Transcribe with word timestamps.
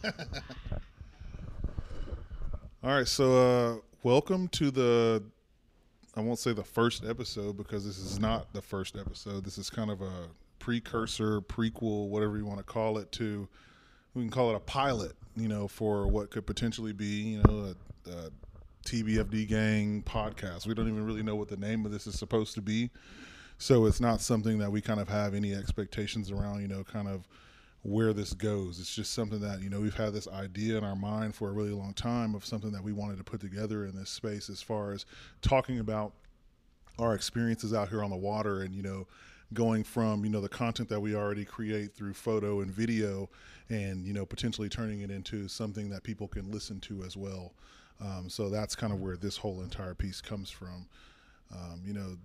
All 2.84 2.90
right, 2.94 3.08
so 3.08 3.36
uh, 3.36 3.76
welcome 4.02 4.48
to 4.48 4.70
the. 4.70 5.22
I 6.14 6.20
won't 6.20 6.38
say 6.38 6.52
the 6.52 6.64
first 6.64 7.04
episode 7.04 7.56
because 7.56 7.84
this 7.84 7.98
is 7.98 8.18
not 8.18 8.52
the 8.52 8.62
first 8.62 8.96
episode. 8.96 9.44
This 9.44 9.58
is 9.58 9.70
kind 9.70 9.90
of 9.90 10.00
a 10.00 10.28
precursor, 10.58 11.40
prequel, 11.40 12.08
whatever 12.08 12.36
you 12.36 12.46
want 12.46 12.58
to 12.58 12.64
call 12.64 12.98
it. 12.98 13.10
To 13.12 13.48
we 14.14 14.22
can 14.22 14.30
call 14.30 14.50
it 14.50 14.56
a 14.56 14.60
pilot, 14.60 15.12
you 15.36 15.48
know, 15.48 15.66
for 15.66 16.06
what 16.06 16.30
could 16.30 16.46
potentially 16.46 16.92
be, 16.92 17.04
you 17.06 17.42
know, 17.42 17.74
a, 18.06 18.10
a 18.10 18.30
TBFD 18.86 19.48
Gang 19.48 20.02
podcast. 20.02 20.66
We 20.66 20.74
don't 20.74 20.88
even 20.88 21.04
really 21.04 21.22
know 21.24 21.34
what 21.34 21.48
the 21.48 21.56
name 21.56 21.84
of 21.84 21.90
this 21.90 22.06
is 22.06 22.16
supposed 22.16 22.54
to 22.54 22.62
be, 22.62 22.90
so 23.58 23.86
it's 23.86 24.00
not 24.00 24.20
something 24.20 24.58
that 24.58 24.70
we 24.70 24.80
kind 24.80 25.00
of 25.00 25.08
have 25.08 25.34
any 25.34 25.54
expectations 25.54 26.30
around. 26.30 26.62
You 26.62 26.68
know, 26.68 26.84
kind 26.84 27.08
of 27.08 27.26
where 27.82 28.12
this 28.12 28.32
goes. 28.34 28.80
It's 28.80 28.94
just 28.94 29.12
something 29.12 29.40
that, 29.40 29.62
you 29.62 29.70
know, 29.70 29.80
we've 29.80 29.94
had 29.94 30.12
this 30.12 30.28
idea 30.28 30.76
in 30.76 30.84
our 30.84 30.96
mind 30.96 31.34
for 31.34 31.48
a 31.48 31.52
really 31.52 31.70
long 31.70 31.94
time 31.94 32.34
of 32.34 32.44
something 32.44 32.72
that 32.72 32.82
we 32.82 32.92
wanted 32.92 33.18
to 33.18 33.24
put 33.24 33.40
together 33.40 33.84
in 33.86 33.94
this 33.94 34.10
space 34.10 34.50
as 34.50 34.60
far 34.60 34.92
as 34.92 35.06
talking 35.42 35.78
about 35.78 36.12
our 36.98 37.14
experiences 37.14 37.72
out 37.72 37.88
here 37.88 38.02
on 38.02 38.10
the 38.10 38.16
water 38.16 38.62
and, 38.62 38.74
you 38.74 38.82
know, 38.82 39.06
going 39.54 39.84
from, 39.84 40.24
you 40.24 40.30
know, 40.30 40.40
the 40.40 40.48
content 40.48 40.88
that 40.88 41.00
we 41.00 41.14
already 41.14 41.44
create 41.44 41.94
through 41.94 42.12
photo 42.12 42.60
and 42.60 42.70
video 42.70 43.30
and, 43.70 44.04
you 44.04 44.12
know, 44.12 44.26
potentially 44.26 44.68
turning 44.68 45.00
it 45.00 45.10
into 45.10 45.48
something 45.48 45.88
that 45.88 46.02
people 46.02 46.28
can 46.28 46.50
listen 46.50 46.80
to 46.80 47.02
as 47.04 47.16
well. 47.16 47.54
Um, 48.00 48.28
so 48.28 48.50
that's 48.50 48.74
kind 48.74 48.92
of 48.92 49.00
where 49.00 49.16
this 49.16 49.36
whole 49.36 49.62
entire 49.62 49.94
piece 49.94 50.20
comes 50.20 50.50
from. 50.50 50.86
Um, 51.52 51.82
you 51.84 51.94
know, 51.94 52.16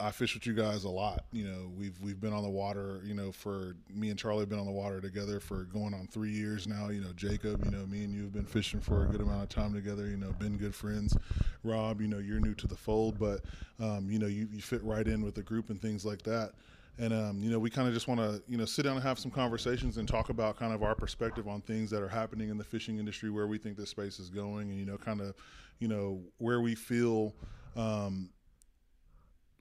I 0.00 0.10
fish 0.10 0.34
with 0.34 0.46
you 0.46 0.54
guys 0.54 0.84
a 0.84 0.88
lot. 0.88 1.24
You 1.32 1.44
know, 1.44 1.70
we've 1.76 2.00
we've 2.00 2.20
been 2.20 2.32
on 2.32 2.42
the 2.42 2.48
water. 2.48 3.02
You 3.04 3.14
know, 3.14 3.30
for 3.30 3.76
me 3.92 4.10
and 4.10 4.18
Charlie 4.18 4.40
have 4.40 4.48
been 4.48 4.58
on 4.58 4.66
the 4.66 4.72
water 4.72 5.00
together 5.00 5.40
for 5.40 5.64
going 5.64 5.92
on 5.92 6.08
three 6.10 6.30
years 6.30 6.66
now. 6.66 6.88
You 6.88 7.00
know, 7.00 7.12
Jacob. 7.14 7.64
You 7.64 7.70
know, 7.70 7.86
me 7.86 8.04
and 8.04 8.14
you 8.14 8.22
have 8.22 8.32
been 8.32 8.46
fishing 8.46 8.80
for 8.80 9.04
a 9.04 9.08
good 9.08 9.20
amount 9.20 9.42
of 9.42 9.48
time 9.48 9.74
together. 9.74 10.06
You 10.06 10.16
know, 10.16 10.32
been 10.32 10.56
good 10.56 10.74
friends. 10.74 11.16
Rob, 11.62 12.00
you 12.00 12.08
know, 12.08 12.18
you're 12.18 12.40
new 12.40 12.54
to 12.54 12.66
the 12.66 12.76
fold, 12.76 13.18
but 13.18 13.40
um, 13.78 14.10
you 14.10 14.18
know, 14.18 14.26
you, 14.26 14.48
you 14.50 14.62
fit 14.62 14.82
right 14.82 15.06
in 15.06 15.22
with 15.22 15.34
the 15.34 15.42
group 15.42 15.70
and 15.70 15.80
things 15.80 16.04
like 16.04 16.22
that. 16.22 16.52
And 16.98 17.12
um, 17.12 17.42
you 17.42 17.50
know, 17.50 17.58
we 17.58 17.70
kind 17.70 17.86
of 17.86 17.94
just 17.94 18.08
want 18.08 18.20
to 18.20 18.42
you 18.48 18.56
know 18.56 18.64
sit 18.64 18.82
down 18.82 18.94
and 18.94 19.02
have 19.02 19.18
some 19.18 19.30
conversations 19.30 19.98
and 19.98 20.08
talk 20.08 20.30
about 20.30 20.58
kind 20.58 20.74
of 20.74 20.82
our 20.82 20.94
perspective 20.94 21.48
on 21.48 21.60
things 21.60 21.90
that 21.90 22.02
are 22.02 22.08
happening 22.08 22.48
in 22.48 22.58
the 22.58 22.64
fishing 22.64 22.98
industry, 22.98 23.30
where 23.30 23.46
we 23.46 23.58
think 23.58 23.76
this 23.76 23.90
space 23.90 24.18
is 24.18 24.30
going, 24.30 24.70
and 24.70 24.78
you 24.78 24.86
know, 24.86 24.96
kind 24.96 25.20
of 25.20 25.34
you 25.78 25.88
know 25.88 26.20
where 26.38 26.60
we 26.60 26.74
feel. 26.74 27.34
Um, 27.76 28.30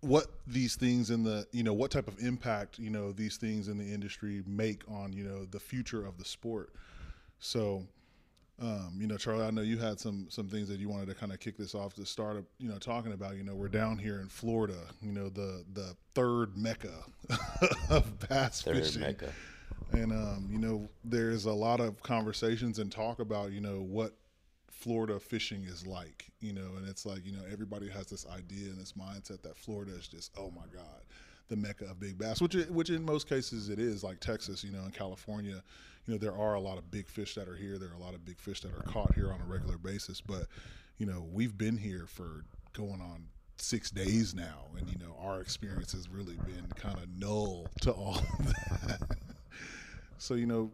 what 0.02 0.28
these 0.48 0.76
things 0.76 1.10
in 1.10 1.24
the 1.24 1.46
you 1.52 1.64
know 1.64 1.74
what 1.74 1.92
type 1.92 2.08
of 2.08 2.18
impact 2.20 2.80
you 2.80 2.90
know 2.90 3.12
these 3.12 3.38
things 3.38 3.68
in 3.68 3.78
the 3.78 3.84
industry 3.94 4.42
make 4.48 4.82
on 4.90 5.12
you 5.14 5.24
know 5.24 5.46
the 5.46 5.60
future 5.60 6.06
of 6.06 6.18
the 6.18 6.26
sport. 6.26 6.72
So 7.40 7.84
um, 8.62 8.92
you 9.00 9.08
know 9.08 9.16
charlie 9.16 9.46
i 9.46 9.52
know 9.52 9.62
you 9.62 9.78
had 9.78 9.98
some 10.00 10.28
some 10.30 10.50
things 10.50 10.68
that 10.68 10.80
you 10.82 10.90
wanted 10.90 11.08
to 11.08 11.16
kind 11.16 11.32
of 11.32 11.40
kick 11.40 11.56
this 11.58 11.74
off 11.74 11.94
to 11.94 12.06
start 12.06 12.36
up 12.38 12.44
you 12.58 12.68
know 12.70 12.78
talking 12.78 13.14
about. 13.14 13.38
You 13.38 13.44
know 13.44 13.56
we're 13.56 13.70
down 13.70 13.98
here 13.98 14.20
in 14.20 14.28
florida 14.28 14.80
you 15.02 15.12
know 15.14 15.30
the 15.30 15.64
the 15.74 15.96
third 16.14 16.58
mecca 16.58 16.94
of 17.90 18.20
bass 18.28 18.62
third 18.62 18.78
fishing. 18.78 19.02
mecca. 19.02 19.32
And 19.92 20.12
um, 20.12 20.50
you 20.52 20.60
know 20.60 20.90
there's 21.04 21.46
a 21.46 21.54
lot 21.54 21.80
of 21.80 22.02
conversations 22.04 22.80
and 22.80 22.92
talk 22.92 23.20
about 23.20 23.52
you 23.52 23.62
know 23.62 23.80
what 23.80 24.14
Florida 24.80 25.20
fishing 25.20 25.66
is 25.66 25.86
like, 25.86 26.32
you 26.40 26.54
know, 26.54 26.76
and 26.78 26.88
it's 26.88 27.06
like, 27.06 27.26
you 27.26 27.34
know, 27.34 27.44
everybody 27.52 27.90
has 27.90 28.08
this 28.08 28.26
idea 28.28 28.70
and 28.70 28.80
this 28.80 28.94
mindset 28.94 29.42
that 29.42 29.58
Florida 29.58 29.92
is 29.92 30.08
just, 30.08 30.32
oh 30.38 30.52
my 30.52 30.66
God, 30.74 31.02
the 31.50 31.58
mecca 31.58 31.84
of 31.86 32.00
big 32.00 32.18
bass, 32.18 32.40
which 32.40 32.54
which 32.70 32.90
in 32.90 33.04
most 33.04 33.28
cases 33.28 33.68
it 33.68 33.78
is, 33.78 34.06
like 34.06 34.22
Texas, 34.22 34.64
you 34.64 34.72
know, 34.72 34.84
in 34.86 34.92
California, 34.92 35.62
you 36.06 36.14
know, 36.14 36.18
there 36.18 36.34
are 36.34 36.54
a 36.54 36.62
lot 36.62 36.78
of 36.78 36.90
big 36.90 37.08
fish 37.08 37.36
that 37.36 37.50
are 37.50 37.58
here. 37.58 37.78
There 37.78 37.90
are 37.90 37.96
a 37.96 38.00
lot 38.00 38.14
of 38.14 38.24
big 38.24 38.40
fish 38.40 38.62
that 38.62 38.72
are 38.72 38.84
caught 38.84 39.14
here 39.16 39.34
on 39.34 39.42
a 39.42 39.46
regular 39.46 39.78
basis, 39.78 40.22
but 40.22 40.46
you 40.98 41.06
know, 41.06 41.28
we've 41.30 41.58
been 41.58 41.78
here 41.78 42.06
for 42.08 42.46
going 42.72 43.02
on 43.02 43.26
six 43.58 43.92
days 43.92 44.34
now, 44.34 44.68
and 44.78 44.90
you 44.90 44.98
know, 44.98 45.14
our 45.22 45.42
experience 45.42 45.92
has 45.92 46.08
really 46.08 46.38
been 46.46 46.68
kind 46.78 46.98
of 46.98 47.10
null 47.18 47.68
to 47.82 47.92
all 47.92 48.18
of 48.40 48.46
that. 48.46 49.02
so 50.18 50.36
you 50.36 50.46
know, 50.46 50.72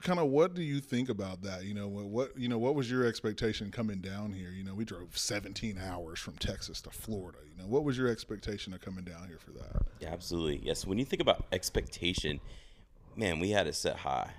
kind 0.00 0.18
of 0.18 0.28
what 0.28 0.54
do 0.54 0.62
you 0.62 0.80
think 0.80 1.08
about 1.08 1.42
that? 1.42 1.64
You 1.64 1.74
know, 1.74 1.88
what, 1.88 2.04
what 2.06 2.38
you 2.38 2.48
know, 2.48 2.58
what 2.58 2.74
was 2.74 2.90
your 2.90 3.04
expectation 3.04 3.70
coming 3.70 3.98
down 3.98 4.32
here? 4.32 4.50
You 4.50 4.64
know, 4.64 4.74
we 4.74 4.84
drove 4.84 5.16
17 5.16 5.78
hours 5.78 6.18
from 6.18 6.34
Texas 6.34 6.80
to 6.82 6.90
Florida. 6.90 7.38
You 7.44 7.62
know, 7.62 7.68
what 7.68 7.84
was 7.84 7.96
your 7.98 8.08
expectation 8.08 8.72
of 8.72 8.80
coming 8.80 9.04
down 9.04 9.28
here 9.28 9.38
for 9.38 9.50
that? 9.52 9.82
Yeah, 10.00 10.12
absolutely. 10.12 10.60
Yes, 10.64 10.86
when 10.86 10.98
you 10.98 11.04
think 11.04 11.22
about 11.22 11.44
expectation, 11.52 12.40
man, 13.16 13.38
we 13.40 13.50
had 13.50 13.66
it 13.66 13.74
set 13.74 13.96
high, 13.96 14.30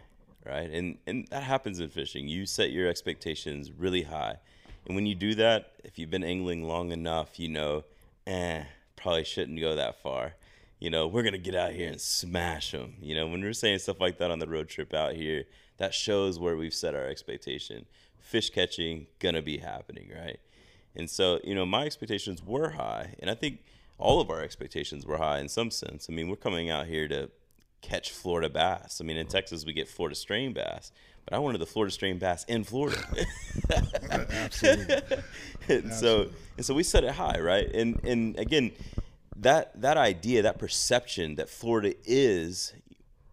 right? 0.46 0.70
And 0.70 0.98
and 1.08 1.28
that 1.30 1.44
happens 1.44 1.80
in 1.80 1.90
fishing. 1.90 2.28
You 2.28 2.46
set 2.46 2.72
your 2.72 2.88
expectations 2.88 3.72
really 3.72 4.04
high. 4.04 4.38
And 4.86 4.96
when 4.96 5.06
you 5.06 5.16
do 5.16 5.36
that, 5.36 5.72
if 5.84 5.98
you've 5.98 6.10
been 6.10 6.24
angling 6.24 6.64
long 6.64 6.92
enough, 6.92 7.40
you 7.40 7.48
know, 7.48 7.86
eh, 8.28 8.64
probably 8.96 9.24
shouldn't 9.24 9.60
go 9.60 9.76
that 9.76 10.02
far. 10.02 10.34
You 10.84 10.90
know, 10.90 11.08
we're 11.08 11.24
gonna 11.24 11.38
get 11.38 11.56
out 11.56 11.72
here 11.72 11.90
and 11.90 12.02
smash 12.02 12.74
them. 12.74 12.96
You 13.02 13.16
know, 13.16 13.26
when 13.26 13.40
we're 13.40 13.54
saying 13.54 13.80
stuff 13.80 14.02
like 14.02 14.18
that 14.18 14.32
on 14.32 14.40
the 14.40 14.48
road 14.50 14.68
trip 14.68 14.94
out 14.94 15.14
here, 15.14 15.46
that 15.78 15.94
shows 15.94 16.40
where 16.40 16.58
we've 16.58 16.74
set 16.74 16.94
our 16.94 17.08
expectation. 17.08 17.86
Fish 18.20 18.50
catching 18.50 19.08
gonna 19.20 19.42
be 19.42 19.60
happening, 19.60 20.12
right? 20.14 20.42
And 20.94 21.10
so, 21.10 21.40
you 21.42 21.56
know, 21.56 21.66
my 21.66 21.86
expectations 21.86 22.44
were 22.44 22.72
high, 22.72 23.16
and 23.20 23.30
I 23.30 23.34
think 23.34 23.60
all 23.98 24.20
of 24.20 24.30
our 24.30 24.42
expectations 24.42 25.06
were 25.06 25.20
high 25.20 25.40
in 25.40 25.48
some 25.48 25.72
sense. 25.72 26.08
I 26.10 26.14
mean, 26.14 26.28
we're 26.28 26.36
coming 26.36 26.70
out 26.70 26.88
here 26.88 27.08
to 27.08 27.32
catch 27.82 28.12
Florida 28.12 28.50
bass. 28.50 29.00
I 29.00 29.06
mean, 29.06 29.16
in 29.16 29.28
Texas 29.28 29.66
we 29.66 29.72
get 29.72 29.88
Florida 29.88 30.18
strain 30.18 30.52
bass, 30.52 30.92
but 31.24 31.34
I 31.34 31.40
wanted 31.40 31.60
the 31.60 31.66
Florida 31.66 31.94
strain 31.94 32.18
bass 32.18 32.44
in 32.50 32.66
Florida. 32.66 33.02
Absolutely. 34.12 35.18
and 35.70 35.94
so 35.94 36.30
and 36.58 36.66
so 36.66 36.74
we 36.74 36.84
set 36.84 37.06
it 37.06 37.12
high, 37.12 37.40
right? 37.40 37.74
And 37.74 38.04
and 38.04 38.38
again, 38.38 38.72
that 39.38 39.82
that 39.82 39.98
idea, 39.98 40.42
that 40.44 40.60
perception 40.60 41.36
that 41.36 41.50
Florida 41.50 41.94
is 42.06 42.74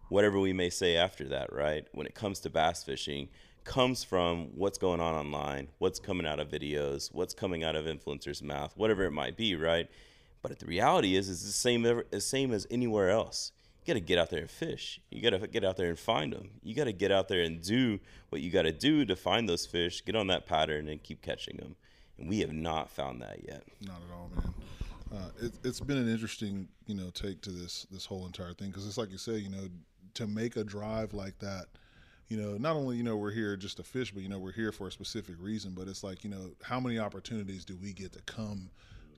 whatever 0.09 0.39
we 0.39 0.53
may 0.53 0.69
say 0.69 0.97
after 0.97 1.25
that, 1.29 1.53
right? 1.53 1.87
When 1.93 2.05
it 2.05 2.15
comes 2.15 2.39
to 2.41 2.49
bass 2.49 2.83
fishing, 2.83 3.29
comes 3.63 4.03
from 4.03 4.49
what's 4.55 4.77
going 4.77 4.99
on 4.99 5.13
online, 5.13 5.69
what's 5.77 5.99
coming 5.99 6.25
out 6.25 6.39
of 6.39 6.49
videos, 6.49 7.13
what's 7.13 7.33
coming 7.33 7.63
out 7.63 7.75
of 7.75 7.85
influencers' 7.85 8.41
mouth, 8.41 8.73
whatever 8.75 9.05
it 9.05 9.11
might 9.11 9.37
be, 9.37 9.55
right? 9.55 9.89
But 10.41 10.59
the 10.59 10.65
reality 10.65 11.15
is, 11.15 11.29
it's 11.29 11.43
the 11.43 11.51
same 11.51 11.83
the 11.83 12.21
same 12.21 12.51
as 12.51 12.67
anywhere 12.71 13.09
else. 13.09 13.51
You 13.83 13.93
got 13.93 13.99
to 13.99 14.05
get 14.05 14.19
out 14.19 14.29
there 14.29 14.41
and 14.41 14.49
fish. 14.49 14.99
You 15.09 15.21
got 15.21 15.39
to 15.39 15.47
get 15.47 15.63
out 15.63 15.77
there 15.77 15.89
and 15.89 15.97
find 15.97 16.33
them. 16.33 16.51
You 16.61 16.75
got 16.75 16.83
to 16.83 16.93
get 16.93 17.11
out 17.11 17.27
there 17.27 17.41
and 17.41 17.61
do 17.61 17.99
what 18.29 18.41
you 18.41 18.51
got 18.51 18.63
to 18.63 18.71
do 18.71 19.05
to 19.05 19.15
find 19.15 19.49
those 19.49 19.65
fish, 19.65 20.05
get 20.05 20.15
on 20.15 20.27
that 20.27 20.45
pattern, 20.45 20.87
and 20.87 21.01
keep 21.01 21.21
catching 21.21 21.57
them. 21.57 21.75
And 22.19 22.29
we 22.29 22.39
have 22.39 22.53
not 22.53 22.91
found 22.91 23.21
that 23.21 23.39
yet. 23.47 23.63
Not 23.81 23.97
at 24.07 24.15
all, 24.15 24.29
man. 24.35 24.53
Uh, 25.13 25.29
it, 25.41 25.53
it's 25.63 25.79
been 25.79 25.97
an 25.97 26.09
interesting, 26.09 26.67
you 26.87 26.95
know, 26.95 27.09
take 27.09 27.41
to 27.41 27.51
this 27.51 27.85
this 27.91 28.05
whole 28.05 28.25
entire 28.25 28.53
thing 28.53 28.69
because 28.69 28.87
it's 28.87 28.97
like 28.97 29.11
you 29.11 29.17
say, 29.17 29.37
you 29.37 29.49
know, 29.49 29.67
to 30.13 30.27
make 30.27 30.55
a 30.55 30.63
drive 30.63 31.13
like 31.13 31.37
that, 31.39 31.65
you 32.29 32.37
know, 32.37 32.57
not 32.57 32.75
only 32.75 32.95
you 32.95 33.03
know 33.03 33.17
we're 33.17 33.31
here 33.31 33.57
just 33.57 33.77
to 33.77 33.83
fish, 33.83 34.11
but 34.11 34.23
you 34.23 34.29
know 34.29 34.39
we're 34.39 34.53
here 34.53 34.71
for 34.71 34.87
a 34.87 34.91
specific 34.91 35.35
reason. 35.39 35.73
But 35.75 35.87
it's 35.87 36.03
like 36.03 36.23
you 36.23 36.29
know, 36.29 36.51
how 36.63 36.79
many 36.79 36.97
opportunities 36.97 37.65
do 37.65 37.75
we 37.75 37.91
get 37.93 38.13
to 38.13 38.21
come 38.21 38.69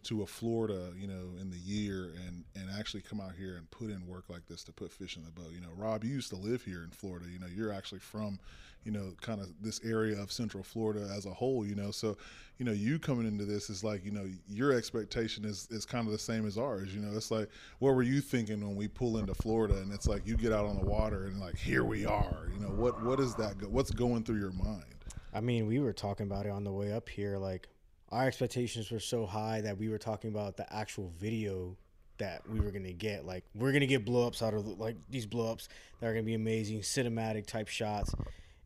to 0.04 0.22
a 0.22 0.26
Florida, 0.26 0.92
you 0.98 1.08
know, 1.08 1.32
in 1.40 1.50
the 1.50 1.58
year 1.58 2.14
and 2.26 2.44
and 2.56 2.70
actually 2.78 3.02
come 3.02 3.20
out 3.20 3.34
here 3.38 3.56
and 3.58 3.70
put 3.72 3.90
in 3.90 4.06
work 4.08 4.26
like 4.30 4.46
this 4.48 4.64
to 4.66 4.72
put 4.72 4.92
fish 4.92 5.18
in 5.18 5.24
the 5.24 5.32
boat. 5.32 5.52
You 5.52 5.62
know, 5.62 5.72
Rob, 5.76 6.04
you 6.04 6.12
used 6.12 6.30
to 6.30 6.36
live 6.36 6.64
here 6.64 6.84
in 6.84 6.92
Florida. 6.92 7.26
You 7.32 7.40
know, 7.40 7.48
you're 7.48 7.72
actually 7.72 8.00
from, 8.00 8.40
you 8.84 8.92
know, 8.92 9.14
kind 9.22 9.42
of 9.42 9.50
this 9.62 9.80
area 9.84 10.20
of 10.22 10.32
Central 10.32 10.64
Florida 10.64 11.10
as 11.16 11.26
a 11.26 11.34
whole. 11.34 11.66
You 11.66 11.76
know, 11.76 11.92
so 11.92 12.18
you 12.60 12.66
know, 12.66 12.72
you 12.72 13.00
coming 13.00 13.28
into 13.28 13.46
this 13.46 13.70
is 13.70 13.84
like, 13.84 14.06
you 14.06 14.12
know, 14.12 14.26
your 14.48 14.74
expectation 14.74 15.46
is 15.46 15.68
is 15.72 15.86
kind 15.86 16.06
of 16.06 16.12
the 16.12 16.20
same 16.20 16.46
as 16.46 16.58
ours. 16.58 16.94
You 16.94 17.02
know, 17.02 17.16
it's 17.16 17.32
like, 17.32 17.50
what 17.80 17.96
were 17.96 18.04
you 18.04 18.22
thinking 18.22 18.62
when 18.62 18.76
we 18.76 18.88
pull 18.88 19.18
into 19.18 19.34
Florida? 19.34 19.78
And 19.78 19.92
it's 19.92 20.08
like 20.08 20.28
you 20.28 20.38
get 20.38 20.54
out 20.54 20.66
on 20.66 20.78
the 20.78 20.86
water 20.86 21.26
and 21.26 21.40
like, 21.40 21.58
here 21.58 21.84
we 21.84 22.06
are. 22.06 22.50
You 22.54 22.60
know, 22.60 22.74
what 22.74 23.04
what 23.04 23.20
is 23.20 23.36
that? 23.36 23.58
Go- 23.58 23.68
what's 23.68 23.92
going 23.92 24.24
through 24.24 24.40
your 24.40 24.52
mind? 24.52 24.86
I 25.34 25.42
mean, 25.42 25.66
we 25.66 25.80
were 25.80 25.94
talking 25.94 26.28
about 26.28 26.46
it 26.46 26.52
on 26.52 26.64
the 26.64 26.72
way 26.72 26.94
up 26.94 27.10
here. 27.10 27.38
Like, 27.38 27.68
our 28.14 28.28
expectations 28.28 28.92
were 28.92 29.00
so 29.00 29.26
high 29.26 29.62
that 29.62 29.78
we 29.78 29.90
were 29.90 29.98
talking 29.98 30.30
about 30.30 30.56
the 30.56 30.72
actual 30.74 31.12
video 31.20 31.76
that 32.20 32.48
we 32.48 32.60
were 32.60 32.72
gonna 32.72 32.94
get. 32.94 33.26
Like, 33.26 33.44
we're 33.56 33.72
gonna 33.72 33.88
get 33.88 34.06
blow 34.06 34.28
ups 34.28 34.42
out 34.44 34.54
of 34.54 34.66
like 34.80 34.96
these 35.10 35.26
blow 35.26 35.52
ups 35.52 35.68
that 36.00 36.08
are 36.08 36.14
gonna 36.14 36.24
be 36.24 36.36
amazing, 36.36 36.82
cinematic 36.82 37.48
type 37.48 37.68
shots, 37.68 38.14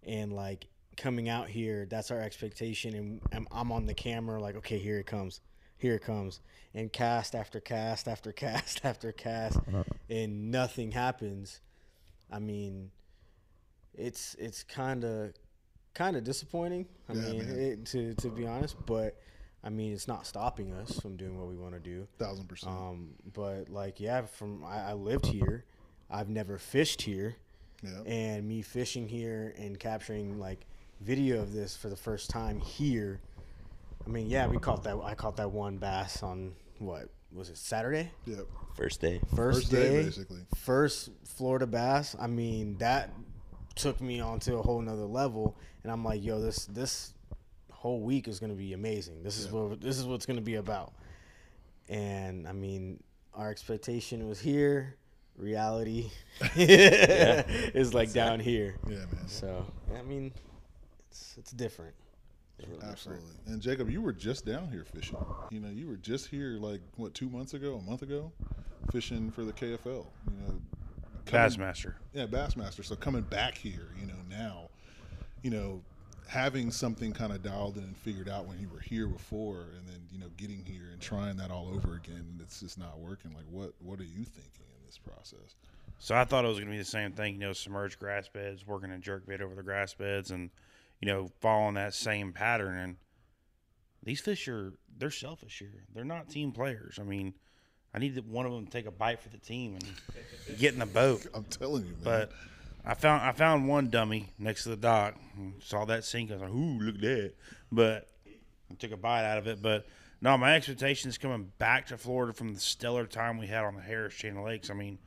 and 0.03 0.33
like 0.33 0.67
coming 0.97 1.29
out 1.29 1.47
here, 1.47 1.87
that's 1.89 2.11
our 2.11 2.19
expectation. 2.19 2.93
And 2.93 3.21
I'm, 3.31 3.47
I'm 3.51 3.71
on 3.71 3.85
the 3.85 3.93
camera, 3.93 4.41
like, 4.41 4.55
okay, 4.57 4.79
here 4.79 4.99
it 4.99 5.05
comes, 5.05 5.39
here 5.77 5.95
it 5.95 6.01
comes, 6.01 6.41
and 6.73 6.91
cast 6.91 7.33
after 7.33 7.61
cast 7.61 8.07
after 8.09 8.31
cast 8.33 8.81
after 8.83 9.13
cast, 9.13 9.57
uh-huh. 9.57 9.83
and 10.09 10.51
nothing 10.51 10.91
happens. 10.91 11.61
I 12.29 12.39
mean, 12.39 12.91
it's 13.93 14.35
it's 14.37 14.63
kind 14.63 15.05
of 15.05 15.33
kind 15.93 16.17
of 16.17 16.25
disappointing. 16.25 16.85
I 17.07 17.13
Yeah, 17.13 17.21
mean, 17.21 17.41
it, 17.41 17.85
to 17.87 18.13
to 18.15 18.29
be 18.29 18.45
honest, 18.45 18.75
but 18.85 19.17
I 19.67 19.69
mean, 19.69 19.91
it's 19.91 20.07
not 20.07 20.25
stopping 20.25 20.71
us 20.71 20.97
from 21.01 21.17
doing 21.17 21.37
what 21.37 21.49
we 21.49 21.57
want 21.57 21.73
to 21.73 21.79
do. 21.81 22.07
Thousand 22.17 22.47
percent. 22.47 22.71
Um, 22.73 23.09
but 23.33 23.69
like, 23.69 23.99
yeah, 23.99 24.21
from 24.21 24.63
I, 24.63 24.91
I 24.91 24.93
lived 24.93 25.25
here, 25.25 25.65
I've 26.09 26.29
never 26.29 26.57
fished 26.57 27.01
here. 27.01 27.35
Yeah. 27.83 28.01
and 28.11 28.47
me 28.47 28.63
fishing 28.63 29.07
here 29.07 29.53
and 29.55 29.79
capturing 29.79 30.39
like 30.39 30.65
video 31.01 31.41
of 31.41 31.53
this 31.53 31.75
for 31.75 31.89
the 31.89 31.95
first 31.95 32.29
time 32.29 32.59
here. 32.59 33.19
I 34.05 34.09
mean, 34.09 34.27
yeah, 34.29 34.47
we 34.47 34.57
caught 34.57 34.83
that. 34.85 34.97
I 35.03 35.13
caught 35.15 35.35
that 35.35 35.51
one 35.51 35.77
bass 35.77 36.23
on 36.23 36.53
what 36.79 37.09
was 37.31 37.49
it 37.49 37.57
Saturday? 37.57 38.09
Yep. 38.25 38.47
First 38.75 39.01
day. 39.01 39.19
First, 39.35 39.59
First 39.59 39.71
day, 39.71 39.89
day, 39.89 40.03
basically. 40.05 40.39
First 40.55 41.09
Florida 41.25 41.67
bass. 41.67 42.15
I 42.19 42.27
mean, 42.27 42.77
that 42.77 43.11
took 43.75 43.99
me 43.99 44.21
onto 44.21 44.57
a 44.57 44.61
whole 44.61 44.81
nother 44.81 45.05
level, 45.05 45.55
and 45.83 45.91
I'm 45.91 46.03
like, 46.05 46.23
yo, 46.23 46.39
this 46.39 46.65
this 46.67 47.13
whole 47.77 48.01
week 48.01 48.27
is 48.27 48.39
gonna 48.39 48.53
be 48.55 48.73
amazing. 48.73 49.23
This 49.23 49.37
is 49.37 49.51
what 49.51 49.79
this 49.79 49.97
is 49.97 50.05
what's 50.05 50.25
gonna 50.25 50.41
be 50.41 50.55
about. 50.55 50.93
And 51.89 52.47
I 52.47 52.51
mean, 52.51 53.01
our 53.33 53.49
expectation 53.49 54.27
was 54.27 54.39
here. 54.39 54.95
Reality 55.37 56.09
is 56.55 57.93
like 57.93 58.11
down 58.11 58.39
here. 58.39 58.75
Yeah, 58.89 58.97
man. 58.97 59.27
So 59.27 59.65
I 59.95 60.01
mean, 60.01 60.33
it's 61.09 61.35
it's 61.37 61.51
different. 61.51 61.93
It's 62.57 62.67
real 62.67 62.77
different. 62.77 62.91
Absolutely. 62.93 63.35
And 63.45 63.61
Jacob, 63.61 63.89
you 63.91 64.01
were 64.01 64.13
just 64.13 64.43
down 64.45 64.71
here 64.71 64.83
fishing. 64.83 65.17
You 65.51 65.59
know, 65.59 65.69
you 65.69 65.87
were 65.87 65.97
just 65.97 66.27
here 66.27 66.57
like 66.59 66.81
what 66.95 67.13
two 67.13 67.29
months 67.29 67.53
ago, 67.53 67.75
a 67.75 67.87
month 67.87 68.01
ago, 68.01 68.31
fishing 68.91 69.29
for 69.29 69.43
the 69.45 69.53
KFL. 69.53 69.85
You 69.85 70.37
know, 70.39 70.59
coming- 71.25 71.49
Bassmaster. 71.51 71.93
Yeah, 72.13 72.25
Bassmaster. 72.25 72.83
So 72.83 72.95
coming 72.95 73.21
back 73.21 73.55
here, 73.55 73.89
you 74.01 74.07
know, 74.07 74.15
now, 74.27 74.69
you 75.43 75.51
know, 75.51 75.83
having 76.27 76.71
something 76.71 77.13
kind 77.13 77.31
of 77.31 77.41
dialed 77.41 77.77
in 77.77 77.83
and 77.83 77.97
figured 77.97 78.29
out 78.29 78.45
when 78.45 78.59
you 78.59 78.67
were 78.69 78.79
here 78.79 79.07
before, 79.07 79.67
and 79.77 79.87
then 79.87 80.01
you 80.11 80.19
know 80.19 80.27
getting 80.37 80.63
here 80.63 80.89
and 80.91 81.01
trying 81.01 81.37
that 81.37 81.51
all 81.51 81.69
over 81.69 81.95
again, 81.95 82.25
and 82.31 82.41
it's 82.41 82.59
just 82.59 82.77
not 82.77 82.99
working. 82.99 83.31
Like, 83.33 83.45
what 83.49 83.73
what 83.79 83.99
are 83.99 84.03
you 84.03 84.23
thinking 84.23 84.65
in 84.79 84.85
this 84.85 84.97
process? 84.97 85.55
So 85.99 86.15
I 86.15 86.25
thought 86.25 86.45
it 86.45 86.49
was 86.49 86.57
going 86.57 86.67
to 86.67 86.73
be 86.73 86.77
the 86.77 86.85
same 86.85 87.11
thing, 87.11 87.35
you 87.35 87.39
know, 87.39 87.53
submerged 87.53 87.97
grass 87.97 88.29
beds, 88.29 88.67
working 88.67 88.91
a 88.91 88.99
jerk 88.99 89.25
bait 89.25 89.41
over 89.41 89.55
the 89.55 89.63
grass 89.63 89.93
beds, 89.93 90.31
and 90.31 90.51
you 91.01 91.07
know, 91.07 91.29
following 91.39 91.75
that 91.75 91.93
same 91.93 92.33
pattern. 92.33 92.77
And 92.77 92.95
these 94.03 94.21
fish 94.21 94.47
are 94.47 94.73
they're 94.97 95.11
selfish 95.11 95.59
here. 95.59 95.85
They're 95.93 96.05
not 96.05 96.29
team 96.29 96.51
players. 96.51 96.97
I 96.99 97.03
mean, 97.03 97.33
I 97.93 97.99
need 97.99 98.17
one 98.27 98.45
of 98.45 98.51
them 98.51 98.65
to 98.65 98.71
take 98.71 98.85
a 98.85 98.91
bite 98.91 99.21
for 99.21 99.29
the 99.29 99.37
team 99.37 99.75
and 99.75 100.57
get 100.59 100.73
in 100.73 100.79
the 100.79 100.85
boat. 100.85 101.25
I'm 101.33 101.45
telling 101.45 101.85
you, 101.85 101.91
man. 101.91 102.03
But 102.03 102.31
I 102.87 102.93
found 102.93 103.21
I 103.21 103.33
found 103.33 103.67
one 103.67 103.89
dummy 103.89 104.29
next 104.39 104.63
to 104.63 104.69
the 104.69 104.77
dock. 104.77 105.15
Saw 105.61 105.83
that 105.85 106.05
sink. 106.05 106.31
I 106.31 106.35
was 106.35 106.43
like, 106.43 106.51
"Ooh, 106.51 106.79
look 106.79 106.95
at 106.95 107.01
that!" 107.01 107.33
But 107.69 108.07
I 108.71 108.75
took 108.75 108.91
a 108.91 108.97
bite 108.97 109.25
out 109.25 109.37
of 109.37 109.45
it. 109.47 109.61
But 109.61 109.85
no, 110.21 110.37
my 110.37 110.55
expectations 110.55 111.17
coming 111.17 111.51
back 111.57 111.87
to 111.87 111.97
Florida 111.97 112.31
from 112.31 112.53
the 112.53 112.59
stellar 112.61 113.05
time 113.05 113.37
we 113.37 113.47
had 113.47 113.65
on 113.65 113.75
the 113.75 113.81
Harris 113.81 114.15
Chain 114.15 114.37
of 114.37 114.45
Lakes. 114.45 114.69
I 114.69 114.73
mean, 114.73 114.99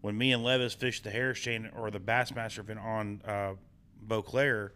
when 0.00 0.16
me 0.16 0.32
and 0.32 0.44
Levis 0.44 0.74
fished 0.74 1.02
the 1.02 1.10
Harris 1.10 1.40
Chain 1.40 1.70
or 1.76 1.90
the 1.90 1.98
Bassmaster 1.98 2.60
event 2.60 2.78
on 2.78 3.20
uh, 3.26 3.54
Beauclair, 4.00 4.72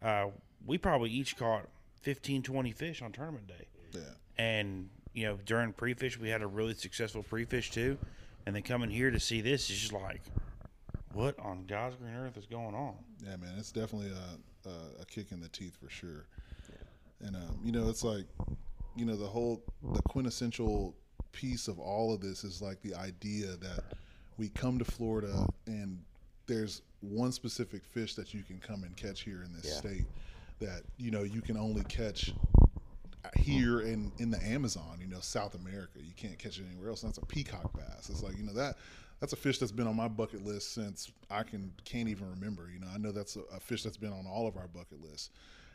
uh, 0.00 0.26
we 0.64 0.78
probably 0.78 1.10
each 1.10 1.36
caught 1.36 1.66
15, 2.02 2.42
20 2.42 2.72
fish 2.72 3.02
on 3.02 3.10
tournament 3.10 3.48
day 3.48 3.66
yeah, 3.92 4.00
and 4.36 4.88
you 5.12 5.26
know 5.26 5.38
during 5.44 5.72
pre-fish 5.72 6.18
we 6.18 6.28
had 6.28 6.42
a 6.42 6.46
really 6.46 6.74
successful 6.74 7.22
pre-fish 7.22 7.70
too 7.70 7.98
and 8.46 8.54
then 8.54 8.62
coming 8.62 8.90
here 8.90 9.10
to 9.10 9.18
see 9.18 9.40
this 9.40 9.68
is 9.70 9.78
just 9.78 9.92
like 9.92 10.22
what 11.18 11.38
on 11.40 11.64
god's 11.66 11.96
green 11.96 12.14
earth 12.14 12.36
is 12.36 12.46
going 12.46 12.74
on 12.74 12.94
yeah, 13.24 13.36
man. 13.36 13.54
It's 13.58 13.72
definitely 13.72 14.12
a, 14.12 14.68
a, 14.68 15.02
a 15.02 15.04
kick 15.06 15.32
in 15.32 15.40
the 15.40 15.48
teeth 15.48 15.76
for 15.82 15.90
sure. 15.90 16.26
And 17.20 17.34
um, 17.34 17.58
you 17.64 17.72
know, 17.72 17.88
it's 17.88 18.04
like, 18.04 18.26
you 18.94 19.04
know, 19.04 19.16
the 19.16 19.26
whole 19.26 19.60
the 19.92 20.00
quintessential 20.02 20.94
piece 21.32 21.66
of 21.66 21.80
all 21.80 22.14
of 22.14 22.20
this 22.20 22.44
is 22.44 22.62
like 22.62 22.80
the 22.82 22.94
idea 22.94 23.56
that 23.56 23.82
we 24.36 24.50
come 24.50 24.78
to 24.78 24.84
Florida 24.84 25.46
and 25.66 25.98
there's 26.46 26.82
one 27.00 27.32
specific 27.32 27.84
fish 27.84 28.14
that 28.14 28.32
you 28.32 28.44
can 28.44 28.58
come 28.60 28.84
and 28.84 28.96
catch 28.96 29.22
here 29.22 29.42
in 29.42 29.52
this 29.52 29.64
Yeah. 29.66 29.90
state 29.90 30.06
that 30.60 30.82
you 30.96 31.10
know 31.10 31.24
you 31.24 31.40
can 31.42 31.56
only 31.56 31.82
catch 31.84 32.32
here 33.36 33.80
in 33.80 34.12
in 34.18 34.30
the 34.30 34.40
Amazon, 34.46 34.98
you 35.00 35.08
know, 35.08 35.20
South 35.20 35.54
America. 35.56 35.98
You 35.98 36.14
can't 36.16 36.38
catch 36.38 36.58
it 36.60 36.66
anywhere 36.70 36.90
else. 36.90 37.02
And 37.02 37.10
that's 37.10 37.18
a 37.18 37.26
peacock 37.26 37.72
bass. 37.76 38.08
It's 38.08 38.22
like 38.22 38.36
you 38.38 38.44
know 38.44 38.54
that 38.54 38.76
that's 39.20 39.32
a 39.32 39.36
fish 39.36 39.58
that's 39.58 39.72
been 39.72 39.86
on 39.86 39.96
my 39.96 40.08
bucket 40.08 40.44
list 40.44 40.74
since 40.74 41.10
I 41.30 41.42
can 41.42 41.72
can't 41.84 42.08
even 42.08 42.30
remember. 42.30 42.70
You 42.72 42.80
know, 42.80 42.88
I 42.92 42.98
know 42.98 43.12
that's 43.12 43.36
a, 43.36 43.40
a 43.54 43.60
fish 43.60 43.82
that's 43.82 43.96
been 43.96 44.12
on 44.12 44.26
all 44.26 44.46
of 44.46 44.56
our 44.56 44.68
bucket 44.68 45.02
lists, 45.02 45.30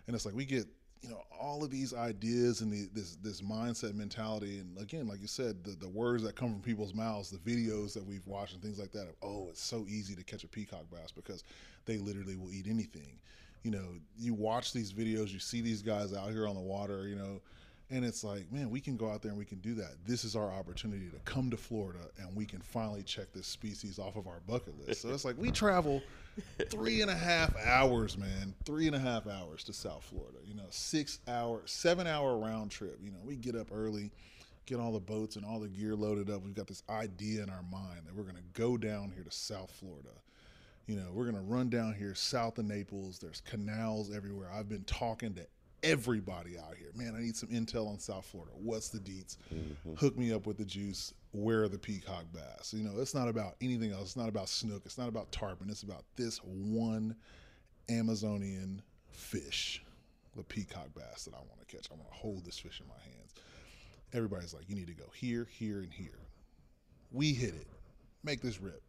and 0.08 0.16
it's 0.16 0.26
like 0.26 0.36
we 0.36 0.46
get 0.46 0.66
you 1.02 1.10
know 1.10 1.22
all 1.38 1.64
of 1.64 1.70
these 1.70 1.94
ideas 1.94 2.62
and 2.62 2.72
the, 2.72 2.90
this 2.94 3.18
this 3.22 3.42
mindset 3.42 3.96
mentality, 3.96 4.60
and 4.60 4.78
again, 4.80 5.08
like 5.08 5.22
you 5.22 5.28
said, 5.28 5.64
the 5.64 5.72
the 5.72 5.90
words 5.90 6.24
that 6.24 6.36
come 6.36 6.52
from 6.52 6.62
people's 6.62 6.94
mouths, 6.94 7.30
the 7.30 7.38
videos 7.38 7.94
that 7.94 8.06
we've 8.06 8.26
watched, 8.26 8.54
and 8.54 8.62
things 8.62 8.80
like 8.80 8.92
that. 8.92 9.08
Oh, 9.22 9.48
it's 9.50 9.64
so 9.64 9.86
easy 9.88 10.16
to 10.16 10.24
catch 10.24 10.44
a 10.44 10.48
peacock 10.48 10.86
bass 10.92 11.12
because 11.12 11.44
they 11.86 11.98
literally 11.98 12.36
will 12.36 12.52
eat 12.52 12.68
anything 12.68 13.20
you 13.64 13.72
know, 13.72 13.96
you 14.18 14.34
watch 14.34 14.74
these 14.74 14.92
videos, 14.92 15.32
you 15.32 15.40
see 15.40 15.62
these 15.62 15.82
guys 15.82 16.14
out 16.14 16.32
here 16.32 16.48
on 16.48 16.56
the 16.56 16.62
water, 16.62 17.08
you 17.08 17.16
know, 17.16 17.42
and 17.94 18.04
it's 18.04 18.24
like, 18.24 18.52
man, 18.52 18.72
we 18.72 18.82
can 18.82 18.98
go 18.98 19.12
out 19.12 19.22
there 19.22 19.30
and 19.30 19.38
we 19.38 19.46
can 19.46 19.60
do 19.60 19.76
that. 19.76 19.92
This 20.04 20.24
is 20.24 20.36
our 20.36 20.52
opportunity 20.52 21.10
to 21.10 21.18
come 21.26 21.52
to 21.52 21.58
Florida 21.58 22.00
and 22.18 22.36
we 22.36 22.44
can 22.44 22.60
finally 22.60 23.04
check 23.04 23.32
this 23.34 23.46
species 23.46 24.00
off 24.00 24.16
of 24.16 24.26
our 24.26 24.40
bucket 24.48 24.74
list. 24.80 25.04
So 25.04 25.10
it's 25.10 25.24
like 25.24 25.38
we 25.38 25.52
travel 25.52 26.02
three 26.70 27.02
and 27.02 27.12
a 27.12 27.16
half 27.16 27.56
hours, 27.64 28.18
man, 28.18 28.56
three 28.66 28.88
and 28.88 28.96
a 28.96 29.00
half 29.00 29.28
hours 29.28 29.64
to 29.66 29.74
South 29.74 30.04
Florida, 30.04 30.40
you 30.44 30.56
know, 30.56 30.66
six 30.72 31.20
hour, 31.28 31.62
seven 31.66 32.08
hour 32.08 32.36
round 32.36 32.72
trip. 32.72 32.98
You 33.00 33.12
know, 33.12 33.20
we 33.24 33.36
get 33.36 33.56
up 33.56 33.68
early, 33.72 34.10
get 34.66 34.80
all 34.80 34.92
the 34.92 35.00
boats 35.00 35.36
and 35.36 35.46
all 35.46 35.60
the 35.60 35.70
gear 35.70 35.96
loaded 35.96 36.32
up. 36.32 36.42
We've 36.42 36.56
got 36.56 36.66
this 36.66 36.82
idea 36.90 37.44
in 37.44 37.52
our 37.52 37.64
mind 37.72 38.08
that 38.08 38.16
we're 38.16 38.24
going 38.24 38.38
to 38.38 38.60
go 38.60 38.76
down 38.76 39.12
here 39.14 39.24
to 39.24 39.32
South 39.32 39.70
Florida 39.70 40.10
you 40.86 40.98
know, 40.98 41.12
we're 41.14 41.24
gonna 41.24 41.42
run 41.42 41.70
down 41.70 41.94
here 41.94 42.14
south 42.14 42.58
of 42.58 42.66
Naples. 42.66 43.18
There's 43.18 43.40
canals 43.40 44.14
everywhere. 44.14 44.50
I've 44.54 44.68
been 44.68 44.84
talking 44.84 45.34
to 45.36 45.46
everybody 45.84 46.58
out 46.58 46.76
here. 46.78 46.90
Man, 46.96 47.16
I 47.16 47.22
need 47.22 47.36
some 47.36 47.50
intel 47.50 47.88
on 47.88 48.00
South 48.00 48.26
Florida. 48.26 48.52
What's 48.56 48.90
the 48.90 49.00
deets? 49.00 49.38
Mm-hmm. 49.54 49.96
Hook 49.96 50.18
me 50.18 50.34
up 50.34 50.48
with 50.48 50.58
the 50.58 50.66
juice. 50.66 51.14
Where 51.32 51.64
are 51.64 51.68
the 51.68 51.78
peacock 51.78 52.26
bass? 52.34 52.74
You 52.74 52.84
know, 52.84 53.00
it's 53.00 53.14
not 53.14 53.28
about 53.28 53.56
anything 53.62 53.92
else. 53.92 54.04
It's 54.04 54.18
not 54.18 54.30
about 54.30 54.50
snook. 54.50 54.84
It's 54.86 54.98
not 54.98 55.10
about 55.10 55.32
tarpon. 55.32 55.70
It's 55.70 55.84
about 55.84 56.06
this 56.16 56.38
one 56.38 57.16
Amazonian 57.90 58.82
fish, 59.12 59.84
the 60.36 60.44
peacock 60.44 60.94
bass 60.96 61.26
that 61.26 61.34
I 61.34 61.38
want 61.40 61.60
to 61.60 61.76
catch. 61.76 61.88
I 61.92 61.96
want 61.96 62.08
to 62.08 62.16
hold 62.16 62.46
this 62.46 62.58
fish 62.58 62.80
in 62.80 62.88
my 62.88 63.02
hands. 63.04 63.34
Everybody's 64.14 64.54
like, 64.54 64.70
you 64.70 64.76
need 64.76 64.88
to 64.88 64.94
go 64.94 65.06
here, 65.14 65.48
here, 65.50 65.80
and 65.80 65.92
here. 65.92 66.20
We 67.12 67.34
hit 67.34 67.56
it. 67.56 67.68
Make 68.24 68.42
this 68.42 68.62
rip. 68.62 68.82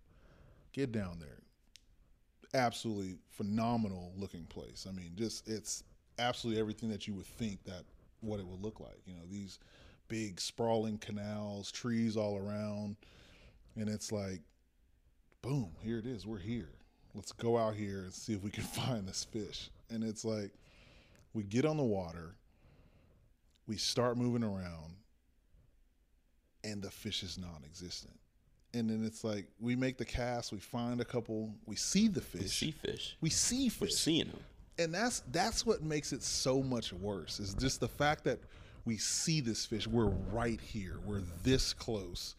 Get 0.73 0.93
down 0.93 1.19
there 1.19 1.39
absolutely 2.55 3.17
phenomenal 3.31 4.13
looking 4.17 4.45
place. 4.45 4.87
I 4.89 4.93
mean, 4.93 5.13
just 5.17 5.49
it's 5.49 5.83
absolutely 6.19 6.61
everything 6.61 6.89
that 6.91 7.07
you 7.07 7.15
would 7.15 7.27
think 7.27 7.63
that 7.65 7.85
what 8.21 8.41
it 8.41 8.47
would 8.47 8.63
look 8.63 8.81
like. 8.81 9.01
You 9.07 9.15
know, 9.15 9.23
these 9.31 9.59
big 10.09 10.41
sprawling 10.41 10.99
canals, 10.99 11.71
trees 11.71 12.17
all 12.17 12.37
around, 12.39 12.97
and 13.77 13.89
it's 13.89 14.13
like, 14.13 14.41
boom, 15.43 15.71
here 15.83 15.99
it 15.99 16.07
is. 16.07 16.27
We're 16.27 16.39
here. 16.39 16.71
Let's 17.15 17.33
go 17.33 17.59
out 17.59 17.75
here 17.75 18.01
and 18.05 18.13
see 18.13 18.33
if 18.33 18.43
we 18.43 18.51
can 18.51 18.65
find 18.65 19.07
this 19.07 19.25
fish. 19.25 19.71
And 19.91 20.03
it's 20.03 20.25
like, 20.25 20.53
we 21.33 21.43
get 21.43 21.65
on 21.65 21.77
the 21.77 21.85
water, 21.85 22.37
we 23.67 23.77
start 23.77 24.17
moving 24.17 24.45
around, 24.45 24.95
and 26.63 26.81
the 26.81 26.91
fish 26.91 27.23
is 27.23 27.39
non-existent 27.39 28.15
and 28.75 28.91
then 28.91 29.05
it's 29.05 29.25
like 29.25 29.47
we 29.61 29.77
make 29.77 29.97
the 29.97 30.05
cast, 30.05 30.53
we 30.53 30.59
find 30.59 31.01
a 31.01 31.05
couple, 31.05 31.55
we 31.65 31.77
see 31.77 32.09
the 32.09 32.21
fish. 32.21 32.43
We 32.43 32.49
see 32.49 32.71
fish. 32.73 33.17
we 33.21 33.31
see 33.31 33.69
fish. 33.69 33.81
We're 33.81 33.89
seeing 33.89 34.27
them. 34.27 34.41
And 34.79 34.93
that's 34.95 35.23
that's 35.31 35.65
what 35.65 35.83
makes 35.83 36.13
it 36.13 36.23
so 36.23 36.63
much 36.63 36.93
worse. 36.93 37.41
Is 37.41 37.55
just 37.55 37.81
the 37.81 37.89
fact 37.89 38.25
that 38.25 38.39
we 38.85 38.97
see 38.97 39.41
this 39.41 39.65
fish, 39.65 39.87
we're 39.87 40.07
right 40.33 40.61
here, 40.61 40.97
we're 41.05 41.23
this 41.43 41.73
close 41.73 42.35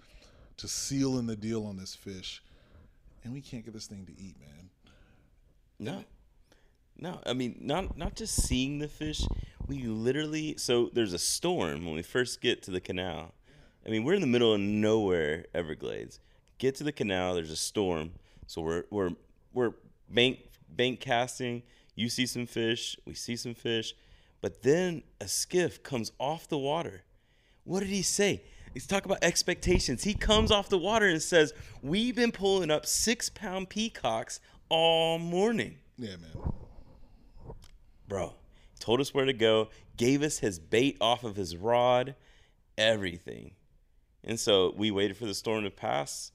to 0.57 0.67
sealing 0.67 1.27
the 1.27 1.35
deal 1.35 1.65
on 1.65 1.77
this 1.77 1.95
fish, 1.95 2.41
and 3.23 3.33
we 3.33 3.41
can't 3.41 3.65
get 3.65 3.73
this 3.73 3.87
thing 3.87 4.05
to 4.05 4.11
eat, 4.11 4.35
man. 4.39 4.69
No, 5.79 6.03
no. 6.97 7.19
I 7.25 7.33
mean, 7.33 7.57
not 7.61 7.97
not 7.97 8.15
just 8.15 8.47
seeing 8.47 8.79
the 8.79 8.87
fish. 8.87 9.21
We 9.67 9.79
literally. 9.79 10.55
So 10.57 10.89
there's 10.93 11.13
a 11.13 11.19
storm 11.19 11.85
when 11.85 11.95
we 11.95 12.03
first 12.03 12.41
get 12.41 12.61
to 12.63 12.71
the 12.71 12.81
canal. 12.81 13.33
I 13.85 13.89
mean, 13.89 14.03
we're 14.03 14.15
in 14.15 14.21
the 14.21 14.27
middle 14.27 14.53
of 14.53 14.59
nowhere, 14.59 15.45
Everglades. 15.53 16.19
Get 16.57 16.75
to 16.75 16.83
the 16.83 16.91
canal. 16.91 17.35
There's 17.35 17.51
a 17.51 17.55
storm. 17.55 18.11
So 18.47 18.61
we're 18.61 18.83
we're 18.89 19.11
we're 19.53 19.73
bank 20.09 20.39
bank 20.69 20.99
casting. 20.99 21.63
You 21.95 22.09
see 22.09 22.25
some 22.25 22.45
fish. 22.45 22.97
We 23.05 23.13
see 23.13 23.35
some 23.35 23.53
fish, 23.53 23.93
but 24.41 24.61
then 24.63 25.03
a 25.21 25.27
skiff 25.27 25.81
comes 25.81 26.11
off 26.19 26.47
the 26.47 26.57
water. 26.57 27.03
What 27.63 27.79
did 27.79 27.89
he 27.89 28.01
say? 28.01 28.43
He's 28.73 28.85
talking 28.85 29.09
about 29.09 29.23
expectations. 29.23 30.03
He 30.03 30.13
comes 30.13 30.51
off 30.51 30.67
the 30.67 30.77
water 30.77 31.07
and 31.07 31.21
says, 31.21 31.53
"We've 31.81 32.15
been 32.15 32.33
pulling 32.33 32.69
up 32.69 32.85
six 32.85 33.29
pound 33.29 33.69
peacocks 33.69 34.39
all 34.69 35.17
morning." 35.17 35.79
Yeah, 35.97 36.17
man. 36.17 36.51
bro 38.07 38.35
told 38.79 38.99
us 38.99 39.13
where 39.13 39.25
to 39.25 39.33
go 39.33 39.69
gave 39.97 40.21
us 40.21 40.39
his 40.39 40.59
bait 40.59 40.97
off 40.99 41.23
of 41.23 41.35
his 41.37 41.55
rod 41.55 42.15
everything 42.77 43.55
and 44.23 44.39
so 44.39 44.73
we 44.75 44.91
waited 44.91 45.15
for 45.15 45.25
the 45.25 45.33
storm 45.33 45.63
to 45.63 45.71
pass 45.71 46.31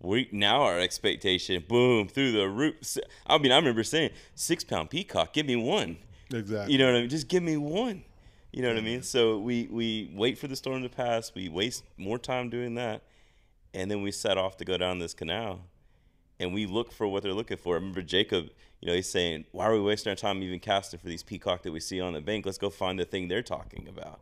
we 0.00 0.28
now 0.32 0.62
our 0.62 0.78
expectation, 0.78 1.64
boom, 1.66 2.08
through 2.08 2.32
the 2.32 2.48
roof. 2.48 2.98
I 3.26 3.38
mean, 3.38 3.52
I 3.52 3.56
remember 3.56 3.82
saying 3.82 4.10
six 4.34 4.64
pound 4.64 4.90
peacock, 4.90 5.32
give 5.32 5.46
me 5.46 5.56
one. 5.56 5.98
Exactly. 6.32 6.72
You 6.72 6.78
know 6.78 6.86
what 6.86 6.96
I 6.96 7.00
mean? 7.00 7.08
Just 7.08 7.28
give 7.28 7.42
me 7.42 7.56
one. 7.56 8.04
You 8.52 8.62
know 8.62 8.68
what 8.68 8.78
I 8.78 8.82
mean? 8.82 9.02
So 9.02 9.38
we 9.38 9.68
we 9.70 10.10
wait 10.14 10.38
for 10.38 10.46
the 10.46 10.56
storm 10.56 10.82
to 10.82 10.88
pass. 10.88 11.32
We 11.34 11.48
waste 11.48 11.84
more 11.96 12.18
time 12.18 12.48
doing 12.48 12.74
that, 12.76 13.02
and 13.74 13.90
then 13.90 14.02
we 14.02 14.10
set 14.10 14.38
off 14.38 14.56
to 14.58 14.64
go 14.64 14.78
down 14.78 14.98
this 14.98 15.14
canal, 15.14 15.60
and 16.40 16.54
we 16.54 16.66
look 16.66 16.92
for 16.92 17.06
what 17.06 17.22
they're 17.22 17.34
looking 17.34 17.58
for. 17.58 17.74
I 17.74 17.78
remember 17.78 18.02
Jacob. 18.02 18.50
You 18.80 18.88
know, 18.88 18.94
he's 18.94 19.08
saying, 19.08 19.44
"Why 19.50 19.66
are 19.66 19.72
we 19.72 19.80
wasting 19.80 20.10
our 20.10 20.16
time 20.16 20.42
even 20.42 20.60
casting 20.60 21.00
for 21.00 21.08
these 21.08 21.22
peacock 21.24 21.62
that 21.62 21.72
we 21.72 21.80
see 21.80 22.00
on 22.00 22.12
the 22.12 22.20
bank? 22.20 22.46
Let's 22.46 22.58
go 22.58 22.70
find 22.70 22.98
the 22.98 23.04
thing 23.04 23.28
they're 23.28 23.42
talking 23.42 23.88
about." 23.88 24.20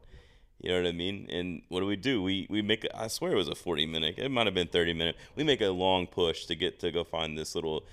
You 0.61 0.71
know 0.71 0.79
what 0.83 0.89
I 0.89 0.93
mean? 0.93 1.29
And 1.31 1.63
what 1.69 1.81
do 1.81 1.87
we 1.87 1.97
do? 1.97 2.23
We 2.23 2.47
we 2.49 2.63
make 2.63 2.87
I 2.95 3.09
swear 3.09 3.33
it 3.33 3.37
was 3.37 3.49
a 3.49 3.55
40 3.55 3.87
minute. 3.87 4.15
It 4.19 4.31
might 4.31 4.47
have 4.47 4.55
been 4.55 4.69
30 4.69 4.95
minute. 4.95 5.17
We 5.35 5.45
make 5.45 5.61
a 5.61 5.69
long 5.69 6.07
push 6.07 6.47
to 6.47 6.55
get 6.55 6.81
to 6.81 6.91
go 6.91 7.05
find 7.05 7.37
this 7.37 7.55
little 7.55 7.85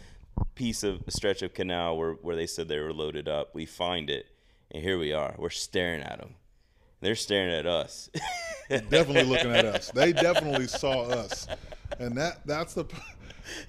piece 0.55 0.83
of 0.83 1.01
stretch 1.09 1.41
of 1.41 1.53
canal 1.53 1.97
where 1.97 2.13
where 2.13 2.35
they 2.35 2.47
said 2.47 2.67
they 2.69 2.79
were 2.79 2.93
loaded 2.93 3.27
up. 3.27 3.53
We 3.53 3.65
find 3.65 4.09
it, 4.09 4.27
and 4.71 4.81
here 4.81 4.97
we 4.97 5.11
are. 5.13 5.35
We're 5.37 5.49
staring 5.49 6.01
at 6.01 6.19
them. 6.19 6.35
They're 7.01 7.15
staring 7.15 7.53
at 7.53 7.65
us. 7.67 8.09
definitely 8.69 9.25
looking 9.25 9.51
at 9.51 9.65
us. 9.65 9.91
They 9.91 10.13
definitely 10.13 10.67
saw 10.67 11.01
us, 11.03 11.47
and 11.99 12.15
that 12.17 12.45
that's 12.45 12.73
the 12.73 12.85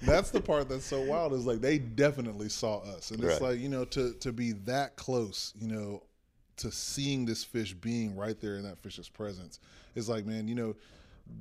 that's 0.03 0.31
the 0.31 0.39
part 0.39 0.69
that's 0.69 0.85
so 0.85 1.01
wild 1.01 1.33
is 1.33 1.45
like 1.45 1.59
they 1.59 1.77
definitely 1.79 2.47
saw 2.49 2.77
us, 2.79 3.11
and 3.11 3.21
it's 3.21 3.41
Right. 3.41 3.51
like 3.51 3.59
you 3.59 3.67
know 3.69 3.83
to 3.85 4.13
to 4.13 4.31
be 4.31 4.53
that 4.53 4.95
close, 4.95 5.53
you 5.59 5.67
know, 5.67 6.03
to 6.57 6.71
seeing 6.71 7.25
this 7.25 7.43
fish 7.43 7.73
being 7.73 8.15
right 8.15 8.39
there 8.39 8.55
in 8.57 8.63
that 8.63 8.77
fish's 8.79 9.09
presence 9.09 9.59
It's 9.95 10.09
like 10.09 10.25
man, 10.25 10.47
you 10.47 10.55
know. 10.55 10.75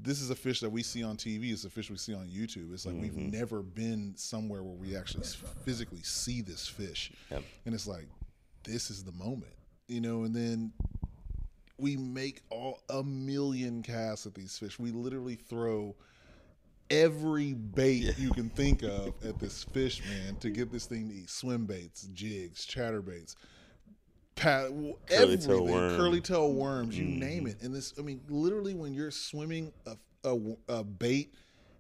This 0.00 0.22
is 0.22 0.30
a 0.30 0.34
fish 0.34 0.60
that 0.60 0.70
we 0.70 0.82
see 0.82 1.02
on 1.02 1.18
TV. 1.18 1.52
It's 1.52 1.64
a 1.64 1.68
fish 1.68 1.90
we 1.90 1.98
see 1.98 2.14
on 2.14 2.26
YouTube. 2.26 2.72
It's 2.72 2.86
like 2.86 2.94
we've 2.98 3.12
mm-hmm. 3.12 3.28
never 3.28 3.62
been 3.62 4.14
somewhere 4.16 4.62
where 4.62 4.72
we 4.72 4.96
actually 4.96 5.26
physically 5.62 6.00
see 6.02 6.40
this 6.40 6.66
fish, 6.66 7.12
Yep. 7.30 7.42
and 7.66 7.74
it's 7.74 7.86
like 7.86 8.08
this 8.62 8.90
is 8.90 9.04
the 9.04 9.12
moment, 9.12 9.52
you 9.86 10.00
know. 10.00 10.24
And 10.24 10.34
then 10.34 10.72
we 11.78 11.96
make 11.96 12.42
all 12.50 12.80
a 12.88 13.02
million 13.02 13.82
casts 13.82 14.26
at 14.26 14.34
these 14.34 14.56
fish. 14.56 14.78
We 14.78 14.90
literally 14.90 15.34
throw 15.34 15.94
every 16.90 17.54
bait 17.54 18.16
you 18.18 18.30
can 18.30 18.50
think 18.50 18.82
of 18.82 19.14
at 19.24 19.38
this 19.38 19.64
fish, 19.72 20.02
man, 20.08 20.36
to 20.36 20.50
get 20.50 20.70
this 20.70 20.86
thing 20.86 21.08
to 21.08 21.14
eat. 21.14 21.30
Swim 21.30 21.66
baits, 21.66 22.08
jigs, 22.12 22.66
chatterbaits, 22.66 23.36
pat, 24.36 24.68
Curly 24.68 24.94
tail 25.06 25.22
everything, 25.22 25.70
worm. 25.70 25.96
curly 25.96 26.20
tail 26.20 26.52
worms, 26.52 26.98
you 26.98 27.04
name 27.04 27.46
it. 27.46 27.62
And 27.62 27.74
this, 27.74 27.94
I 27.98 28.02
mean, 28.02 28.20
literally, 28.28 28.74
when 28.74 28.94
you're 28.94 29.10
swimming 29.10 29.72
a, 29.86 29.96
a, 30.28 30.38
a 30.68 30.84
bait 30.84 31.34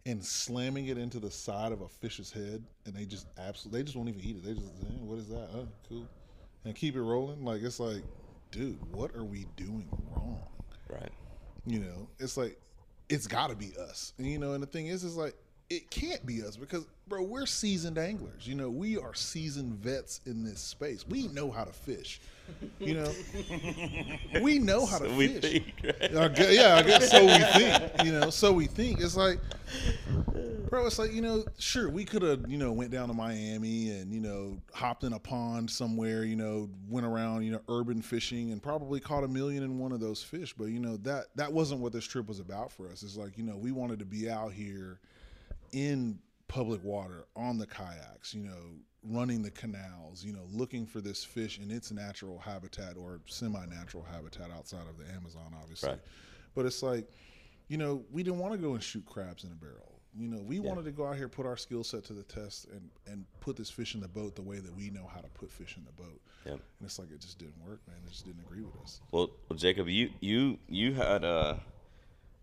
and 0.06 0.22
slamming 0.24 0.88
it 0.88 0.98
into 0.98 1.18
the 1.18 1.30
side 1.30 1.72
of 1.72 1.80
a 1.80 1.88
fish's 1.88 2.30
head, 2.30 2.62
and 2.84 2.94
they 2.94 3.04
just 3.04 3.26
absolutely, 3.38 3.80
they 3.80 3.84
just 3.84 3.96
won't 3.96 4.08
even 4.08 4.20
eat 4.20 4.36
it. 4.36 4.44
They 4.44 4.54
just, 4.54 4.66
eh, 4.66 4.94
what 5.00 5.18
is 5.18 5.28
that? 5.28 5.48
Oh, 5.54 5.68
cool, 5.88 6.06
and 6.64 6.74
keep 6.74 6.96
it 6.96 7.02
rolling. 7.02 7.44
Like 7.44 7.62
it's 7.62 7.80
like, 7.80 8.02
dude, 8.50 8.78
what 8.92 9.14
are 9.14 9.24
we 9.24 9.46
doing 9.56 9.88
wrong? 10.14 10.40
right. 10.88 11.12
You 11.66 11.80
know, 11.80 12.08
it's 12.18 12.36
like 12.36 12.60
it's 13.08 13.26
got 13.26 13.48
to 13.50 13.56
be 13.56 13.72
us. 13.78 14.12
And, 14.18 14.26
you 14.26 14.38
know, 14.38 14.52
and 14.52 14.62
the 14.62 14.66
thing 14.66 14.88
is, 14.88 15.04
is 15.04 15.16
like 15.16 15.34
it 15.70 15.90
can't 15.90 16.24
be 16.26 16.42
us 16.42 16.56
because, 16.56 16.86
bro, 17.08 17.22
we're 17.22 17.46
seasoned 17.46 17.98
anglers. 17.98 18.46
You 18.46 18.54
know, 18.54 18.68
we 18.68 18.98
are 18.98 19.14
seasoned 19.14 19.74
vets 19.74 20.20
in 20.26 20.44
this 20.44 20.60
space. 20.60 21.06
We 21.08 21.28
know 21.28 21.50
how 21.50 21.64
to 21.64 21.72
fish. 21.72 22.20
You 22.78 22.94
know, 22.94 23.12
we 24.42 24.58
know 24.58 24.86
how 24.86 24.98
to 24.98 25.08
we 25.10 25.28
fish. 25.28 25.42
think, 25.42 25.74
right? 25.84 26.16
I 26.16 26.28
guess, 26.28 26.54
yeah, 26.54 26.76
I 26.76 26.82
guess 26.82 27.10
so. 27.10 27.24
We 27.24 27.38
think, 27.38 27.92
you 28.04 28.12
know, 28.12 28.30
so 28.30 28.52
we 28.52 28.66
think. 28.66 29.00
It's 29.00 29.16
like, 29.16 29.38
bro, 30.68 30.86
it's 30.86 30.98
like 30.98 31.12
you 31.12 31.22
know, 31.22 31.44
sure, 31.58 31.88
we 31.88 32.04
could 32.04 32.22
have, 32.22 32.48
you 32.48 32.58
know, 32.58 32.72
went 32.72 32.90
down 32.90 33.08
to 33.08 33.14
Miami 33.14 33.90
and 33.90 34.12
you 34.12 34.20
know, 34.20 34.58
hopped 34.72 35.04
in 35.04 35.12
a 35.12 35.18
pond 35.18 35.70
somewhere, 35.70 36.24
you 36.24 36.36
know, 36.36 36.68
went 36.88 37.06
around, 37.06 37.44
you 37.44 37.52
know, 37.52 37.60
urban 37.68 38.02
fishing 38.02 38.52
and 38.52 38.62
probably 38.62 39.00
caught 39.00 39.24
a 39.24 39.28
million 39.28 39.62
in 39.62 39.78
one 39.78 39.92
of 39.92 40.00
those 40.00 40.22
fish. 40.22 40.52
But 40.52 40.66
you 40.66 40.80
know, 40.80 40.96
that 40.98 41.26
that 41.36 41.52
wasn't 41.52 41.80
what 41.80 41.92
this 41.92 42.04
trip 42.04 42.28
was 42.28 42.40
about 42.40 42.72
for 42.72 42.88
us. 42.88 43.02
It's 43.02 43.16
like 43.16 43.38
you 43.38 43.44
know, 43.44 43.56
we 43.56 43.72
wanted 43.72 43.98
to 44.00 44.04
be 44.04 44.28
out 44.28 44.52
here 44.52 45.00
in 45.72 46.18
public 46.48 46.82
water 46.84 47.24
on 47.36 47.58
the 47.58 47.66
kayaks, 47.66 48.34
you 48.34 48.42
know, 48.42 48.76
running 49.08 49.42
the 49.42 49.50
canals, 49.50 50.24
you 50.24 50.32
know, 50.32 50.46
looking 50.52 50.86
for 50.86 51.00
this 51.00 51.24
fish 51.24 51.58
in 51.58 51.70
its 51.70 51.90
natural 51.90 52.38
habitat 52.38 52.96
or 52.96 53.20
semi-natural 53.26 54.04
habitat 54.10 54.50
outside 54.50 54.86
of 54.88 54.98
the 54.98 55.12
Amazon, 55.12 55.54
obviously. 55.60 55.90
Right. 55.90 56.00
But 56.54 56.66
it's 56.66 56.82
like, 56.82 57.10
you 57.68 57.76
know, 57.76 58.04
we 58.12 58.22
didn't 58.22 58.38
want 58.38 58.52
to 58.52 58.58
go 58.58 58.72
and 58.72 58.82
shoot 58.82 59.04
crabs 59.06 59.44
in 59.44 59.50
a 59.50 59.54
barrel. 59.54 60.00
You 60.16 60.28
know, 60.28 60.40
we 60.42 60.60
wanted 60.60 60.84
to 60.84 60.92
go 60.92 61.06
out 61.06 61.16
here, 61.16 61.28
put 61.28 61.44
our 61.44 61.56
skill 61.56 61.82
set 61.82 62.04
to 62.04 62.12
the 62.12 62.22
test, 62.22 62.68
and 62.68 62.88
and 63.08 63.24
put 63.40 63.56
this 63.56 63.68
fish 63.68 63.96
in 63.96 64.00
the 64.00 64.06
boat 64.06 64.36
the 64.36 64.42
way 64.42 64.60
that 64.60 64.72
we 64.76 64.88
know 64.90 65.10
how 65.12 65.20
to 65.20 65.26
put 65.28 65.50
fish 65.50 65.76
in 65.76 65.84
the 65.84 65.90
boat. 65.90 66.20
Yep. 66.44 66.52
And 66.54 66.62
it's 66.86 67.00
like 67.00 67.10
it 67.10 67.20
just 67.20 67.38
didn't 67.40 67.60
work, 67.66 67.80
man. 67.88 67.96
It 68.06 68.10
just 68.10 68.24
didn't 68.24 68.42
agree 68.42 68.62
with 68.62 68.76
us. 68.80 69.00
Well, 69.10 69.30
well, 69.48 69.56
Jacob, 69.56 69.88
you 69.88 70.10
you 70.20 70.58
you 70.68 70.94
had 70.94 71.24
uh, 71.24 71.56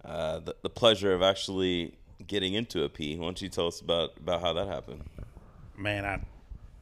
uh, 0.03 0.39
the, 0.39 0.55
the 0.63 0.69
pleasure 0.69 1.13
of 1.13 1.21
actually 1.21 1.97
getting 2.27 2.55
into 2.55 2.83
a 2.83 2.89
P. 2.89 3.15
Why 3.15 3.25
don't 3.25 3.41
you 3.41 3.47
tell 3.47 3.67
us 3.67 3.79
about 3.79 4.17
about 4.17 4.41
how 4.41 4.51
that 4.51 4.67
happened? 4.67 5.03
Man, 5.77 6.03
I 6.03 6.19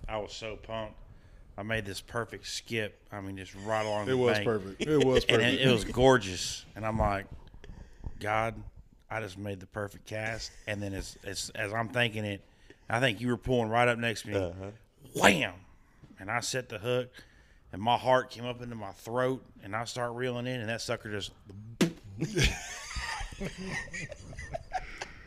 I 0.10 0.18
was 0.18 0.34
so 0.34 0.56
pumped. 0.56 0.96
I 1.58 1.64
made 1.64 1.86
this 1.86 2.02
perfect 2.02 2.48
skip. 2.48 2.98
I 3.12 3.20
mean, 3.22 3.38
just 3.38 3.54
right 3.66 3.86
along. 3.86 4.04
It 4.04 4.12
the 4.12 4.18
was 4.18 4.38
bank. 4.38 4.46
perfect. 4.46 4.82
It 4.82 5.04
was 5.06 5.26
and 5.30 5.42
perfect. 5.42 5.62
it, 5.62 5.68
it 5.68 5.72
was 5.72 5.84
gorgeous. 5.84 6.66
And 6.76 6.86
I'm 6.86 6.98
like, 6.98 7.26
God, 8.20 8.56
I 9.10 9.20
just 9.20 9.38
made 9.38 9.60
the 9.60 9.66
perfect 9.66 10.06
cast. 10.06 10.52
And 10.68 10.82
then 10.82 10.94
as 10.94 11.18
as, 11.26 11.52
as 11.56 11.74
I'm 11.74 11.90
thinking 11.90 12.24
it, 12.24 12.42
I 12.90 13.00
think 13.00 13.22
you 13.22 13.28
were 13.28 13.38
pulling 13.38 13.70
right 13.70 13.88
up 13.88 13.98
next 13.98 14.24
to 14.24 14.28
me. 14.30 14.36
Uh-huh. 14.36 14.72
Wham! 15.16 15.54
And 16.20 16.32
I 16.32 16.40
set 16.40 16.70
the 16.70 16.78
hook, 16.78 17.10
and 17.72 17.82
my 17.82 17.98
heart 17.98 18.30
came 18.30 18.46
up 18.46 18.62
into 18.62 18.76
my 18.76 18.92
throat, 18.92 19.44
and 19.64 19.76
I 19.76 19.84
start 19.86 20.14
reeling 20.14 20.48
in, 20.48 20.62
and 20.62 20.70
that 20.70 20.82
sucker 20.82 21.12
just. 21.12 21.32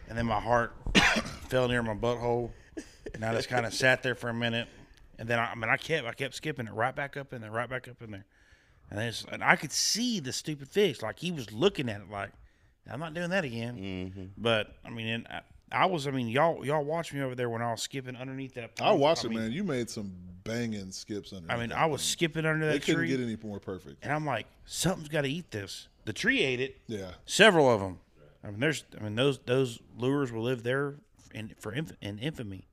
and 0.09 0.19
then 0.19 0.27
my 0.27 0.41
heart 0.41 0.75
fell 1.49 1.69
near 1.69 1.83
my 1.83 1.95
butthole, 1.95 2.51
and 3.15 3.25
I 3.25 3.35
just 3.35 3.49
kind 3.49 3.67
of 3.67 3.75
sat 3.75 4.03
there 4.03 4.15
for 4.15 4.29
a 4.29 4.35
minute, 4.35 4.69
and 5.19 5.29
then 5.29 5.39
I, 5.39 5.53
I 5.53 5.55
mean 5.55 5.71
I 5.71 5.77
kept 5.77 6.07
I 6.07 6.13
kept 6.13 6.35
skipping 6.35 6.67
it 6.67 6.73
right 6.73 6.95
back 6.95 7.17
up 7.17 7.33
in 7.33 7.41
there, 7.43 7.51
right 7.51 7.69
back 7.69 7.89
up 7.89 8.03
in 8.03 8.11
there, 8.11 8.25
and 8.91 8.99
then 8.99 9.13
and 9.31 9.45
I 9.45 9.57
could 9.57 9.73
see 9.73 10.21
the 10.21 10.33
stupid 10.33 10.69
fish 10.69 11.03
like 11.03 11.19
he 11.19 11.33
was 11.33 11.53
looking 11.53 11.89
at 11.89 12.01
it 12.01 12.11
like 12.11 12.31
I'm 12.91 13.01
not 13.01 13.15
doing 13.15 13.31
that 13.31 13.45
again. 13.45 13.77
Mm-hmm. 13.77 14.25
But 14.37 14.75
I 14.85 14.91
mean, 14.91 15.07
and 15.07 15.27
I, 15.29 15.41
I 15.71 15.87
was 15.87 16.07
I 16.07 16.11
mean 16.11 16.29
y'all 16.29 16.65
y'all 16.65 16.85
watched 16.85 17.15
me 17.15 17.23
over 17.23 17.35
there 17.35 17.49
when 17.49 17.63
I 17.63 17.71
was 17.71 17.83
skipping 17.83 18.17
underneath 18.17 18.55
that. 18.55 18.73
I 18.81 18.93
watched 18.93 19.25
I 19.25 19.29
it, 19.29 19.31
mean, 19.31 19.41
man. 19.41 19.53
You 19.53 19.65
made 19.65 19.89
some 19.89 20.13
banging 20.45 20.91
skips 20.91 21.33
under. 21.33 21.51
I 21.51 21.57
mean, 21.57 21.73
I 21.73 21.87
was 21.87 22.03
skipping 22.03 22.45
under 22.45 22.67
that. 22.67 22.73
They 22.73 22.79
couldn't 22.81 22.97
tree, 22.97 23.09
get 23.09 23.21
any 23.21 23.37
more 23.43 23.61
perfect. 23.61 24.03
and 24.03 24.13
I'm 24.13 24.27
like, 24.27 24.47
something's 24.65 25.09
got 25.09 25.23
to 25.23 25.29
eat 25.29 25.51
this. 25.51 25.89
The 26.05 26.13
tree 26.13 26.41
ate 26.41 26.61
it. 26.61 26.79
Yeah. 26.89 27.13
Several 27.27 27.71
of 27.71 27.81
them. 27.81 28.01
I 28.45 28.51
mean, 28.51 28.61
there's. 28.61 28.85
I 28.99 29.05
mean, 29.05 29.15
those 29.15 29.39
those 29.47 29.79
lures 29.97 30.33
will 30.33 30.43
live 30.43 30.65
there 30.65 30.97
in 31.33 31.55
for 31.61 31.73
inf- 31.73 31.97
in 32.01 32.19
infamy. 32.19 32.67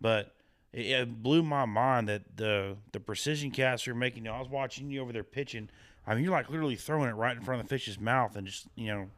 But 0.00 0.34
it, 0.72 0.86
it 0.86 1.22
blew 1.22 1.42
my 1.42 1.64
mind 1.64 2.08
that 2.08 2.36
the 2.36 2.76
the 2.92 3.00
precision 3.00 3.50
casts 3.50 3.86
you're 3.86 3.96
making. 3.96 4.24
You 4.24 4.30
know, 4.30 4.36
I 4.36 4.40
was 4.40 4.48
watching 4.48 4.90
you 4.90 5.00
over 5.00 5.12
there 5.12 5.24
pitching. 5.24 5.68
I 6.06 6.14
mean, 6.14 6.24
you're 6.24 6.32
like 6.32 6.50
literally 6.50 6.76
throwing 6.76 7.08
it 7.08 7.14
right 7.14 7.36
in 7.36 7.42
front 7.42 7.60
of 7.60 7.66
the 7.66 7.74
fish's 7.74 7.98
mouth 7.98 8.36
and 8.36 8.46
just 8.46 8.66
you 8.76 8.88
know, 8.88 9.08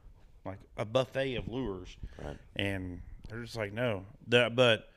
like 0.44 0.58
a 0.76 0.84
buffet 0.84 1.36
of 1.36 1.48
lures. 1.48 1.96
Right. 2.22 2.36
And 2.56 3.00
they're 3.28 3.42
just 3.42 3.56
like, 3.56 3.72
no. 3.72 4.04
The, 4.26 4.50
but 4.54 4.88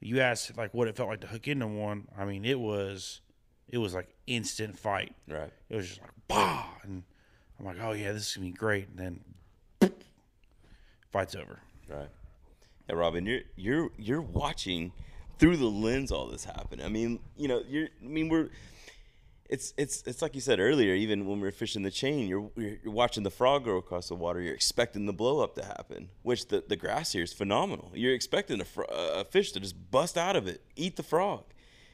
you 0.00 0.20
asked 0.20 0.56
like 0.56 0.74
what 0.74 0.88
it 0.88 0.96
felt 0.96 1.08
like 1.08 1.20
to 1.20 1.26
hook 1.26 1.48
into 1.48 1.66
one. 1.66 2.08
I 2.16 2.24
mean, 2.24 2.44
it 2.44 2.58
was 2.58 3.20
it 3.68 3.78
was 3.78 3.94
like 3.94 4.08
instant 4.26 4.78
fight. 4.78 5.14
Right. 5.28 5.50
It 5.68 5.76
was 5.76 5.88
just 5.88 6.00
like 6.00 6.10
bah, 6.28 6.66
and 6.82 7.02
I'm 7.58 7.66
like, 7.66 7.76
oh 7.80 7.92
yeah, 7.92 8.12
this 8.12 8.28
is 8.28 8.36
gonna 8.36 8.46
be 8.46 8.52
great. 8.52 8.88
And 8.88 9.22
then 9.80 9.92
fight's 11.12 11.34
over. 11.34 11.60
Right. 11.88 12.08
Yeah, 12.88 12.94
Robin, 12.94 13.26
you're 13.26 13.40
you're 13.56 13.90
you're 13.96 14.22
watching 14.22 14.92
through 15.38 15.56
the 15.56 15.66
lens 15.66 16.10
all 16.12 16.26
this 16.26 16.44
happened. 16.44 16.82
I 16.82 16.88
mean, 16.88 17.20
you 17.36 17.48
know, 17.48 17.62
you're. 17.66 17.88
I 18.02 18.06
mean, 18.06 18.28
we're. 18.28 18.50
It's 19.48 19.74
it's 19.76 20.02
it's 20.06 20.22
like 20.22 20.34
you 20.34 20.40
said 20.40 20.58
earlier. 20.58 20.94
Even 20.94 21.26
when 21.26 21.40
we're 21.40 21.52
fishing 21.52 21.82
the 21.82 21.90
chain, 21.90 22.26
you're 22.26 22.50
you're 22.56 22.76
you're 22.82 22.92
watching 22.92 23.22
the 23.22 23.30
frog 23.30 23.64
go 23.64 23.76
across 23.76 24.08
the 24.08 24.14
water. 24.14 24.40
You're 24.40 24.54
expecting 24.54 25.06
the 25.06 25.12
blow 25.12 25.40
up 25.40 25.54
to 25.54 25.64
happen, 25.64 26.08
which 26.22 26.48
the 26.48 26.64
the 26.66 26.76
grass 26.76 27.12
here 27.12 27.22
is 27.22 27.32
phenomenal. 27.32 27.92
You're 27.94 28.14
expecting 28.14 28.60
a, 28.60 28.64
fro- 28.64 28.86
a 28.86 29.24
fish 29.24 29.52
to 29.52 29.60
just 29.60 29.90
bust 29.90 30.18
out 30.18 30.34
of 30.34 30.48
it, 30.48 30.62
eat 30.74 30.96
the 30.96 31.04
frog, 31.04 31.44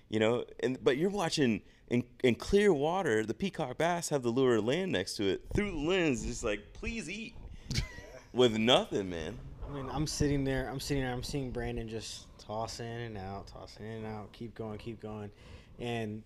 you 0.09 0.19
know. 0.19 0.45
And 0.61 0.83
but 0.83 0.97
you're 0.97 1.11
watching 1.11 1.61
in 1.89 2.05
in 2.25 2.37
clear 2.37 2.73
water, 2.73 3.23
the 3.23 3.35
peacock 3.35 3.77
bass 3.77 4.09
have 4.09 4.23
the 4.23 4.31
lure 4.31 4.61
land 4.61 4.91
next 4.93 5.17
to 5.17 5.25
it 5.25 5.43
through 5.55 5.73
the 5.73 5.77
lens, 5.77 6.25
just 6.25 6.43
like 6.43 6.73
please 6.73 7.11
eat, 7.11 7.35
with 8.33 8.57
nothing, 8.57 9.11
man. 9.11 9.39
I 9.69 9.75
mean, 9.75 9.91
I'm 9.93 10.07
sitting 10.07 10.45
there. 10.45 10.71
I'm 10.71 10.81
sitting 10.81 11.03
there. 11.03 11.13
I'm 11.13 11.23
seeing 11.23 11.51
Brandon 11.51 11.87
just 11.87 12.27
toss 12.45 12.81
in 12.81 12.87
and 12.87 13.19
out, 13.19 13.47
toss 13.47 13.77
in 13.79 13.87
and 13.87 14.07
out, 14.07 14.33
keep 14.33 14.55
going, 14.55 14.79
keep 14.79 15.01
going, 15.01 15.31
and 15.79 16.23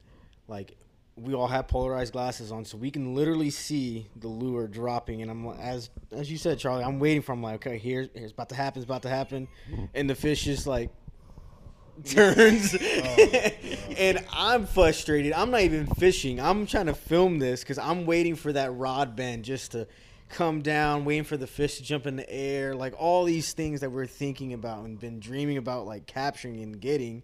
like 0.48 0.76
we 1.16 1.32
all 1.32 1.46
have 1.46 1.66
polarized 1.66 2.12
glasses 2.12 2.52
on, 2.52 2.64
so 2.64 2.76
we 2.76 2.90
can 2.90 3.14
literally 3.14 3.48
see 3.48 4.06
the 4.16 4.28
lure 4.28 4.68
dropping. 4.68 5.22
And 5.22 5.30
I'm 5.30 5.46
as 5.58 5.90
as 6.12 6.30
you 6.30 6.36
said, 6.36 6.58
Charlie, 6.58 6.84
I'm 6.84 6.98
waiting 6.98 7.22
for. 7.22 7.32
I'm 7.32 7.42
like, 7.42 7.66
okay, 7.66 7.78
here's 7.78 8.08
here's 8.14 8.32
about 8.32 8.50
to 8.50 8.54
happen. 8.54 8.80
It's 8.80 8.84
about 8.84 9.02
to 9.02 9.08
happen, 9.08 9.48
mm-hmm. 9.70 9.84
and 9.94 10.10
the 10.10 10.14
fish 10.14 10.44
just 10.44 10.66
like 10.66 10.90
turns, 12.04 12.74
oh, 12.74 12.78
and 13.96 14.24
I'm 14.30 14.66
frustrated. 14.66 15.32
I'm 15.32 15.50
not 15.50 15.62
even 15.62 15.86
fishing. 15.86 16.38
I'm 16.38 16.66
trying 16.66 16.86
to 16.86 16.94
film 16.94 17.38
this 17.38 17.60
because 17.60 17.78
I'm 17.78 18.04
waiting 18.04 18.36
for 18.36 18.52
that 18.52 18.74
rod 18.74 19.16
bend 19.16 19.44
just 19.44 19.72
to 19.72 19.88
come 20.28 20.62
down, 20.62 21.04
waiting 21.04 21.24
for 21.24 21.36
the 21.36 21.46
fish 21.46 21.76
to 21.76 21.82
jump 21.82 22.06
in 22.06 22.16
the 22.16 22.28
air, 22.30 22.74
like 22.74 22.94
all 22.98 23.24
these 23.24 23.52
things 23.52 23.80
that 23.80 23.90
we're 23.90 24.06
thinking 24.06 24.52
about 24.52 24.84
and 24.84 24.98
been 24.98 25.20
dreaming 25.20 25.56
about, 25.56 25.86
like 25.86 26.06
capturing 26.06 26.60
and 26.60 26.80
getting 26.80 27.22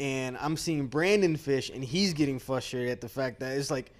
and 0.00 0.36
I'm 0.38 0.56
seeing 0.56 0.86
Brandon 0.86 1.36
fish, 1.36 1.70
and 1.70 1.84
he's 1.84 2.14
getting 2.14 2.38
frustrated 2.38 2.90
at 2.90 3.00
the 3.00 3.08
fact 3.08 3.40
that 3.40 3.56
it's 3.56 3.70
like, 3.70 3.92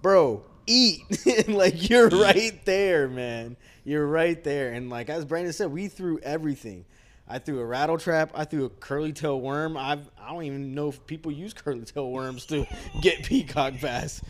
bro, 0.00 0.44
eat. 0.66 1.02
like 1.48 1.88
you're 1.88 2.08
right 2.08 2.64
there, 2.64 3.08
man. 3.08 3.56
You're 3.84 4.06
right 4.06 4.42
there. 4.44 4.72
And 4.72 4.90
like 4.90 5.08
as 5.08 5.24
Brandon 5.24 5.52
said, 5.52 5.72
we 5.72 5.88
threw 5.88 6.18
everything. 6.20 6.84
I 7.28 7.38
threw 7.38 7.60
a 7.60 7.64
rattle 7.64 7.98
trap. 7.98 8.32
I 8.34 8.44
threw 8.44 8.64
a 8.64 8.68
curly 8.68 9.12
tail 9.12 9.40
worm. 9.40 9.76
I've 9.76 10.08
I 10.20 10.32
don't 10.32 10.44
even 10.44 10.74
know 10.74 10.88
if 10.88 11.04
people 11.06 11.30
use 11.32 11.52
curly 11.52 11.84
tail 11.84 12.10
worms 12.10 12.46
to 12.46 12.66
get 13.02 13.24
peacock 13.24 13.74
bass. 13.80 14.20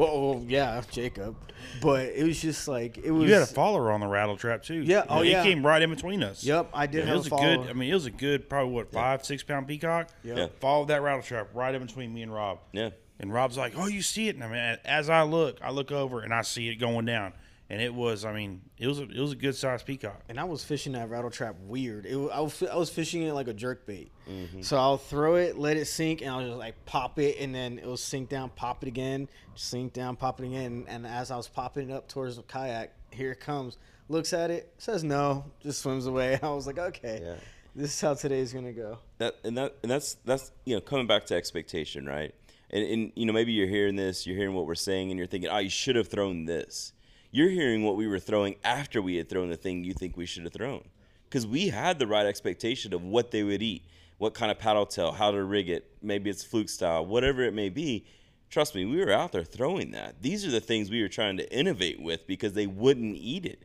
Well, 0.00 0.20
well, 0.22 0.44
yeah, 0.48 0.80
Jacob. 0.90 1.36
But 1.82 2.06
it 2.06 2.24
was 2.24 2.40
just 2.40 2.66
like 2.66 2.96
it 2.96 3.10
was. 3.10 3.28
You 3.28 3.34
had 3.34 3.42
a 3.42 3.46
follower 3.46 3.92
on 3.92 4.00
the 4.00 4.06
rattle 4.06 4.38
trap 4.38 4.62
too. 4.62 4.80
Yeah, 4.82 5.04
oh, 5.10 5.20
he 5.20 5.32
yeah. 5.32 5.42
came 5.42 5.64
right 5.64 5.82
in 5.82 5.90
between 5.90 6.22
us. 6.22 6.42
Yep, 6.42 6.70
I 6.72 6.86
did 6.86 7.00
It 7.00 7.08
have 7.08 7.18
was 7.18 7.30
a 7.30 7.34
a 7.34 7.38
good. 7.38 7.68
I 7.68 7.72
mean, 7.74 7.90
it 7.90 7.94
was 7.94 8.06
a 8.06 8.10
good, 8.10 8.48
probably 8.48 8.72
what 8.72 8.90
five, 8.90 9.26
six 9.26 9.42
pound 9.42 9.68
peacock. 9.68 10.08
Yep. 10.24 10.36
Yeah. 10.38 10.46
Followed 10.58 10.88
that 10.88 11.02
rattle 11.02 11.20
trap 11.20 11.50
right 11.52 11.74
in 11.74 11.84
between 11.84 12.14
me 12.14 12.22
and 12.22 12.32
Rob. 12.32 12.60
Yeah. 12.72 12.90
And 13.18 13.30
Rob's 13.30 13.58
like, 13.58 13.74
"Oh, 13.76 13.88
you 13.88 14.00
see 14.00 14.28
it?" 14.28 14.36
And 14.36 14.42
I 14.42 14.48
mean, 14.48 14.78
as 14.86 15.10
I 15.10 15.22
look, 15.22 15.58
I 15.62 15.70
look 15.70 15.92
over 15.92 16.20
and 16.22 16.32
I 16.32 16.40
see 16.42 16.70
it 16.70 16.76
going 16.76 17.04
down. 17.04 17.34
And 17.70 17.80
it 17.80 17.94
was, 17.94 18.24
I 18.24 18.32
mean, 18.32 18.62
it 18.78 18.88
was 18.88 18.98
a, 18.98 19.04
it 19.04 19.20
was 19.20 19.30
a 19.30 19.36
good 19.36 19.54
sized 19.54 19.86
peacock. 19.86 20.20
and 20.28 20.40
I 20.40 20.44
was 20.44 20.64
fishing 20.64 20.92
that 20.94 21.08
rattle 21.08 21.30
trap 21.30 21.54
weird. 21.62 22.04
It, 22.04 22.16
I, 22.32 22.40
was, 22.40 22.60
I 22.64 22.74
was 22.74 22.90
fishing 22.90 23.22
it 23.22 23.32
like 23.32 23.46
a 23.46 23.54
jerk 23.54 23.86
bait. 23.86 24.10
Mm-hmm. 24.28 24.62
So 24.62 24.76
I'll 24.76 24.96
throw 24.98 25.36
it, 25.36 25.56
let 25.56 25.76
it 25.76 25.84
sink, 25.86 26.20
and 26.20 26.30
I'll 26.30 26.44
just 26.44 26.58
like 26.58 26.74
pop 26.84 27.20
it, 27.20 27.36
and 27.38 27.54
then 27.54 27.78
it'll 27.78 27.96
sink 27.96 28.28
down, 28.28 28.50
pop 28.56 28.82
it 28.82 28.88
again, 28.88 29.28
sink 29.54 29.92
down, 29.92 30.16
pop 30.16 30.40
it 30.40 30.46
again. 30.46 30.84
And 30.88 31.06
as 31.06 31.30
I 31.30 31.36
was 31.36 31.46
popping 31.46 31.90
it 31.90 31.92
up 31.92 32.08
towards 32.08 32.36
the 32.36 32.42
kayak, 32.42 32.92
here 33.12 33.30
it 33.30 33.40
comes. 33.40 33.78
Looks 34.08 34.32
at 34.32 34.50
it, 34.50 34.72
says 34.78 35.04
no, 35.04 35.44
just 35.62 35.80
swims 35.82 36.06
away. 36.06 36.40
I 36.42 36.48
was 36.48 36.66
like, 36.66 36.78
okay, 36.78 37.20
Yeah. 37.22 37.34
this 37.76 37.92
is 37.94 38.00
how 38.00 38.14
today's 38.14 38.52
gonna 38.52 38.72
go. 38.72 38.98
that 39.18 39.36
and 39.44 39.56
that 39.56 39.76
and 39.84 39.90
that's 39.92 40.14
that's 40.24 40.50
you 40.64 40.74
know 40.74 40.80
coming 40.80 41.06
back 41.06 41.24
to 41.26 41.36
expectation 41.36 42.04
right 42.04 42.34
and, 42.70 42.84
and 42.84 43.12
you 43.14 43.26
know 43.26 43.32
maybe 43.32 43.52
you're 43.52 43.68
hearing 43.68 43.94
this 43.94 44.26
you're 44.26 44.36
hearing 44.36 44.54
what 44.56 44.66
we're 44.66 44.74
saying 44.74 45.12
and 45.12 45.18
you're 45.18 45.28
thinking 45.28 45.48
oh 45.48 45.58
you 45.58 45.70
should 45.70 45.94
have 45.94 46.08
thrown 46.08 46.46
this 46.46 46.92
you're 47.30 47.50
hearing 47.50 47.84
what 47.84 47.96
we 47.96 48.06
were 48.06 48.18
throwing 48.18 48.56
after 48.64 49.00
we 49.00 49.16
had 49.16 49.28
thrown 49.28 49.50
the 49.50 49.56
thing 49.56 49.84
you 49.84 49.94
think 49.94 50.16
we 50.16 50.26
should 50.26 50.44
have 50.44 50.52
thrown. 50.52 50.82
Because 51.28 51.46
we 51.46 51.68
had 51.68 51.98
the 51.98 52.06
right 52.06 52.26
expectation 52.26 52.92
of 52.92 53.02
what 53.02 53.30
they 53.30 53.42
would 53.42 53.62
eat 53.62 53.84
what 54.20 54.34
kind 54.34 54.50
of 54.50 54.58
paddle 54.58 54.84
tail 54.84 55.12
how 55.12 55.30
to 55.30 55.42
rig 55.42 55.70
it 55.70 55.90
maybe 56.02 56.28
it's 56.28 56.44
fluke 56.44 56.68
style 56.68 57.04
whatever 57.06 57.42
it 57.42 57.54
may 57.54 57.70
be. 57.70 58.04
Trust 58.50 58.74
me 58.74 58.84
we 58.84 59.02
were 59.02 59.10
out 59.10 59.32
there 59.32 59.44
throwing 59.44 59.92
that. 59.92 60.20
These 60.20 60.46
are 60.46 60.50
the 60.50 60.60
things 60.60 60.90
we 60.90 61.00
were 61.00 61.08
trying 61.08 61.38
to 61.38 61.56
innovate 61.56 62.00
with 62.00 62.26
because 62.26 62.52
they 62.52 62.66
wouldn't 62.66 63.16
eat 63.16 63.46
it. 63.46 63.62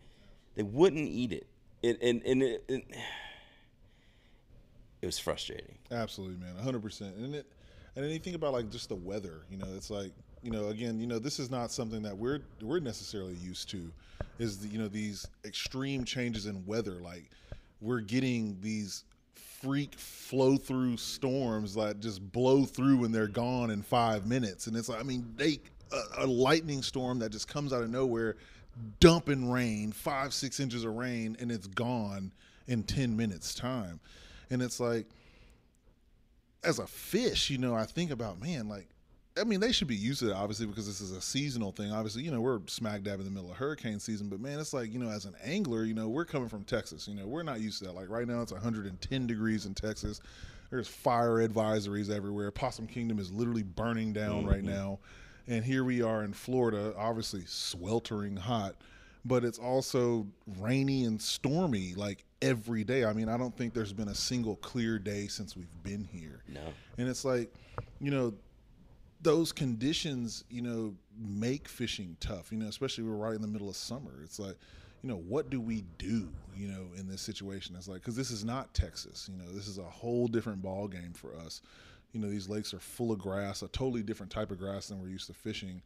They 0.55 0.63
wouldn't 0.63 1.09
eat 1.09 1.33
it. 1.33 1.47
And 1.83 1.97
and, 2.01 2.23
and 2.23 2.41
it, 2.41 2.63
it, 2.69 2.85
it 5.01 5.05
was 5.05 5.19
frustrating. 5.19 5.77
Absolutely, 5.91 6.37
man, 6.37 6.55
hundred 6.55 6.81
percent. 6.81 7.17
And 7.17 7.35
it, 7.35 7.45
and 7.97 8.05
then 8.05 8.11
you 8.11 8.19
think 8.19 8.37
about 8.37 8.53
like 8.53 8.69
just 8.69 8.87
the 8.87 8.95
weather. 8.95 9.41
You 9.51 9.57
know, 9.57 9.67
it's 9.75 9.89
like 9.89 10.13
you 10.45 10.51
know, 10.51 10.67
again, 10.67 10.99
you 10.99 11.07
know, 11.07 11.17
this 11.17 11.39
is 11.39 11.49
not 11.49 11.71
something 11.71 12.03
that 12.03 12.15
we're 12.15 12.39
we're 12.61 12.79
necessarily 12.79 13.33
used 13.33 13.67
to. 13.71 13.91
Is 14.37 14.59
the, 14.59 14.67
you 14.67 14.77
know 14.77 14.87
these 14.87 15.25
extreme 15.43 16.05
changes 16.05 16.45
in 16.45 16.63
weather? 16.67 17.01
Like 17.01 17.31
we're 17.81 18.01
getting 18.01 18.55
these 18.61 19.05
freak 19.33 19.95
flow 19.95 20.55
through 20.55 20.97
storms 20.97 21.73
that 21.73 21.99
just 21.99 22.31
blow 22.31 22.63
through 22.63 23.05
and 23.05 23.15
they're 23.15 23.27
gone 23.27 23.71
in 23.71 23.81
five 23.81 24.27
minutes. 24.27 24.67
And 24.67 24.77
it's 24.77 24.87
like, 24.87 24.99
I 24.99 25.03
mean, 25.03 25.33
they 25.35 25.59
a, 25.91 26.25
a 26.25 26.27
lightning 26.27 26.83
storm 26.83 27.17
that 27.19 27.31
just 27.31 27.47
comes 27.47 27.73
out 27.73 27.81
of 27.81 27.89
nowhere, 27.89 28.35
dumping 28.99 29.49
rain, 29.49 29.91
five 29.91 30.31
six 30.31 30.59
inches 30.59 30.83
of 30.83 30.93
rain, 30.93 31.35
and 31.39 31.51
it's 31.51 31.65
gone 31.65 32.31
in 32.67 32.83
ten 32.83 33.17
minutes 33.17 33.55
time. 33.55 33.99
And 34.51 34.61
it's 34.61 34.79
like 34.79 35.07
as 36.63 36.77
a 36.77 36.85
fish, 36.85 37.49
you 37.49 37.57
know, 37.57 37.73
I 37.73 37.85
think 37.85 38.11
about 38.11 38.39
man, 38.39 38.69
like, 38.69 38.89
I 39.39 39.43
mean, 39.43 39.59
they 39.59 39.71
should 39.71 39.87
be 39.87 39.95
used 39.95 40.21
to 40.21 40.29
it 40.29 40.33
obviously 40.33 40.65
because 40.65 40.87
this 40.87 41.01
is 41.01 41.11
a 41.11 41.21
seasonal 41.21 41.71
thing. 41.71 41.91
Obviously, 41.91 42.23
you 42.23 42.31
know, 42.31 42.41
we're 42.41 42.59
smack 42.67 43.03
dab 43.03 43.19
in 43.19 43.25
the 43.25 43.31
middle 43.31 43.51
of 43.51 43.57
hurricane 43.57 43.99
season, 43.99 44.29
but 44.29 44.39
man, 44.39 44.59
it's 44.59 44.73
like 44.73 44.93
you 44.93 44.99
know, 44.99 45.09
as 45.09 45.25
an 45.25 45.35
angler, 45.43 45.83
you 45.83 45.93
know, 45.93 46.07
we're 46.07 46.25
coming 46.25 46.49
from 46.49 46.63
Texas. 46.63 47.07
You 47.07 47.15
know, 47.15 47.27
we're 47.27 47.43
not 47.43 47.59
used 47.59 47.79
to 47.79 47.85
that. 47.85 47.95
Like 47.95 48.09
right 48.09 48.27
now, 48.27 48.41
it's 48.41 48.51
110 48.51 49.27
degrees 49.27 49.65
in 49.65 49.73
Texas. 49.73 50.21
There's 50.69 50.87
fire 50.87 51.47
advisories 51.47 52.09
everywhere. 52.09 52.49
Possum 52.51 52.87
Kingdom 52.87 53.19
is 53.19 53.31
literally 53.31 53.63
burning 53.63 54.13
down 54.13 54.45
right 54.45 54.63
mm-hmm. 54.63 54.67
now, 54.67 54.99
and 55.47 55.63
here 55.63 55.83
we 55.83 56.01
are 56.01 56.23
in 56.23 56.33
Florida, 56.33 56.93
obviously 56.97 57.43
sweltering 57.45 58.35
hot 58.35 58.75
but 59.25 59.43
it's 59.43 59.57
also 59.57 60.27
rainy 60.59 61.03
and 61.03 61.19
stormy 61.19 61.95
like 61.95 62.23
every 62.41 62.83
day. 62.83 63.03
I 63.05 63.13
mean, 63.13 63.27
I 63.27 63.37
don't 63.37 63.55
think 63.57 63.73
there's 63.73 63.91
been 63.91 64.07
a 64.07 64.15
single 64.15 64.55
clear 64.57 64.99
day 64.99 65.27
since 65.27 65.57
we've 65.57 65.83
been 65.83 66.03
here. 66.03 66.43
No. 66.47 66.61
And 66.99 67.09
it's 67.09 67.25
like, 67.25 67.51
you 67.99 68.11
know, 68.11 68.33
those 69.25 69.51
conditions, 69.51 70.45
you 70.49 70.61
know, 70.61 70.95
make 71.19 71.67
fishing 71.67 72.15
tough, 72.21 72.51
you 72.51 72.57
know, 72.57 72.67
especially 72.67 73.03
we're 73.03 73.15
right 73.15 73.35
in 73.35 73.41
the 73.41 73.47
middle 73.47 73.67
of 73.67 73.75
summer. 73.75 74.21
It's 74.23 74.39
like, 74.39 74.55
you 75.01 75.09
know, 75.09 75.17
what 75.17 75.49
do 75.49 75.59
we 75.59 75.83
do, 75.97 76.29
you 76.55 76.69
know, 76.69 76.85
in 76.97 77.07
this 77.07 77.21
situation? 77.21 77.75
It's 77.75 77.89
like, 77.89 78.01
because 78.01 78.15
this 78.15 78.31
is 78.31 78.45
not 78.45 78.73
Texas, 78.73 79.29
you 79.29 79.37
know, 79.37 79.51
this 79.51 79.67
is 79.67 79.77
a 79.77 79.83
whole 79.83 80.27
different 80.27 80.61
ball 80.61 80.87
game 80.87 81.11
for 81.13 81.35
us. 81.35 81.61
You 82.13 82.21
know, 82.21 82.29
these 82.29 82.47
lakes 82.47 82.73
are 82.73 82.79
full 82.79 83.11
of 83.11 83.19
grass, 83.19 83.61
a 83.61 83.67
totally 83.67 84.01
different 84.01 84.31
type 84.31 84.51
of 84.51 84.57
grass 84.57 84.87
than 84.87 85.01
we're 85.01 85.09
used 85.09 85.27
to 85.27 85.33
fishing 85.33 85.81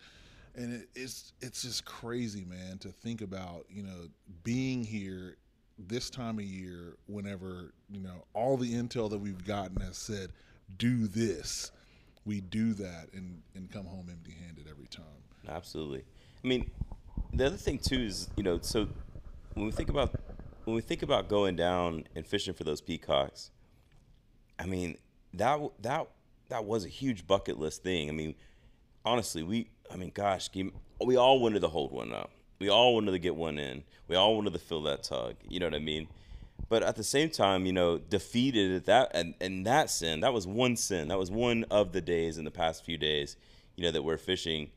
and 0.55 0.73
it, 0.73 0.89
it's 0.95 1.33
it's 1.41 1.61
just 1.61 1.85
crazy, 1.85 2.45
man, 2.45 2.77
to 2.79 2.89
think 2.89 3.21
about. 3.21 3.65
You 3.69 3.83
know, 3.83 4.09
being 4.43 4.83
here 4.83 5.37
this 5.77 6.09
time 6.09 6.37
of 6.37 6.45
year, 6.45 6.97
whenever 7.07 7.73
you 7.89 8.01
know 8.01 8.25
all 8.33 8.57
the 8.57 8.73
intel 8.73 9.09
that 9.09 9.19
we've 9.19 9.43
gotten 9.45 9.79
has 9.81 9.97
said, 9.97 10.31
do 10.77 11.07
this, 11.07 11.71
we 12.29 12.41
do 12.41 12.75
that, 12.75 13.07
and 13.13 13.41
and 13.55 13.71
come 13.71 13.85
home 13.85 14.07
empty-handed 14.09 14.67
every 14.69 14.85
time. 14.85 15.03
Absolutely. 15.47 16.03
I 16.43 16.47
mean, 16.47 16.69
the 17.33 17.47
other 17.47 17.57
thing 17.57 17.79
too 17.79 18.01
is 18.01 18.29
you 18.37 18.43
know 18.43 18.59
so 18.61 18.87
when 19.55 19.65
we 19.65 19.71
think 19.71 19.89
about 19.89 20.13
when 20.65 20.75
we 20.75 20.81
think 20.81 21.01
about 21.01 21.27
going 21.27 21.55
down 21.55 22.03
and 22.15 22.25
fishing 22.25 22.53
for 22.53 22.63
those 22.63 22.81
peacocks, 22.81 23.49
I 24.59 24.67
mean 24.67 24.97
that 25.33 25.59
that 25.81 26.07
that 26.49 26.65
was 26.65 26.85
a 26.85 26.87
huge 26.87 27.25
bucket 27.25 27.57
list 27.57 27.81
thing. 27.81 28.09
I 28.09 28.11
mean, 28.11 28.35
honestly, 29.03 29.41
we 29.41 29.71
I 29.91 29.95
mean, 29.95 30.11
gosh, 30.13 30.49
we 31.03 31.17
all 31.17 31.39
wanted 31.39 31.61
to 31.61 31.67
hold 31.67 31.91
one 31.91 32.13
up. 32.13 32.29
We 32.59 32.69
all 32.69 32.93
wanted 32.93 33.11
to 33.11 33.19
get 33.19 33.35
one 33.35 33.57
in. 33.57 33.83
We 34.07 34.15
all 34.15 34.35
wanted 34.35 34.53
to 34.53 34.59
fill 34.59 34.83
that 34.83 35.01
tug. 35.01 35.35
You 35.47 35.59
know 35.59 35.65
what 35.65 35.73
I 35.73 35.79
mean? 35.79 36.07
But 36.67 36.83
at 36.83 36.95
the 36.95 37.03
same 37.03 37.29
time, 37.29 37.65
you 37.65 37.73
know, 37.73 37.97
defeated 37.97 38.71
at 38.73 38.85
that 38.85 39.11
and, 39.13 39.33
and 39.39 39.65
that 39.65 39.89
sin, 39.89 40.19
that 40.21 40.33
was 40.33 40.45
one 40.45 40.75
sin. 40.75 41.07
That 41.07 41.17
was 41.17 41.31
one 41.31 41.65
of 41.71 41.93
the 41.93 42.01
days 42.01 42.37
in 42.37 42.45
the 42.45 42.51
past 42.51 42.85
few 42.85 42.97
days, 42.97 43.37
you 43.75 43.83
know, 43.83 43.91
that 43.91 44.03
we're 44.03 44.17
fishing. 44.17 44.69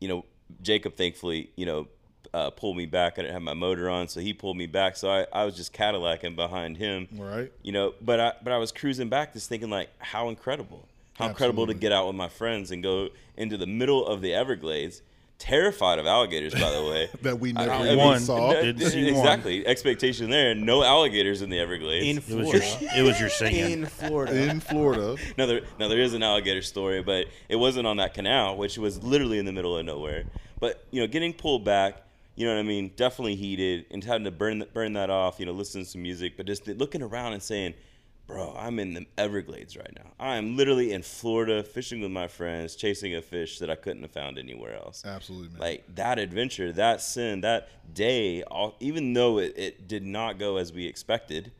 You 0.00 0.08
know, 0.08 0.24
Jacob 0.62 0.96
thankfully, 0.96 1.50
you 1.56 1.66
know, 1.66 1.88
uh, 2.32 2.50
pulled 2.50 2.76
me 2.76 2.86
back. 2.86 3.14
I 3.14 3.22
didn't 3.22 3.34
have 3.34 3.42
my 3.42 3.54
motor 3.54 3.88
on, 3.88 4.08
so 4.08 4.20
he 4.20 4.32
pulled 4.32 4.56
me 4.56 4.66
back. 4.66 4.96
So 4.96 5.10
I, 5.10 5.26
I 5.32 5.44
was 5.44 5.56
just 5.56 5.72
Cadillacing 5.72 6.36
behind 6.36 6.76
him. 6.76 7.08
Right. 7.12 7.52
You 7.62 7.72
know, 7.72 7.94
but 8.00 8.20
I 8.20 8.32
but 8.42 8.52
I 8.52 8.58
was 8.58 8.72
cruising 8.72 9.08
back 9.08 9.32
just 9.32 9.48
thinking 9.48 9.70
like 9.70 9.90
how 9.98 10.28
incredible. 10.28 10.86
How 11.14 11.28
incredible 11.28 11.66
to 11.66 11.74
get 11.74 11.90
out 11.90 12.06
with 12.06 12.14
my 12.14 12.28
friends 12.28 12.70
and 12.70 12.80
go 12.80 13.08
into 13.36 13.56
the 13.56 13.66
middle 13.66 14.06
of 14.06 14.20
the 14.20 14.32
Everglades, 14.32 15.02
terrified 15.38 15.98
of 15.98 16.06
alligators 16.06 16.52
by 16.54 16.70
the 16.70 16.82
way. 16.84 17.08
That 17.22 17.38
we 17.40 17.52
never 17.52 17.70
I 17.70 17.86
even 17.86 17.98
one. 17.98 18.20
saw. 18.20 18.52
No, 18.52 18.62
Didn't 18.62 18.88
see 18.90 19.04
one. 19.12 19.14
exactly. 19.20 19.66
Expectation 19.66 20.30
there. 20.30 20.54
No 20.54 20.82
alligators 20.82 21.42
in 21.42 21.50
the 21.50 21.58
Everglades. 21.58 22.06
In 22.06 22.16
It 22.18 22.36
was 22.44 22.52
your 22.52 22.62
Florida. 22.62 22.98
it 22.98 23.02
was 23.02 23.20
your 23.20 23.28
singing. 23.28 23.70
in 23.72 23.86
Florida. 23.86 24.50
in 24.50 24.60
Florida. 24.60 25.16
now 25.36 25.46
there, 25.46 25.60
now 25.78 25.88
there 25.88 26.00
is 26.00 26.14
an 26.14 26.22
alligator 26.22 26.62
story, 26.62 27.02
but 27.02 27.26
it 27.48 27.56
wasn't 27.56 27.86
on 27.86 27.96
that 27.98 28.14
canal, 28.14 28.56
which 28.56 28.78
was 28.78 29.02
literally 29.02 29.38
in 29.38 29.44
the 29.46 29.52
middle 29.52 29.76
of 29.76 29.84
nowhere. 29.86 30.24
But 30.60 30.84
you 30.90 31.00
know, 31.00 31.06
getting 31.06 31.32
pulled 31.32 31.64
back, 31.64 32.02
you 32.34 32.46
know 32.46 32.54
what 32.54 32.60
I 32.60 32.64
mean, 32.64 32.92
definitely 32.96 33.36
heated, 33.36 33.86
and 33.90 34.02
having 34.04 34.24
to 34.24 34.30
burn 34.30 34.64
burn 34.72 34.92
that 34.94 35.10
off. 35.10 35.38
You 35.40 35.46
know, 35.46 35.52
listening 35.52 35.84
to 35.84 35.90
some 35.90 36.02
music, 36.02 36.36
but 36.36 36.46
just 36.46 36.66
looking 36.66 37.02
around 37.02 37.32
and 37.32 37.42
saying, 37.42 37.74
"Bro, 38.28 38.54
I'm 38.56 38.78
in 38.78 38.94
the 38.94 39.06
Everglades 39.16 39.76
right 39.76 39.90
now. 39.96 40.12
I 40.20 40.36
am 40.36 40.56
literally 40.56 40.92
in 40.92 41.02
Florida, 41.02 41.64
fishing 41.64 42.00
with 42.00 42.10
my 42.12 42.28
friends, 42.28 42.76
chasing 42.76 43.16
a 43.16 43.22
fish 43.22 43.58
that 43.58 43.70
I 43.70 43.74
couldn't 43.74 44.02
have 44.02 44.12
found 44.12 44.38
anywhere 44.38 44.76
else." 44.76 45.04
Absolutely, 45.04 45.48
man. 45.48 45.58
like 45.58 45.94
that 45.96 46.18
adventure, 46.18 46.70
that 46.72 47.00
sin, 47.02 47.40
that 47.40 47.68
day, 47.92 48.42
all, 48.44 48.76
even 48.78 49.14
though 49.14 49.38
it, 49.38 49.54
it 49.56 49.88
did 49.88 50.04
not 50.04 50.38
go 50.38 50.58
as 50.58 50.72
we 50.72 50.86
expected, 50.86 51.52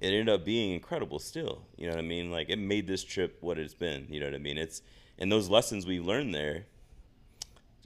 it 0.00 0.06
ended 0.06 0.28
up 0.28 0.44
being 0.44 0.72
incredible 0.72 1.18
still. 1.18 1.66
You 1.76 1.86
know 1.86 1.92
what 1.94 1.98
I 1.98 2.06
mean? 2.06 2.30
Like 2.30 2.48
it 2.50 2.58
made 2.58 2.86
this 2.86 3.04
trip 3.04 3.38
what 3.40 3.58
it's 3.58 3.74
been. 3.74 4.06
You 4.08 4.20
know 4.20 4.26
what 4.26 4.34
I 4.34 4.38
mean? 4.38 4.58
It's 4.58 4.80
and 5.18 5.30
those 5.30 5.48
lessons 5.48 5.86
we 5.86 6.00
learned 6.00 6.34
there. 6.34 6.66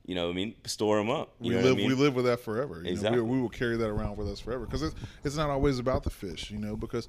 You 0.06 0.14
know, 0.14 0.26
what 0.26 0.32
I 0.32 0.34
mean, 0.34 0.54
store 0.66 0.98
them 0.98 1.10
up. 1.10 1.34
We 1.40 1.54
live 1.56 1.74
I 1.74 1.76
mean? 1.76 1.88
we 1.88 1.94
live 1.94 2.14
with 2.14 2.26
that 2.26 2.38
forever. 2.40 2.80
You 2.80 2.90
Exactly. 2.90 3.18
know, 3.18 3.24
we, 3.24 3.36
we 3.36 3.42
will 3.42 3.48
carry 3.48 3.76
that 3.76 3.88
around 3.88 4.16
with 4.16 4.28
us 4.28 4.38
forever 4.38 4.64
because 4.64 4.82
it's, 4.82 4.94
it's 5.24 5.36
not 5.36 5.50
always 5.50 5.80
about 5.80 6.04
the 6.04 6.10
fish, 6.10 6.48
you 6.50 6.58
know, 6.58 6.76
because 6.76 7.08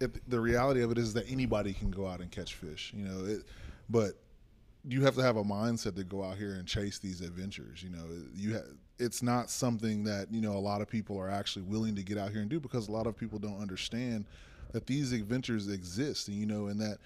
it, 0.00 0.28
the 0.28 0.40
reality 0.40 0.82
of 0.82 0.90
it 0.90 0.98
is 0.98 1.12
that 1.14 1.30
anybody 1.30 1.72
can 1.72 1.90
go 1.90 2.06
out 2.06 2.20
and 2.20 2.30
catch 2.30 2.54
fish, 2.54 2.92
you 2.96 3.04
know, 3.04 3.24
it, 3.26 3.42
but 3.88 4.12
you 4.88 5.02
have 5.02 5.14
to 5.14 5.22
have 5.22 5.36
a 5.36 5.44
mindset 5.44 5.94
to 5.96 6.04
go 6.04 6.24
out 6.24 6.38
here 6.38 6.54
and 6.54 6.66
chase 6.66 6.98
these 6.98 7.20
adventures. 7.20 7.82
You 7.82 7.90
know, 7.90 8.06
you 8.34 8.54
ha- 8.54 8.72
it's 8.98 9.22
not 9.22 9.50
something 9.50 10.04
that 10.04 10.32
you 10.32 10.40
know 10.40 10.52
a 10.52 10.58
lot 10.58 10.80
of 10.80 10.88
people 10.88 11.18
are 11.18 11.30
actually 11.30 11.62
willing 11.62 11.94
to 11.96 12.02
get 12.02 12.16
out 12.16 12.30
here 12.30 12.40
and 12.40 12.48
do 12.48 12.58
because 12.60 12.88
a 12.88 12.92
lot 12.92 13.06
of 13.06 13.16
people 13.16 13.38
don't 13.38 13.60
understand 13.60 14.24
that 14.72 14.86
these 14.86 15.12
adventures 15.12 15.68
exist, 15.68 16.28
and 16.28 16.36
you 16.38 16.46
know, 16.46 16.68
and 16.68 16.80
that 16.80 16.98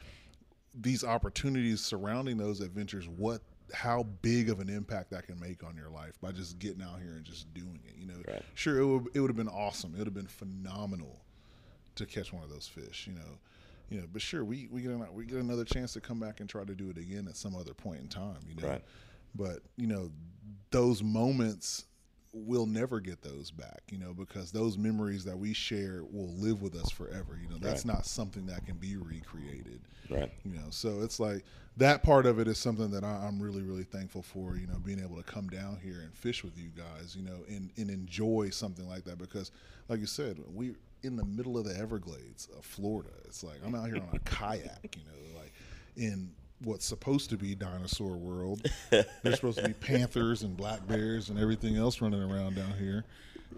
these 0.74 1.02
opportunities 1.04 1.80
surrounding 1.80 2.36
those 2.36 2.60
adventures, 2.60 3.08
what 3.08 3.40
how 3.72 4.04
big 4.22 4.50
of 4.50 4.60
an 4.60 4.68
impact 4.68 5.10
that 5.10 5.26
can 5.26 5.40
make 5.40 5.64
on 5.64 5.74
your 5.74 5.88
life 5.88 6.20
by 6.20 6.30
just 6.30 6.58
getting 6.60 6.82
out 6.82 7.00
here 7.00 7.14
and 7.14 7.24
just 7.24 7.52
doing 7.54 7.80
it. 7.88 7.96
You 7.96 8.06
know, 8.06 8.22
Right. 8.28 8.42
sure 8.54 8.78
it 8.78 8.86
would 8.86 9.06
it 9.14 9.20
would 9.20 9.30
have 9.30 9.36
been 9.36 9.48
awesome. 9.48 9.94
It 9.94 9.98
would 9.98 10.06
have 10.06 10.14
been 10.14 10.26
phenomenal 10.28 11.23
to 11.96 12.06
catch 12.06 12.32
one 12.32 12.42
of 12.42 12.50
those 12.50 12.66
fish. 12.66 13.06
You 13.06 13.14
know, 13.14 13.38
you 13.90 14.00
know, 14.00 14.06
but 14.12 14.22
sure 14.22 14.44
we 14.44 14.68
we 14.70 14.82
get 14.82 14.90
an, 14.90 15.06
we 15.12 15.24
get 15.24 15.38
another 15.38 15.64
chance 15.64 15.92
to 15.94 16.00
come 16.00 16.18
back 16.20 16.40
and 16.40 16.48
try 16.48 16.64
to 16.64 16.74
do 16.74 16.90
it 16.90 16.98
again 16.98 17.26
at 17.28 17.36
some 17.36 17.54
other 17.54 17.74
point 17.74 18.00
in 18.00 18.08
time. 18.08 18.38
You 18.48 18.56
know, 18.62 18.68
Right. 18.68 18.82
but 19.34 19.60
you 19.76 19.86
know 19.86 20.10
those 20.70 21.02
moments 21.02 21.84
we'll 22.36 22.66
never 22.66 22.98
get 22.98 23.22
those 23.22 23.52
back 23.52 23.82
you 23.90 23.96
know 23.98 24.12
because 24.12 24.50
those 24.50 24.76
memories 24.76 25.24
that 25.24 25.38
we 25.38 25.52
share 25.52 26.02
will 26.10 26.32
live 26.34 26.62
with 26.62 26.74
us 26.74 26.90
forever 26.90 27.38
you 27.40 27.48
know 27.48 27.58
that's 27.60 27.84
Right. 27.86 27.94
not 27.94 28.06
something 28.06 28.46
that 28.46 28.66
can 28.66 28.74
be 28.76 28.96
recreated 28.96 29.80
Right. 30.10 30.32
you 30.44 30.52
know 30.52 30.66
so 30.70 31.00
it's 31.02 31.20
like 31.20 31.44
that 31.76 32.02
part 32.02 32.26
of 32.26 32.40
it 32.40 32.48
is 32.48 32.58
something 32.58 32.90
that 32.90 33.04
I, 33.04 33.24
i'm 33.28 33.40
really 33.40 33.62
really 33.62 33.84
thankful 33.84 34.20
for 34.22 34.56
you 34.56 34.66
know 34.66 34.80
being 34.80 34.98
able 34.98 35.16
to 35.16 35.22
come 35.22 35.48
down 35.48 35.78
here 35.80 36.00
and 36.00 36.12
fish 36.12 36.42
with 36.42 36.58
you 36.58 36.70
guys 36.70 37.14
you 37.14 37.22
know 37.22 37.44
and, 37.48 37.70
and 37.76 37.88
enjoy 37.88 38.50
something 38.50 38.88
like 38.88 39.04
that 39.04 39.16
because 39.18 39.52
like 39.88 40.00
you 40.00 40.06
said 40.06 40.40
we 40.52 40.74
in 41.04 41.16
the 41.16 41.24
middle 41.24 41.56
of 41.58 41.64
the 41.64 41.76
everglades 41.76 42.48
of 42.56 42.64
florida 42.64 43.10
it's 43.24 43.42
like 43.44 43.56
i'm 43.64 43.74
out 43.74 43.86
here 43.86 43.96
on 43.96 44.08
a 44.14 44.18
kayak 44.24 44.96
you 44.96 45.02
know 45.04 45.38
like 45.38 45.52
in 45.96 46.30
what's 46.62 46.86
supposed 46.86 47.30
to 47.30 47.36
be 47.36 47.54
dinosaur 47.54 48.16
world 48.16 48.66
there's 48.90 49.34
supposed 49.36 49.58
to 49.58 49.66
be 49.66 49.74
panthers 49.74 50.42
and 50.42 50.56
black 50.56 50.86
bears 50.88 51.28
and 51.28 51.38
everything 51.38 51.76
else 51.76 52.00
running 52.00 52.22
around 52.22 52.54
down 52.56 52.72
here 52.78 53.04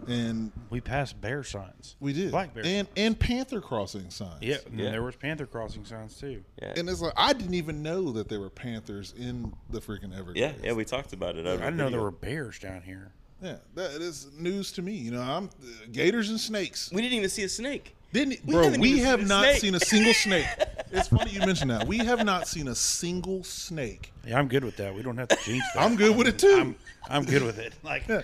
and 0.08 0.52
We 0.68 0.82
passed 0.82 1.18
bear 1.22 1.42
signs. 1.42 1.96
we 2.00 2.12
did 2.12 2.30
Black 2.30 2.52
bear. 2.52 2.62
and 2.66 2.86
and 2.98 3.18
panther 3.18 3.62
crossing 3.62 4.10
signs 4.10 4.42
yeah, 4.42 4.56
and 4.66 4.78
Yeah. 4.78 4.90
there 4.90 5.02
was 5.02 5.16
panther 5.16 5.46
crossing 5.46 5.86
signs 5.86 6.18
too. 6.18 6.44
Yeah. 6.60 6.74
And 6.76 6.86
it's 6.90 7.00
like 7.00 7.14
I 7.16 7.32
didn't 7.32 7.54
even 7.54 7.82
know 7.82 8.12
that 8.12 8.28
there 8.28 8.40
were 8.40 8.50
panthers 8.50 9.14
in 9.16 9.54
the 9.70 9.80
freaking 9.80 10.12
Everglades. 10.12 10.38
yeah. 10.38 10.52
Yeah. 10.62 10.72
We 10.74 10.84
talked 10.84 11.14
about 11.14 11.36
it. 11.36 11.46
I 11.46 11.56
didn't 11.56 11.78
know 11.78 11.88
there 11.88 12.02
were 12.02 12.10
bears 12.10 12.58
down 12.58 12.82
here. 12.82 13.12
Yeah. 13.42 13.56
That 13.74 14.00
is 14.02 14.28
news 14.38 14.72
to 14.72 14.82
me. 14.82 14.92
You 14.92 15.10
know, 15.12 15.20
I'm 15.22 15.44
uh, 15.46 15.66
gators 15.92 16.30
and 16.30 16.38
snakes. 16.40 16.90
We 16.92 17.02
didn't 17.02 17.18
even 17.18 17.30
see 17.30 17.42
a 17.44 17.48
snake. 17.48 17.94
Didn't 18.12 18.38
We 18.44 18.52
bro? 18.54 18.70
We 18.70 18.98
have 19.00 19.20
seen 19.20 19.28
not 19.28 19.42
snake. 19.44 19.60
seen 19.60 19.74
a 19.74 19.80
single 19.80 20.14
snake. 20.14 20.46
It's 20.92 21.08
funny 21.08 21.32
you 21.32 21.40
mentioned 21.40 21.72
that. 21.72 21.86
We 21.86 21.98
have 21.98 22.24
not 22.24 22.46
seen 22.46 22.68
a 22.68 22.74
single 22.74 23.42
snake. 23.42 24.12
Yeah, 24.24 24.38
I'm 24.38 24.46
good 24.46 24.64
with 24.64 24.76
that. 24.76 24.94
We 24.94 25.02
don't 25.02 25.16
have 25.18 25.26
to 25.28 25.36
jinx 25.44 25.66
that. 25.74 25.82
I'm 25.82 25.96
good 25.96 26.16
with 26.16 26.28
it 26.28 26.38
too. 26.38 26.56
I'm, 26.60 26.76
I'm 27.10 27.24
good 27.24 27.42
with 27.42 27.58
it. 27.58 27.74
Like, 27.82 28.06
Yeah. 28.08 28.22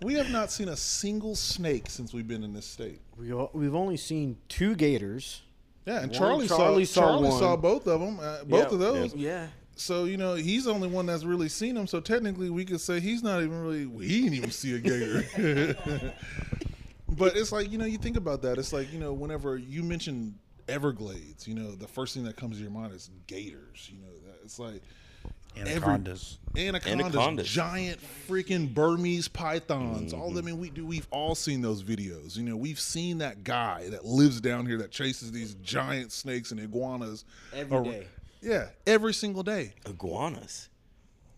We 0.00 0.14
have 0.14 0.30
not 0.30 0.50
seen 0.50 0.68
a 0.68 0.76
single 0.76 1.36
snake 1.36 1.90
since 1.90 2.14
we've 2.14 2.26
been 2.26 2.42
in 2.42 2.54
this 2.54 2.64
state. 2.66 3.00
We 3.18 3.32
o- 3.34 3.50
we've 3.52 3.74
only 3.74 3.98
seen 3.98 4.38
two 4.48 4.74
gators. 4.74 5.42
Yeah, 5.86 5.98
and 6.00 6.10
One- 6.10 6.18
Charlie, 6.18 6.48
Charlie 6.48 6.84
saw, 6.86 7.00
saw 7.02 7.06
Charlie 7.08 7.28
one. 7.28 7.38
saw 7.38 7.56
both 7.56 7.86
of 7.86 8.00
them, 8.00 8.18
uh, 8.20 8.44
both 8.44 8.68
Yeah. 8.68 8.74
of 8.74 8.78
those. 8.78 9.14
Yeah. 9.14 9.46
So 9.78 10.04
you 10.04 10.16
know 10.16 10.34
he's 10.34 10.64
the 10.64 10.72
only 10.72 10.88
one 10.88 11.06
that's 11.06 11.24
really 11.24 11.48
seen 11.48 11.74
them. 11.74 11.86
So 11.86 12.00
technically, 12.00 12.50
we 12.50 12.64
could 12.64 12.80
say 12.80 13.00
he's 13.00 13.22
not 13.22 13.42
even 13.42 13.62
really. 13.62 13.86
well, 13.86 14.00
He 14.00 14.22
didn't 14.22 14.34
even 14.34 14.50
see 14.50 14.74
a 14.74 14.78
gator. 14.78 15.74
but 17.08 17.36
it's 17.36 17.52
like 17.52 17.70
you 17.70 17.78
know, 17.78 17.84
you 17.84 17.98
think 17.98 18.16
about 18.16 18.42
that. 18.42 18.58
It's 18.58 18.72
like 18.72 18.92
you 18.92 18.98
know, 18.98 19.12
whenever 19.12 19.56
you 19.56 19.82
mention 19.82 20.34
Everglades, 20.68 21.46
you 21.46 21.54
know, 21.54 21.74
the 21.74 21.88
first 21.88 22.14
thing 22.14 22.24
that 22.24 22.36
comes 22.36 22.56
to 22.56 22.62
your 22.62 22.72
mind 22.72 22.92
is 22.92 23.10
gators. 23.26 23.88
You 23.92 24.00
know, 24.00 24.12
that 24.26 24.38
it's 24.44 24.58
like 24.58 24.82
anacondas. 25.56 26.38
anacondas, 26.56 27.14
Anacondas. 27.14 27.48
giant 27.48 27.98
freaking 28.28 28.72
Burmese 28.72 29.28
pythons. 29.28 30.12
All 30.12 30.30
mm-hmm. 30.30 30.38
I 30.38 30.42
mean, 30.42 30.58
we 30.58 30.70
do. 30.70 30.84
We've 30.84 31.08
all 31.10 31.34
seen 31.34 31.62
those 31.62 31.82
videos. 31.82 32.36
You 32.36 32.42
know, 32.44 32.56
we've 32.56 32.80
seen 32.80 33.18
that 33.18 33.44
guy 33.44 33.88
that 33.90 34.04
lives 34.04 34.40
down 34.40 34.66
here 34.66 34.78
that 34.78 34.90
chases 34.90 35.32
these 35.32 35.54
giant 35.54 36.12
snakes 36.12 36.50
and 36.50 36.60
iguanas 36.60 37.24
Every 37.54 37.76
ar- 37.76 37.84
day. 37.84 38.06
Yeah, 38.40 38.68
every 38.86 39.14
single 39.14 39.42
day. 39.42 39.74
Iguanas, 39.86 40.68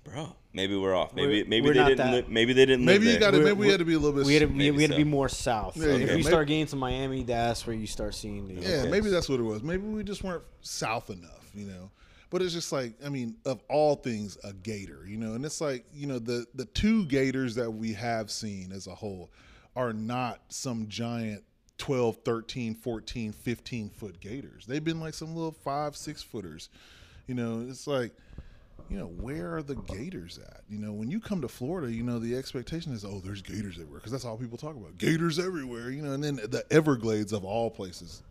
bro. 0.04 0.36
Maybe 0.52 0.76
we're 0.76 0.94
off. 0.96 1.14
Maybe 1.14 1.28
We're- 1.28 1.44
maybe 1.44 1.66
we're 1.68 1.74
they 1.74 1.80
not 1.80 1.88
didn't. 1.90 2.10
that- 2.10 2.26
Li- 2.26 2.32
maybe 2.34 2.52
they 2.52 2.66
didn't. 2.66 2.84
Maybe 2.84 3.04
live 3.04 3.14
you 3.14 3.20
there. 3.20 3.20
got 3.20 3.30
to. 3.30 3.38
We're- 3.38 3.50
Maybe 3.54 3.60
we 3.60 3.68
had 3.68 3.78
to 3.78 3.84
be 3.84 3.94
a 3.94 3.98
little 3.98 4.16
bit. 4.18 4.26
We 4.26 4.34
had 4.34 4.40
to, 4.40 4.46
we, 4.46 4.52
Maybe 4.54 4.70
we 4.76 4.82
had 4.82 4.90
to 4.90 4.96
be 4.96 5.02
so. 5.04 5.08
more 5.08 5.28
south. 5.28 5.74
There 5.76 5.90
you 5.90 5.94
if 5.94 6.00
go. 6.00 6.04
you 6.06 6.16
Maybe- 6.18 6.22
start 6.24 6.48
getting 6.48 6.66
to 6.66 6.76
Miami, 6.76 7.22
that's 7.22 7.66
where 7.66 7.76
you 7.76 7.86
start 7.86 8.14
seeing 8.16 8.48
the. 8.48 8.54
Yeah, 8.54 8.68
Okay. 8.80 8.90
maybe 8.90 9.10
that's 9.10 9.28
what 9.28 9.38
it 9.38 9.44
was. 9.44 9.62
Maybe 9.62 9.86
we 9.86 10.02
just 10.02 10.24
weren't 10.24 10.42
south 10.62 11.10
enough, 11.10 11.50
you 11.54 11.66
know. 11.66 11.90
But 12.30 12.42
it's 12.42 12.52
just 12.52 12.72
like, 12.72 12.94
I 13.04 13.08
mean, 13.08 13.36
of 13.44 13.60
all 13.68 13.94
things, 13.96 14.36
a 14.44 14.52
gator, 14.52 15.04
you 15.06 15.16
know. 15.16 15.34
And 15.34 15.44
it's 15.44 15.60
like, 15.60 15.84
you 15.94 16.06
know, 16.08 16.18
the 16.18 16.46
the 16.54 16.64
two 16.64 17.06
gators 17.06 17.54
that 17.54 17.70
we 17.70 17.92
have 17.94 18.30
seen 18.30 18.72
as 18.72 18.86
a 18.88 18.94
whole 18.94 19.30
are 19.76 19.92
not 19.92 20.40
some 20.48 20.88
giant 20.88 21.44
12, 21.80 22.18
13, 22.24 22.74
14, 22.74 23.32
15 23.32 23.90
foot 23.90 24.20
gators. 24.20 24.66
They've 24.66 24.84
been 24.84 25.00
like 25.00 25.14
some 25.14 25.34
little 25.34 25.50
five, 25.52 25.96
six 25.96 26.22
footers. 26.22 26.68
You 27.26 27.34
know, 27.34 27.66
it's 27.68 27.86
like, 27.86 28.12
you 28.90 28.98
know, 28.98 29.06
where 29.06 29.56
are 29.56 29.62
the 29.62 29.76
gators 29.76 30.38
at? 30.38 30.60
You 30.68 30.78
know, 30.78 30.92
when 30.92 31.10
you 31.10 31.20
come 31.20 31.40
to 31.40 31.48
Florida, 31.48 31.92
you 31.92 32.02
know, 32.02 32.18
the 32.18 32.36
expectation 32.36 32.92
is, 32.92 33.04
oh, 33.04 33.20
there's 33.24 33.40
gators 33.42 33.76
everywhere 33.76 33.98
because 33.98 34.12
that's 34.12 34.24
all 34.24 34.36
people 34.36 34.58
talk 34.58 34.76
about. 34.76 34.98
Gators 34.98 35.38
everywhere, 35.38 35.90
you 35.90 36.02
know, 36.02 36.12
and 36.12 36.22
then 36.22 36.36
the 36.36 36.64
Everglades 36.70 37.32
of 37.32 37.44
all 37.44 37.70
places, 37.70 38.22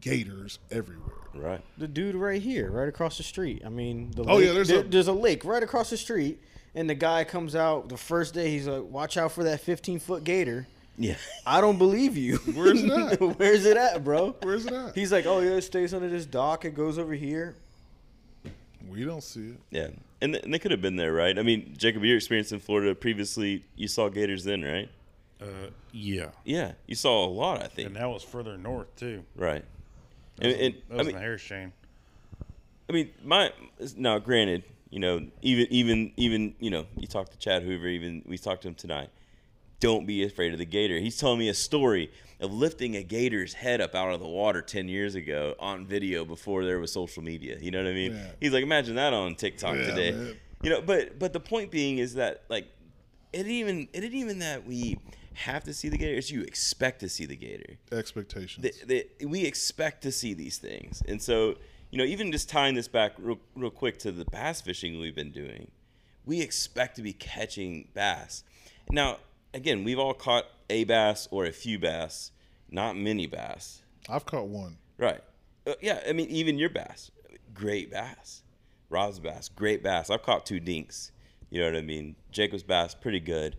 gators 0.00 0.58
everywhere. 0.70 1.14
Right. 1.34 1.62
The 1.78 1.88
dude 1.88 2.14
right 2.14 2.42
here, 2.42 2.70
right 2.70 2.88
across 2.88 3.16
the 3.16 3.22
street. 3.22 3.62
I 3.64 3.68
mean, 3.70 4.10
the 4.10 4.22
Oh, 4.24 4.36
lake, 4.36 4.46
yeah, 4.46 4.52
there's 4.52 4.68
there- 4.68 4.80
a- 4.80 4.88
there's 4.88 5.08
a 5.08 5.12
lake 5.12 5.44
right 5.44 5.62
across 5.62 5.88
the 5.90 5.96
street, 5.96 6.42
and 6.74 6.90
the 6.90 6.94
guy 6.94 7.24
comes 7.24 7.54
out 7.56 7.88
the 7.88 7.96
first 7.96 8.34
day. 8.34 8.50
He's 8.50 8.66
like, 8.66 8.84
"Watch 8.84 9.16
out 9.16 9.32
for 9.32 9.44
that 9.44 9.60
15 9.60 9.98
foot 9.98 10.24
gator." 10.24 10.66
Yeah. 10.98 11.14
I 11.46 11.60
don't 11.60 11.78
believe 11.78 12.16
you. 12.16 12.36
Where's 12.54 12.82
it 12.82 12.90
at? 12.90 13.20
Where's 13.38 13.64
it 13.64 13.76
at, 13.76 14.02
bro? 14.04 14.34
Where's 14.42 14.66
it 14.66 14.72
at? 14.72 14.94
He's 14.94 15.12
like, 15.12 15.26
"Oh 15.26 15.38
yeah, 15.40 15.52
it 15.52 15.62
stays 15.62 15.94
under 15.94 16.08
this 16.08 16.26
dock. 16.26 16.64
It 16.64 16.74
goes 16.74 16.98
over 16.98 17.14
here." 17.14 17.54
We 18.88 19.04
don't 19.04 19.22
see 19.22 19.50
it. 19.50 19.56
Yeah. 19.70 19.88
And, 20.20 20.32
th- 20.32 20.44
and 20.44 20.52
they 20.52 20.58
could 20.58 20.70
have 20.70 20.80
been 20.80 20.96
there, 20.96 21.12
right? 21.12 21.38
I 21.38 21.42
mean, 21.42 21.74
Jacob, 21.76 22.02
your 22.04 22.16
experience 22.16 22.52
in 22.52 22.58
Florida 22.58 22.94
previously, 22.94 23.64
you 23.76 23.86
saw 23.86 24.08
gators 24.08 24.44
then, 24.44 24.62
right? 24.62 24.88
Uh, 25.40 25.44
yeah, 25.92 26.30
Yeah. 26.44 26.72
You 26.86 26.94
saw 26.96 27.24
a 27.24 27.28
lot, 27.28 27.62
I 27.62 27.68
think. 27.68 27.88
and 27.88 27.96
that 27.96 28.08
was 28.08 28.24
further 28.24 28.56
north 28.56 28.94
too. 28.96 29.24
Right. 29.36 29.64
That 30.36 30.46
And, 30.46 30.56
was, 30.56 30.66
and, 30.66 30.74
that 30.88 30.94
I 30.94 30.96
mean, 30.98 31.08
in 31.08 31.14
the 31.14 31.20
Harris 31.20 31.42
chain. 31.42 31.72
I 32.88 32.92
mean, 32.92 33.10
my 33.22 33.52
now, 33.96 34.18
granted, 34.18 34.64
you 34.90 34.98
know, 35.00 35.26
even 35.42 35.66
even 35.70 36.12
even 36.16 36.54
you 36.58 36.70
know, 36.70 36.86
you 36.96 37.06
talked 37.06 37.32
to 37.32 37.38
Chad 37.38 37.62
Hoover, 37.62 37.86
even 37.88 38.22
we 38.26 38.38
talked 38.38 38.62
to 38.62 38.68
him 38.68 38.74
tonight. 38.74 39.10
Don't 39.80 40.06
be 40.06 40.24
afraid 40.24 40.52
of 40.52 40.58
the 40.58 40.64
gator. 40.64 40.98
He's 40.98 41.16
telling 41.16 41.38
me 41.38 41.48
a 41.48 41.54
story 41.54 42.10
of 42.40 42.52
lifting 42.52 42.96
a 42.96 43.02
gator's 43.02 43.54
head 43.54 43.80
up 43.80 43.94
out 43.94 44.12
of 44.12 44.20
the 44.20 44.26
water 44.28 44.60
ten 44.62 44.88
years 44.88 45.14
ago 45.14 45.54
on 45.60 45.86
video 45.86 46.24
before 46.24 46.64
there 46.64 46.78
was 46.78 46.92
social 46.92 47.22
media. 47.22 47.58
You 47.60 47.70
know 47.70 47.78
what 47.82 47.90
I 47.90 47.94
mean? 47.94 48.12
Yeah. 48.14 48.26
He's 48.40 48.52
like, 48.52 48.62
imagine 48.62 48.96
that 48.96 49.12
on 49.12 49.34
TikTok 49.36 49.76
Yeah, 49.76 49.86
today. 49.86 50.12
man. 50.12 50.36
You 50.62 50.70
know, 50.70 50.80
but 50.82 51.18
but 51.18 51.32
the 51.32 51.40
point 51.40 51.70
being 51.70 51.98
is 51.98 52.14
that 52.14 52.42
like 52.48 52.66
it 53.32 53.46
even 53.46 53.88
it 53.92 54.00
didn't 54.00 54.18
even 54.18 54.40
that 54.40 54.66
we 54.66 54.98
have 55.34 55.62
to 55.64 55.72
see 55.74 55.88
the 55.88 55.96
gator. 55.96 56.16
It's 56.18 56.30
you 56.32 56.42
expect 56.42 56.98
to 57.00 57.08
see 57.08 57.24
the 57.24 57.36
gator 57.36 57.76
Expectations. 57.92 58.60
the, 58.84 59.06
the, 59.20 59.26
we 59.26 59.44
expect 59.44 60.02
to 60.02 60.10
see 60.10 60.34
these 60.34 60.58
things. 60.58 61.00
And 61.06 61.22
so, 61.22 61.54
you 61.92 61.98
know, 61.98 62.02
even 62.04 62.32
just 62.32 62.48
tying 62.48 62.74
this 62.74 62.88
back 62.88 63.12
real, 63.18 63.38
real 63.54 63.70
quick 63.70 64.00
to 64.00 64.10
the 64.10 64.24
bass 64.24 64.60
fishing 64.60 64.98
we've 64.98 65.14
been 65.14 65.30
doing, 65.30 65.70
we 66.26 66.40
expect 66.40 66.96
to 66.96 67.02
be 67.02 67.12
catching 67.12 67.86
bass. 67.94 68.42
Now, 68.90 69.18
again, 69.54 69.84
we've 69.84 69.98
all 69.98 70.14
caught 70.14 70.46
a 70.70 70.84
bass 70.84 71.28
or 71.30 71.46
a 71.46 71.52
few 71.52 71.78
bass, 71.78 72.32
not 72.70 72.96
many 72.96 73.26
bass. 73.26 73.82
I've 74.08 74.26
caught 74.26 74.48
one. 74.48 74.78
Right. 74.96 75.22
Uh, 75.66 75.74
yeah, 75.80 76.00
I 76.08 76.12
mean, 76.12 76.28
even 76.28 76.58
your 76.58 76.70
bass, 76.70 77.10
great 77.54 77.90
bass. 77.90 78.42
Rob's 78.90 79.18
bass, 79.18 79.48
great 79.48 79.82
bass. 79.82 80.10
I've 80.10 80.22
caught 80.22 80.46
two 80.46 80.60
dinks. 80.60 81.12
You 81.50 81.60
know 81.60 81.66
what 81.66 81.76
I 81.76 81.82
mean? 81.82 82.16
Jacob's 82.30 82.62
bass, 82.62 82.94
pretty 82.94 83.20
good. 83.20 83.56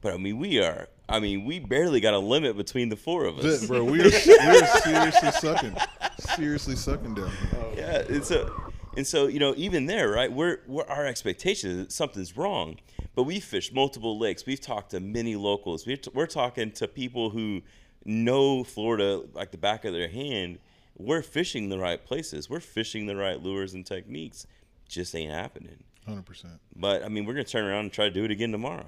But 0.00 0.14
I 0.14 0.16
mean, 0.16 0.38
we 0.38 0.60
are. 0.60 0.88
I 1.08 1.20
mean, 1.20 1.44
we 1.44 1.58
barely 1.60 2.00
got 2.00 2.14
a 2.14 2.18
limit 2.18 2.56
between 2.56 2.88
the 2.88 2.96
four 2.96 3.24
of 3.24 3.38
us. 3.38 3.66
Bro, 3.66 3.84
we 3.84 4.00
are, 4.00 4.04
we 4.04 4.10
are 4.10 4.66
seriously 4.66 5.30
sucking. 5.30 5.76
Seriously 6.36 6.76
sucking 6.76 7.14
down 7.14 7.30
here. 7.30 7.58
Yeah, 7.76 8.02
it's 8.08 8.28
so 8.28 8.71
and 8.96 9.06
so 9.06 9.26
you 9.26 9.38
know 9.38 9.54
even 9.56 9.86
there, 9.86 10.08
right? 10.10 10.30
We're, 10.32 10.60
we're 10.66 10.84
our 10.84 11.06
expectation 11.06 11.70
is 11.70 11.76
that 11.78 11.92
something's 11.92 12.36
wrong, 12.36 12.78
but 13.14 13.24
we've 13.24 13.44
fished 13.44 13.72
multiple 13.74 14.18
lakes. 14.18 14.44
We've 14.46 14.60
talked 14.60 14.90
to 14.90 15.00
many 15.00 15.36
locals. 15.36 15.86
We're, 15.86 15.96
t- 15.96 16.10
we're 16.14 16.26
talking 16.26 16.70
to 16.72 16.88
people 16.88 17.30
who 17.30 17.62
know 18.04 18.64
Florida 18.64 19.22
like 19.32 19.50
the 19.52 19.58
back 19.58 19.84
of 19.84 19.92
their 19.92 20.08
hand. 20.08 20.58
We're 20.96 21.22
fishing 21.22 21.68
the 21.68 21.78
right 21.78 22.04
places. 22.04 22.50
We're 22.50 22.60
fishing 22.60 23.06
the 23.06 23.16
right 23.16 23.40
lures 23.42 23.74
and 23.74 23.84
techniques. 23.86 24.46
Just 24.88 25.14
ain't 25.14 25.32
happening. 25.32 25.82
Hundred 26.06 26.26
percent. 26.26 26.54
But 26.76 27.04
I 27.04 27.08
mean, 27.08 27.24
we're 27.24 27.32
gonna 27.34 27.44
turn 27.44 27.64
around 27.64 27.84
and 27.84 27.92
try 27.92 28.04
to 28.06 28.10
do 28.10 28.24
it 28.24 28.30
again 28.30 28.52
tomorrow. 28.52 28.86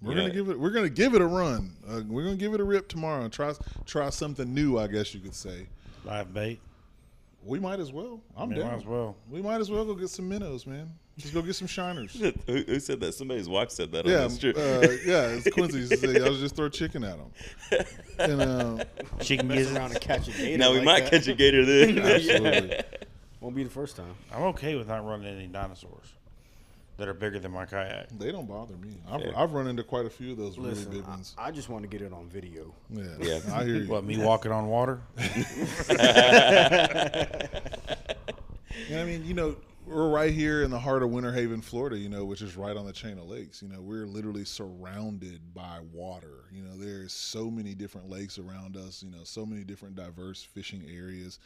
We're 0.00 0.12
You 0.12 0.16
gonna 0.16 0.28
know, 0.28 0.34
give 0.34 0.48
it. 0.48 0.58
We're 0.58 0.70
gonna 0.70 0.88
give 0.88 1.14
it 1.14 1.20
a 1.20 1.26
run. 1.26 1.72
Uh, 1.86 2.00
we're 2.08 2.24
gonna 2.24 2.36
give 2.36 2.54
it 2.54 2.60
a 2.60 2.64
rip 2.64 2.88
tomorrow 2.88 3.22
and 3.24 3.32
try 3.32 3.52
try 3.84 4.10
something 4.10 4.52
new. 4.54 4.78
I 4.78 4.86
guess 4.86 5.14
you 5.14 5.20
could 5.20 5.34
say. 5.34 5.66
Live 6.04 6.32
bait. 6.32 6.60
We 7.44 7.58
might 7.58 7.80
as 7.80 7.92
well. 7.92 8.20
I'm 8.36 8.50
Might 8.50 8.58
down. 8.58 8.74
as 8.74 8.84
well. 8.86 9.16
We 9.28 9.42
might 9.42 9.60
as 9.60 9.70
well 9.70 9.84
go 9.84 9.94
get 9.94 10.10
some 10.10 10.28
minnows, 10.28 10.66
man. 10.66 10.90
Just 11.18 11.34
go 11.34 11.42
get 11.42 11.54
some 11.54 11.66
shiners. 11.68 12.12
who, 12.46 12.62
who 12.62 12.80
said 12.80 13.00
that? 13.00 13.14
Somebody's 13.14 13.48
wife 13.48 13.70
said 13.70 13.92
that 13.92 14.06
yeah, 14.06 14.18
on 14.18 14.28
this 14.28 14.38
trip. 14.38 14.56
uh, 14.56 14.60
yeah. 15.04 15.26
It's 15.28 15.50
Quincy. 15.52 15.80
He 15.80 15.96
said, 15.96 16.22
I 16.22 16.28
was 16.28 16.40
just 16.40 16.56
throw 16.56 16.68
chicken 16.68 17.04
at 17.04 17.18
them. 17.18 17.84
And 18.18 18.40
uh, 18.40 18.84
She 19.20 19.36
can 19.36 19.48
Mess 19.48 19.66
get 19.66 19.76
around 19.76 19.90
and 19.92 20.00
catch 20.00 20.28
a 20.28 20.32
gator. 20.32 20.58
now 20.58 20.70
we 20.70 20.76
like 20.78 20.84
might 20.84 21.00
that. 21.04 21.10
catch 21.10 21.28
a 21.28 21.34
gator 21.34 21.64
then. 21.64 21.98
absolutely. 21.98 22.80
Won't 23.40 23.56
be 23.56 23.64
the 23.64 23.70
first 23.70 23.96
time. 23.96 24.14
I'm 24.32 24.42
okay 24.44 24.76
with 24.76 24.88
not 24.88 25.04
running 25.04 25.26
any 25.26 25.48
dinosaurs 25.48 26.06
that 26.96 27.08
are 27.08 27.14
bigger 27.14 27.38
than 27.38 27.52
my 27.52 27.64
kayak. 27.64 28.10
They 28.18 28.30
don't 28.30 28.46
bother 28.46 28.76
me. 28.76 28.96
I've, 29.10 29.22
Fair. 29.22 29.32
I've 29.36 29.52
run 29.52 29.66
into 29.66 29.82
quite 29.82 30.06
a 30.06 30.10
few 30.10 30.32
of 30.32 30.38
those 30.38 30.58
Listen, 30.58 30.84
really 30.86 31.00
big 31.00 31.08
I, 31.08 31.10
ones. 31.10 31.34
I 31.38 31.50
just 31.50 31.68
want 31.68 31.82
to 31.82 31.88
get 31.88 32.02
it 32.02 32.12
on 32.12 32.28
video. 32.28 32.74
Yeah, 32.90 33.04
Yeah. 33.20 33.40
I 33.52 33.64
hear 33.64 33.76
you. 33.76 33.88
What 33.88 34.04
me 34.04 34.18
walking 34.18 34.52
on 34.52 34.66
water? 34.68 35.00
And 38.90 39.00
I 39.00 39.04
mean, 39.04 39.24
you 39.24 39.34
know, 39.34 39.56
we're 39.86 40.08
right 40.08 40.32
here 40.32 40.62
in 40.62 40.70
the 40.70 40.78
heart 40.78 41.02
of 41.02 41.10
Winter 41.10 41.32
Haven, 41.32 41.60
Florida, 41.60 41.98
you 41.98 42.08
know, 42.08 42.24
which 42.24 42.40
is 42.40 42.56
right 42.56 42.76
on 42.76 42.86
the 42.86 42.92
chain 42.92 43.18
of 43.18 43.28
lakes. 43.28 43.62
You 43.62 43.68
know, 43.68 43.80
we're 43.80 44.06
literally 44.06 44.44
surrounded 44.44 45.54
by 45.54 45.80
water. 45.92 46.44
You 46.52 46.62
know, 46.62 46.76
there's 46.76 47.12
so 47.12 47.50
many 47.50 47.74
different 47.74 48.08
lakes 48.08 48.38
around 48.38 48.76
us, 48.76 49.02
you 49.02 49.10
know, 49.10 49.24
so 49.24 49.44
many 49.44 49.64
different 49.64 49.96
diverse 49.96 50.42
fishing 50.42 50.84
areas. 50.88 51.38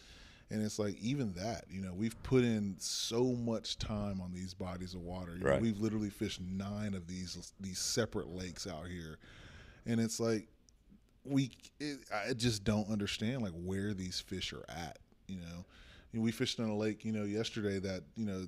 And 0.50 0.62
it's 0.62 0.78
like 0.78 0.96
even 1.00 1.32
that, 1.35 1.64
you 1.68 1.80
know, 1.80 1.92
we've 1.92 2.20
put 2.22 2.44
in 2.44 2.76
so 2.78 3.24
much 3.24 3.78
time 3.78 4.20
on 4.20 4.32
these 4.32 4.54
bodies 4.54 4.94
of 4.94 5.00
water. 5.00 5.32
You 5.37 5.44
know, 5.44 5.50
Right. 5.50 5.61
we've 5.61 5.80
literally 5.80 6.11
fished 6.11 6.40
nine 6.40 6.94
of 6.94 7.06
these 7.09 7.52
these 7.61 7.78
separate 7.78 8.28
lakes 8.28 8.66
out 8.66 8.87
here. 8.87 9.18
And 9.87 10.00
it's 10.00 10.20
like 10.20 10.48
we 11.24 11.50
it, 11.80 11.98
I 12.12 12.32
just 12.32 12.62
don't 12.64 12.88
understand 12.88 13.42
like 13.42 13.52
where 13.52 13.92
these 13.92 14.20
fish 14.20 14.52
are 14.52 14.64
at. 14.68 14.98
You 15.26 15.37
know, 15.40 15.64
know, 16.12 16.20
we 16.20 16.30
fished 16.30 16.59
in 16.61 16.66
a 16.66 16.76
lake, 16.76 17.04
you 17.04 17.12
know, 17.12 17.24
yesterday 17.24 17.78
that 17.80 18.04
you 18.14 18.26
know 18.26 18.46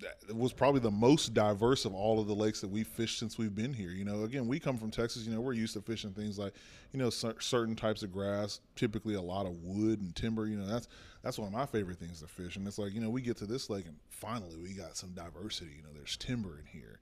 that 0.00 0.34
was 0.34 0.52
probably 0.52 0.80
the 0.80 0.90
most 0.90 1.34
diverse 1.34 1.84
of 1.84 1.94
all 1.94 2.20
of 2.20 2.26
the 2.26 2.34
lakes 2.34 2.60
that 2.60 2.68
we've 2.68 2.86
fished 2.86 3.18
since 3.18 3.38
we've 3.38 3.54
been 3.54 3.72
here. 3.72 3.90
You 3.90 4.04
know, 4.04 4.24
again, 4.24 4.46
we 4.46 4.60
come 4.60 4.76
from 4.76 4.90
Texas. 4.90 5.24
You 5.24 5.34
know, 5.34 5.40
we're 5.40 5.54
used 5.54 5.74
to 5.74 5.80
fishing 5.80 6.12
things 6.12 6.38
like 6.38 6.54
you 6.92 6.98
know 6.98 7.10
cer- 7.10 7.40
certain 7.40 7.74
types 7.74 8.02
of 8.02 8.12
grass, 8.12 8.60
typically 8.76 9.14
a 9.14 9.20
lot 9.22 9.46
of 9.46 9.62
wood 9.62 10.00
and 10.00 10.14
timber. 10.14 10.46
You 10.46 10.56
know, 10.58 10.66
that's 10.66 10.88
that's 11.22 11.38
one 11.38 11.48
of 11.48 11.54
my 11.54 11.66
favorite 11.66 11.98
things 11.98 12.20
to 12.20 12.28
fish. 12.28 12.56
And 12.56 12.66
it's 12.66 12.78
like 12.78 12.94
you 12.94 13.00
know 13.00 13.10
we 13.10 13.22
get 13.22 13.36
to 13.38 13.46
this 13.46 13.70
lake 13.70 13.86
and 13.86 13.96
finally 14.08 14.56
we 14.56 14.72
got 14.72 14.96
some 14.96 15.10
diversity. 15.10 15.72
You 15.76 15.82
know, 15.82 15.90
there's 15.94 16.16
timber 16.16 16.58
in 16.58 16.66
here 16.66 17.00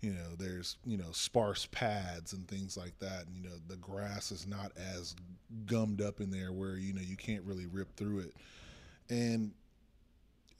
you 0.00 0.10
know 0.10 0.34
there's 0.38 0.76
you 0.84 0.98
know 0.98 1.10
sparse 1.12 1.66
pads 1.72 2.34
and 2.34 2.46
things 2.46 2.76
like 2.76 2.98
that 2.98 3.26
and 3.26 3.34
you 3.34 3.42
know 3.42 3.56
the 3.68 3.76
grass 3.76 4.30
is 4.30 4.46
not 4.46 4.70
as 4.76 5.16
gummed 5.64 6.02
up 6.02 6.20
in 6.20 6.30
there 6.30 6.52
where 6.52 6.76
you 6.76 6.92
know 6.92 7.00
you 7.00 7.16
can't 7.16 7.42
really 7.44 7.64
rip 7.64 7.96
through 7.96 8.18
it 8.18 8.34
and 9.08 9.52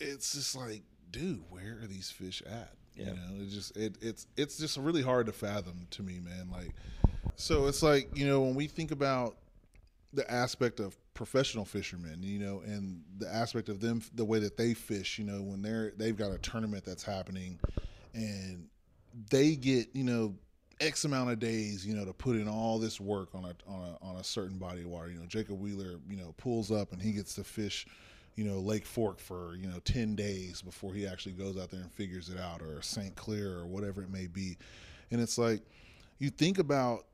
it's 0.00 0.32
just 0.32 0.56
like 0.56 0.82
dude 1.10 1.42
where 1.50 1.78
are 1.82 1.86
these 1.86 2.10
fish 2.10 2.42
at 2.46 2.72
Yeah. 2.94 3.06
you 3.06 3.10
know 3.12 3.42
it's 3.44 3.54
just 3.54 3.76
it, 3.76 3.96
it's 4.00 4.26
it's 4.36 4.58
just 4.58 4.76
really 4.76 5.02
hard 5.02 5.26
to 5.26 5.32
fathom 5.32 5.86
to 5.90 6.02
me 6.02 6.20
man 6.20 6.50
like 6.50 6.72
so 7.36 7.66
it's 7.66 7.82
like 7.82 8.16
you 8.16 8.26
know 8.26 8.40
when 8.40 8.54
we 8.54 8.66
think 8.66 8.90
about 8.90 9.36
the 10.12 10.30
aspect 10.30 10.78
of 10.80 10.96
professional 11.14 11.64
fishermen, 11.64 12.22
you 12.22 12.38
know, 12.38 12.62
and 12.64 13.02
the 13.18 13.28
aspect 13.32 13.68
of 13.68 13.80
them, 13.80 14.00
the 14.14 14.24
way 14.24 14.38
that 14.38 14.56
they 14.56 14.74
fish, 14.74 15.18
you 15.18 15.24
know, 15.24 15.42
when 15.42 15.60
they're 15.62 15.92
they've 15.96 16.16
got 16.16 16.30
a 16.32 16.38
tournament 16.38 16.84
that's 16.84 17.02
happening, 17.02 17.58
and 18.14 18.66
they 19.30 19.56
get 19.56 19.88
you 19.94 20.04
know 20.04 20.34
x 20.80 21.04
amount 21.04 21.30
of 21.30 21.38
days, 21.38 21.86
you 21.86 21.94
know, 21.94 22.04
to 22.04 22.12
put 22.12 22.36
in 22.36 22.48
all 22.48 22.78
this 22.78 23.00
work 23.00 23.34
on 23.34 23.44
a 23.44 23.54
on 23.70 23.80
a 24.00 24.04
on 24.04 24.16
a 24.16 24.24
certain 24.24 24.58
body 24.58 24.82
of 24.82 24.88
water. 24.88 25.10
You 25.10 25.18
know, 25.18 25.26
Jacob 25.26 25.60
Wheeler, 25.60 25.98
you 26.08 26.16
know, 26.16 26.34
pulls 26.36 26.70
up 26.70 26.92
and 26.92 27.00
he 27.02 27.12
gets 27.12 27.34
to 27.36 27.44
fish, 27.44 27.86
you 28.36 28.44
know, 28.44 28.58
Lake 28.58 28.86
Fork 28.86 29.18
for 29.20 29.56
you 29.56 29.68
know 29.68 29.78
ten 29.84 30.14
days 30.14 30.62
before 30.62 30.92
he 30.92 31.06
actually 31.06 31.32
goes 31.32 31.56
out 31.56 31.70
there 31.70 31.80
and 31.80 31.92
figures 31.92 32.28
it 32.28 32.38
out, 32.38 32.62
or 32.62 32.82
St. 32.82 33.14
Clair 33.14 33.58
or 33.58 33.66
whatever 33.66 34.02
it 34.02 34.10
may 34.10 34.26
be, 34.26 34.56
and 35.10 35.20
it's 35.20 35.38
like 35.38 35.62
you 36.18 36.30
think 36.30 36.58
about 36.58 37.06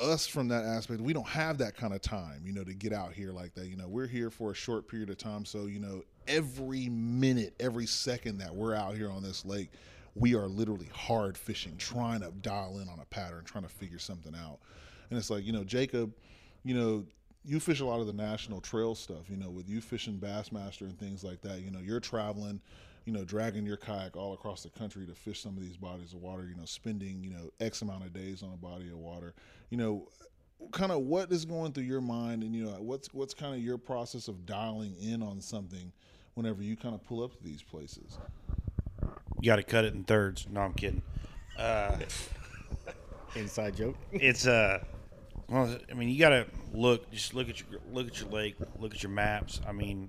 us 0.00 0.26
from 0.26 0.48
that 0.48 0.64
aspect, 0.64 1.00
we 1.00 1.12
don't 1.12 1.26
have 1.26 1.58
that 1.58 1.76
kind 1.76 1.92
of 1.92 2.00
time, 2.00 2.42
you 2.44 2.52
know, 2.52 2.64
to 2.64 2.74
get 2.74 2.92
out 2.92 3.12
here 3.12 3.32
like 3.32 3.54
that. 3.54 3.66
You 3.66 3.76
know, 3.76 3.88
we're 3.88 4.06
here 4.06 4.30
for 4.30 4.52
a 4.52 4.54
short 4.54 4.88
period 4.88 5.10
of 5.10 5.18
time. 5.18 5.44
So, 5.44 5.66
you 5.66 5.80
know, 5.80 6.02
every 6.26 6.88
minute, 6.88 7.54
every 7.58 7.86
second 7.86 8.38
that 8.38 8.54
we're 8.54 8.74
out 8.74 8.94
here 8.94 9.10
on 9.10 9.22
this 9.22 9.44
lake, 9.44 9.70
we 10.14 10.34
are 10.34 10.46
literally 10.46 10.88
hard 10.92 11.36
fishing, 11.36 11.76
trying 11.78 12.20
to 12.20 12.30
dial 12.42 12.78
in 12.78 12.88
on 12.88 13.00
a 13.00 13.04
pattern, 13.06 13.44
trying 13.44 13.64
to 13.64 13.70
figure 13.70 13.98
something 13.98 14.34
out. 14.34 14.58
And 15.10 15.18
it's 15.18 15.30
like, 15.30 15.44
you 15.44 15.52
know, 15.52 15.64
Jacob, 15.64 16.12
you 16.64 16.74
know, 16.74 17.04
you 17.48 17.58
fish 17.58 17.80
a 17.80 17.84
lot 17.84 17.98
of 17.98 18.06
the 18.06 18.12
national 18.12 18.60
trail 18.60 18.94
stuff, 18.94 19.30
you 19.30 19.36
know, 19.38 19.48
with 19.48 19.70
you 19.70 19.80
fishing 19.80 20.18
Bassmaster 20.18 20.82
and 20.82 20.98
things 20.98 21.24
like 21.24 21.40
that. 21.40 21.62
You 21.62 21.70
know, 21.70 21.78
you're 21.78 21.98
traveling, 21.98 22.60
you 23.06 23.12
know, 23.14 23.24
dragging 23.24 23.64
your 23.64 23.78
kayak 23.78 24.18
all 24.18 24.34
across 24.34 24.62
the 24.62 24.68
country 24.68 25.06
to 25.06 25.14
fish 25.14 25.40
some 25.40 25.56
of 25.56 25.62
these 25.62 25.78
bodies 25.78 26.12
of 26.12 26.20
water, 26.20 26.44
you 26.46 26.54
know, 26.54 26.66
spending, 26.66 27.24
you 27.24 27.30
know, 27.30 27.50
X 27.58 27.80
amount 27.80 28.04
of 28.04 28.12
days 28.12 28.42
on 28.42 28.52
a 28.52 28.56
body 28.56 28.88
of 28.88 28.98
water. 28.98 29.32
You 29.70 29.78
know, 29.78 30.08
kind 30.72 30.92
of 30.92 31.00
what 31.00 31.32
is 31.32 31.46
going 31.46 31.72
through 31.72 31.84
your 31.84 32.02
mind 32.02 32.42
and 32.42 32.54
you 32.54 32.66
know, 32.66 32.72
what's 32.80 33.14
what's 33.14 33.32
kind 33.32 33.54
of 33.54 33.62
your 33.62 33.78
process 33.78 34.28
of 34.28 34.44
dialing 34.44 34.94
in 35.00 35.22
on 35.22 35.40
something 35.40 35.90
whenever 36.34 36.62
you 36.62 36.76
kind 36.76 36.94
of 36.94 37.02
pull 37.06 37.24
up 37.24 37.34
to 37.34 37.42
these 37.42 37.62
places. 37.62 38.18
You 39.40 39.46
got 39.46 39.56
to 39.56 39.62
cut 39.62 39.86
it 39.86 39.94
in 39.94 40.04
thirds. 40.04 40.46
No, 40.50 40.60
I'm 40.60 40.74
kidding. 40.74 41.00
Inside 43.36 43.76
joke. 43.76 43.96
It's 44.12 44.46
uh, 44.46 44.84
well, 45.48 45.76
I 45.90 45.94
mean, 45.94 46.08
you 46.08 46.18
got 46.18 46.30
to 46.30 46.46
look. 46.72 47.10
Just 47.10 47.34
look 47.34 47.48
at 47.48 47.60
your 47.60 47.80
look 47.92 48.06
at 48.06 48.20
your 48.20 48.30
lake. 48.30 48.56
Look 48.78 48.94
at 48.94 49.02
your 49.02 49.12
maps. 49.12 49.60
I 49.66 49.72
mean, 49.72 50.08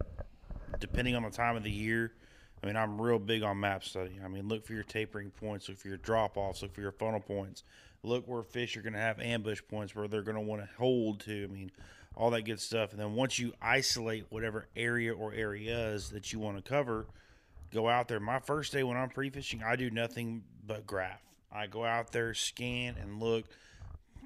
depending 0.79 1.15
on 1.15 1.23
the 1.23 1.31
time 1.31 1.55
of 1.55 1.63
the 1.63 1.71
year. 1.71 2.13
I 2.61 2.67
mean, 2.67 2.75
I'm 2.75 3.01
real 3.01 3.19
big 3.19 3.41
on 3.43 3.59
map 3.59 3.85
study. 3.85 4.19
I 4.23 4.27
mean, 4.27 4.49
look 4.49 4.65
for 4.65 4.73
your 4.73 4.83
tapering 4.83 5.31
points, 5.31 5.69
look 5.69 5.77
for 5.77 5.87
your 5.87 5.97
drop 5.97 6.35
offs, 6.35 6.61
look 6.61 6.73
for 6.73 6.81
your 6.81 6.91
funnel 6.91 7.21
points. 7.21 7.63
Look 8.03 8.27
where 8.27 8.43
fish 8.43 8.75
are 8.75 8.81
going 8.81 8.93
to 8.93 8.99
have 8.99 9.19
ambush 9.19 9.61
points 9.69 9.95
where 9.95 10.07
they're 10.07 10.23
going 10.23 10.35
to 10.35 10.41
want 10.41 10.61
to 10.61 10.69
hold 10.77 11.21
to. 11.21 11.43
I 11.43 11.47
mean, 11.47 11.71
all 12.15 12.31
that 12.31 12.43
good 12.43 12.59
stuff. 12.59 12.91
And 12.91 12.99
then 12.99 13.13
once 13.13 13.39
you 13.39 13.53
isolate 13.61 14.25
whatever 14.29 14.67
area 14.75 15.13
or 15.13 15.33
areas 15.33 16.09
that 16.09 16.33
you 16.33 16.39
want 16.39 16.57
to 16.57 16.69
cover, 16.69 17.07
go 17.73 17.87
out 17.87 18.07
there. 18.07 18.19
My 18.19 18.39
first 18.39 18.73
day 18.73 18.83
when 18.83 18.97
I'm 18.97 19.09
pre 19.09 19.29
fishing, 19.29 19.63
I 19.63 19.75
do 19.75 19.89
nothing 19.89 20.43
but 20.65 20.85
graph. 20.85 21.21
I 21.51 21.67
go 21.67 21.83
out 21.83 22.11
there, 22.11 22.33
scan, 22.33 22.95
and 23.01 23.21
look, 23.21 23.45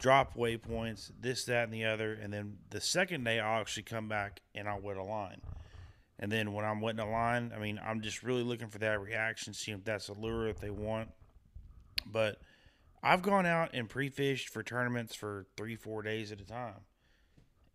drop 0.03 0.35
waypoints, 0.35 1.11
this, 1.21 1.45
that, 1.45 1.63
and 1.63 1.73
the 1.73 1.85
other. 1.85 2.19
And 2.21 2.33
then 2.33 2.57
the 2.71 2.81
second 2.81 3.23
day, 3.23 3.39
I'll 3.39 3.61
actually 3.61 3.83
come 3.83 4.09
back 4.09 4.41
and 4.53 4.67
I'll 4.67 4.81
wet 4.81 4.97
a 4.97 5.03
line. 5.03 5.39
And 6.19 6.29
then 6.29 6.51
when 6.51 6.65
I'm 6.65 6.81
wetting 6.81 6.99
a 6.99 7.09
line, 7.09 7.53
I 7.55 7.59
mean, 7.59 7.79
I'm 7.81 8.01
just 8.01 8.21
really 8.21 8.43
looking 8.43 8.67
for 8.67 8.79
that 8.79 9.01
reaction, 9.01 9.53
seeing 9.53 9.77
if 9.77 9.85
that's 9.85 10.09
a 10.09 10.13
lure 10.13 10.47
that 10.47 10.59
they 10.59 10.69
want. 10.69 11.07
But 12.05 12.41
I've 13.01 13.21
gone 13.21 13.45
out 13.45 13.69
and 13.73 13.87
pre 13.87 14.09
fished 14.09 14.49
for 14.49 14.61
tournaments 14.61 15.15
for 15.15 15.45
three, 15.55 15.77
four 15.77 16.01
days 16.01 16.33
at 16.33 16.41
a 16.41 16.45
time. 16.45 16.81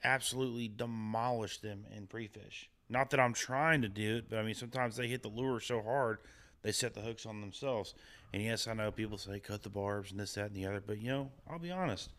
Absolutely 0.05 0.69
demolished 0.69 1.63
them 1.63 1.87
in 1.97 2.07
pre 2.07 2.27
fish. 2.27 2.69
Not 2.91 3.09
that 3.11 3.21
I'm 3.21 3.33
trying 3.33 3.81
to 3.83 3.89
do 3.89 4.17
it, 4.17 4.29
but 4.29 4.39
I 4.39 4.43
mean, 4.43 4.55
sometimes 4.55 4.97
they 4.97 5.09
hit 5.09 5.23
the 5.23 5.29
lure 5.29 5.61
so 5.61 5.81
hard, 5.81 6.19
they 6.61 6.73
set 6.73 6.93
the 6.93 7.01
hooks 7.01 7.25
on 7.25 7.41
themselves. 7.41 7.95
And 8.35 8.43
yes, 8.43 8.69
I 8.69 8.75
know 8.75 8.91
people 8.91 9.17
say 9.17 9.41
cut 9.41 9.63
the 9.63 9.71
barbs 9.71 10.11
and 10.11 10.21
this, 10.21 10.35
that, 10.35 10.49
and 10.49 10.57
the 10.57 10.67
other, 10.67 10.83
but 10.87 10.99
you 10.99 11.09
know, 11.09 11.31
I'll 11.51 11.59
be 11.59 11.71
honest. 11.71 12.11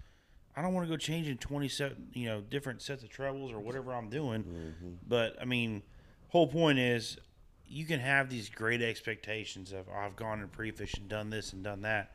I 0.59 0.61
don't 0.61 0.73
want 0.73 0.85
to 0.85 0.91
go 0.91 0.97
changing 0.97 1.37
20 1.37 1.69
set, 1.69 1.93
you 2.11 2.25
know, 2.25 2.41
different 2.41 2.81
sets 2.81 3.01
of 3.01 3.09
trebles 3.09 3.53
or 3.53 3.61
whatever 3.61 3.93
I'm 3.93 4.09
doing. 4.09 4.43
Mm-hmm. 4.43 4.89
But 5.07 5.37
I 5.41 5.45
mean, 5.45 5.83
whole 6.27 6.47
point 6.47 6.79
is 6.79 7.17
you 7.65 7.85
can 7.85 8.01
have 8.01 8.29
these 8.29 8.49
great 8.49 8.81
expectations 8.81 9.71
of 9.71 9.85
oh, 9.89 9.97
I've 9.97 10.17
gone 10.17 10.41
and 10.41 10.51
pre-fish 10.51 10.95
and 10.95 11.07
done 11.07 11.29
this 11.29 11.53
and 11.53 11.63
done 11.63 11.83
that. 11.83 12.11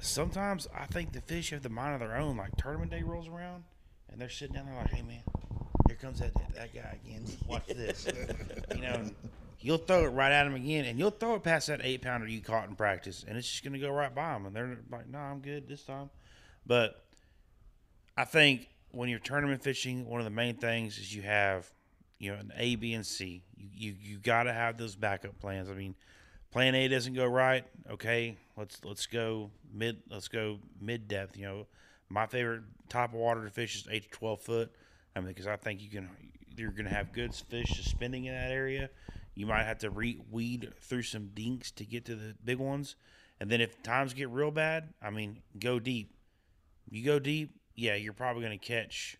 Sometimes 0.00 0.68
I 0.72 0.86
think 0.86 1.10
the 1.10 1.20
fish 1.20 1.50
have 1.50 1.64
the 1.64 1.68
mind 1.68 1.94
of 1.94 2.00
their 2.08 2.16
own. 2.16 2.36
Like 2.36 2.56
tournament 2.56 2.92
day 2.92 3.02
rolls 3.02 3.26
around, 3.26 3.64
and 4.12 4.20
they're 4.20 4.28
sitting 4.28 4.54
down 4.54 4.66
there 4.66 4.76
like, 4.76 4.92
"Hey 4.92 5.02
man, 5.02 5.22
here 5.88 5.96
comes 5.96 6.20
that 6.20 6.32
that 6.54 6.72
guy 6.72 6.96
again. 7.04 7.24
Watch 7.48 7.66
this." 7.66 8.06
you 8.72 8.82
know, 8.82 9.10
you'll 9.58 9.78
throw 9.78 10.04
it 10.04 10.10
right 10.10 10.30
at 10.30 10.46
him 10.46 10.54
again, 10.54 10.84
and 10.84 10.96
you'll 10.96 11.10
throw 11.10 11.34
it 11.34 11.42
past 11.42 11.66
that 11.66 11.80
eight 11.82 12.02
pounder 12.02 12.28
you 12.28 12.40
caught 12.40 12.68
in 12.68 12.76
practice, 12.76 13.24
and 13.26 13.36
it's 13.36 13.50
just 13.50 13.64
gonna 13.64 13.80
go 13.80 13.90
right 13.90 14.14
by 14.14 14.36
him. 14.36 14.46
and 14.46 14.54
they're 14.54 14.78
like, 14.92 15.08
"No, 15.08 15.18
I'm 15.18 15.40
good 15.40 15.66
this 15.66 15.82
time." 15.82 16.08
But 16.64 17.01
I 18.16 18.24
think 18.24 18.68
when 18.90 19.08
you're 19.08 19.18
tournament 19.18 19.62
fishing, 19.62 20.06
one 20.06 20.20
of 20.20 20.24
the 20.24 20.30
main 20.30 20.56
things 20.56 20.98
is 20.98 21.14
you 21.14 21.22
have, 21.22 21.70
you 22.18 22.32
know, 22.32 22.38
an 22.38 22.52
A, 22.56 22.76
B, 22.76 22.92
and 22.92 23.06
C. 23.06 23.42
You 23.56 23.68
you, 23.72 23.94
you 24.00 24.18
got 24.18 24.44
to 24.44 24.52
have 24.52 24.76
those 24.76 24.96
backup 24.96 25.38
plans. 25.40 25.68
I 25.70 25.74
mean, 25.74 25.94
plan 26.50 26.74
A 26.74 26.88
doesn't 26.88 27.14
go 27.14 27.26
right. 27.26 27.64
Okay, 27.90 28.36
let's 28.56 28.84
let's 28.84 29.06
go 29.06 29.50
mid. 29.72 30.02
Let's 30.10 30.28
go 30.28 30.58
mid 30.80 31.08
depth. 31.08 31.36
You 31.36 31.46
know, 31.46 31.66
My 32.08 32.26
favorite 32.26 32.62
type 32.88 33.10
of 33.10 33.18
water 33.18 33.44
to 33.44 33.50
fish 33.50 33.76
is 33.76 33.88
eight 33.90 34.04
to 34.04 34.10
twelve 34.10 34.42
foot. 34.42 34.70
I 35.16 35.20
mean, 35.20 35.28
because 35.28 35.46
I 35.46 35.56
think 35.56 35.80
you 35.80 35.88
can 35.88 36.08
you're 36.56 36.70
going 36.70 36.84
to 36.84 36.94
have 36.94 37.12
good 37.12 37.34
fish 37.34 37.74
suspending 37.76 38.26
in 38.26 38.34
that 38.34 38.50
area. 38.50 38.90
You 39.34 39.46
might 39.46 39.64
have 39.64 39.78
to 39.78 39.90
re- 39.90 40.20
weed 40.30 40.70
through 40.78 41.04
some 41.04 41.30
dinks 41.34 41.70
to 41.72 41.86
get 41.86 42.04
to 42.04 42.14
the 42.14 42.34
big 42.44 42.58
ones, 42.58 42.96
and 43.40 43.50
then 43.50 43.62
if 43.62 43.82
times 43.82 44.12
get 44.12 44.28
real 44.28 44.50
bad, 44.50 44.92
I 45.00 45.08
mean, 45.08 45.40
go 45.58 45.80
deep. 45.80 46.14
You 46.90 47.02
go 47.02 47.18
deep, 47.18 47.56
yeah, 47.74 47.94
you're 47.94 48.12
probably 48.12 48.42
going 48.42 48.58
to 48.58 48.64
catch 48.64 49.16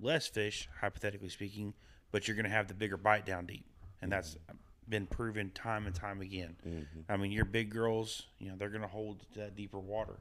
less 0.00 0.26
fish, 0.26 0.68
hypothetically 0.80 1.28
speaking, 1.28 1.74
but 2.10 2.26
you're 2.26 2.36
going 2.36 2.44
to 2.44 2.50
have 2.50 2.68
the 2.68 2.74
bigger 2.74 2.96
bite 2.96 3.26
down 3.26 3.46
deep, 3.46 3.64
and 4.00 4.10
that's 4.10 4.34
mm-hmm. 4.34 4.56
been 4.88 5.06
proven 5.06 5.50
time 5.50 5.86
and 5.86 5.94
time 5.94 6.20
again. 6.20 6.56
Mm-hmm. 6.66 7.00
I 7.08 7.16
mean, 7.16 7.32
your 7.32 7.44
big 7.44 7.70
girls, 7.70 8.26
you 8.38 8.50
know, 8.50 8.56
they're 8.56 8.68
going 8.68 8.82
to 8.82 8.88
hold 8.88 9.24
that 9.36 9.56
deeper 9.56 9.78
water, 9.78 10.20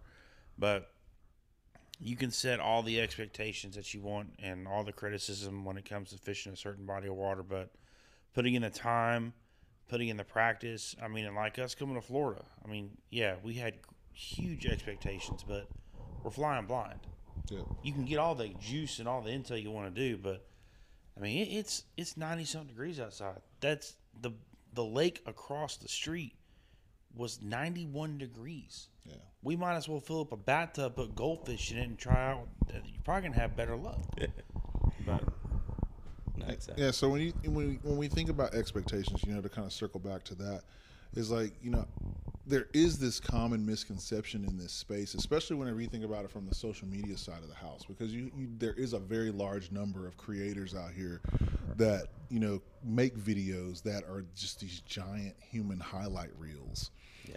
but 0.58 0.92
you 2.00 2.16
can 2.16 2.32
set 2.32 2.60
all 2.60 2.82
the 2.82 3.00
expectations 3.00 3.76
that 3.76 3.94
you 3.94 4.02
want 4.02 4.34
and 4.40 4.68
all 4.68 4.84
the 4.84 4.92
criticism 4.92 5.64
when 5.64 5.78
it 5.78 5.88
comes 5.88 6.10
to 6.10 6.18
fishing 6.18 6.52
a 6.52 6.58
certain 6.58 6.86
body 6.86 7.08
of 7.08 7.16
water, 7.16 7.44
but 7.44 7.70
putting 8.34 8.56
in 8.56 8.64
the 8.64 8.70
time, 8.70 9.34
putting 9.88 10.08
in 10.08 10.18
the 10.18 10.24
practice. 10.24 10.96
I 11.02 11.08
mean, 11.08 11.26
and 11.26 11.36
like 11.36 11.60
us 11.60 11.76
coming 11.76 11.96
to 11.96 12.02
Florida, 12.02 12.44
I 12.66 12.68
mean, 12.70 12.98
yeah, 13.12 13.36
we 13.44 13.54
had 13.54 13.76
huge 14.14 14.66
expectations, 14.66 15.44
but 15.48 15.68
we're 16.24 16.32
flying 16.32 16.66
blind. 16.66 17.00
Yeah. 17.50 17.60
You 17.84 17.94
can 17.94 18.06
get 18.06 18.18
all 18.18 18.36
the 18.36 18.50
juice 18.60 19.00
and 19.00 19.08
all 19.08 19.22
the 19.22 19.32
intel 19.32 19.62
you 19.62 19.72
want 19.72 19.94
to 19.94 20.10
do, 20.10 20.18
but 20.18 20.46
I 21.18 21.20
mean, 21.22 21.38
it, 21.38 21.50
it's 21.50 21.84
it's 21.98 22.18
ninety 22.18 22.46
something 22.46 22.70
degrees 22.70 23.00
outside. 23.00 23.42
That's 23.60 23.96
the 24.22 24.32
the 24.74 24.84
lake 24.84 25.22
across 25.26 25.78
the 25.78 25.88
street 25.88 26.36
was 27.16 27.42
ninety 27.42 27.86
one 27.86 28.18
degrees. 28.18 28.88
Yeah. 29.06 29.16
We 29.44 29.56
might 29.56 29.76
as 29.76 29.90
well 29.90 30.00
fill 30.00 30.22
up 30.22 30.32
a 30.32 30.38
bathtub, 30.38 30.96
put 30.96 31.16
goldfish 31.16 31.72
in 31.72 31.78
it, 31.78 31.88
and 31.88 31.98
try 31.98 32.32
out. 32.32 32.48
You're 32.72 32.82
probably 33.04 33.30
gonna 33.30 33.42
have 33.42 33.56
better 33.56 33.76
luck. 33.76 34.00
But 35.06 35.24
exactly. 36.48 36.84
Yeah, 36.84 36.92
so 36.92 37.10
when 37.10 37.22
you 37.22 37.34
when 37.44 37.56
we, 37.56 37.80
when 37.84 37.98
we 37.98 38.08
think 38.08 38.30
about 38.30 38.54
expectations, 38.54 39.24
you 39.26 39.34
know, 39.34 39.42
to 39.42 39.50
kind 39.50 39.66
of 39.66 39.74
circle 39.74 40.00
back 40.00 40.24
to 40.26 40.36
that, 40.36 40.62
is 41.16 41.32
like 41.32 41.54
you 41.62 41.72
know, 41.72 41.86
there 42.46 42.68
is 42.74 42.98
this 42.98 43.20
common 43.20 43.66
misconception 43.66 44.44
in 44.46 44.58
this 44.58 44.72
space, 44.72 45.14
especially 45.14 45.56
whenever 45.56 45.80
you 45.82 45.88
think 45.88 46.04
about 46.04 46.26
it 46.26 46.32
from 46.32 46.48
the 46.48 46.56
social 46.56 46.88
media 46.88 47.18
side 47.18 47.44
of 47.44 47.50
the 47.50 47.56
house, 47.56 47.84
because 47.88 48.14
you, 48.14 48.32
you 48.36 48.48
there 48.58 48.74
is 48.74 48.94
a 48.94 49.00
very 49.00 49.32
large 49.32 49.72
number 49.72 50.08
of 50.08 50.18
creators 50.18 50.76
out 50.76 50.92
here 50.92 51.22
that 51.78 52.08
you 52.30 52.40
know 52.40 52.62
make 52.84 53.16
videos 53.18 53.82
that 53.84 54.04
are 54.06 54.26
just 54.36 54.60
these 54.60 54.82
giant 54.82 55.36
human 55.40 55.80
highlight 55.80 56.32
reels. 56.38 56.92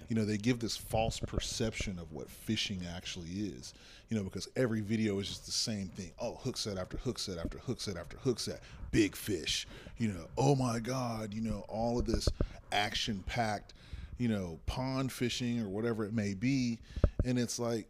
You 0.09 0.17
know, 0.17 0.25
they 0.25 0.37
give 0.37 0.59
this 0.59 0.77
false 0.77 1.19
perception 1.21 1.99
of 1.99 2.13
what 2.13 2.31
fishing 2.31 2.81
actually 2.95 3.31
is. 3.31 3.75
You 4.09 4.17
know, 4.17 4.25
because 4.25 4.49
every 4.57 4.81
video 4.81 5.19
is 5.19 5.29
just 5.29 5.47
the 5.47 5.53
same 5.53 5.89
thing. 5.89 6.13
Oh, 6.19 6.35
hook 6.35 6.57
set 6.57 6.79
after 6.79 6.97
hook 6.99 7.19
set 7.19 7.39
after 7.39 7.59
hook 7.59 7.81
set 7.81 7.97
after 7.97 8.17
hook 8.19 8.39
set. 8.39 8.61
Big 8.91 9.17
fish. 9.17 9.67
You 9.99 10.09
know, 10.09 10.27
oh 10.37 10.55
my 10.55 10.79
God, 10.79 11.33
you 11.33 11.41
know, 11.41 11.65
all 11.69 11.99
of 11.99 12.07
this 12.07 12.29
action 12.73 13.23
packed, 13.27 13.73
you 14.19 14.29
know, 14.29 14.61
pond 14.67 15.13
fishing 15.13 15.61
or 15.61 15.69
whatever 15.69 16.05
it 16.05 16.13
may 16.13 16.35
be. 16.35 16.79
And 17.25 17.39
it's 17.39 17.59
like, 17.59 17.89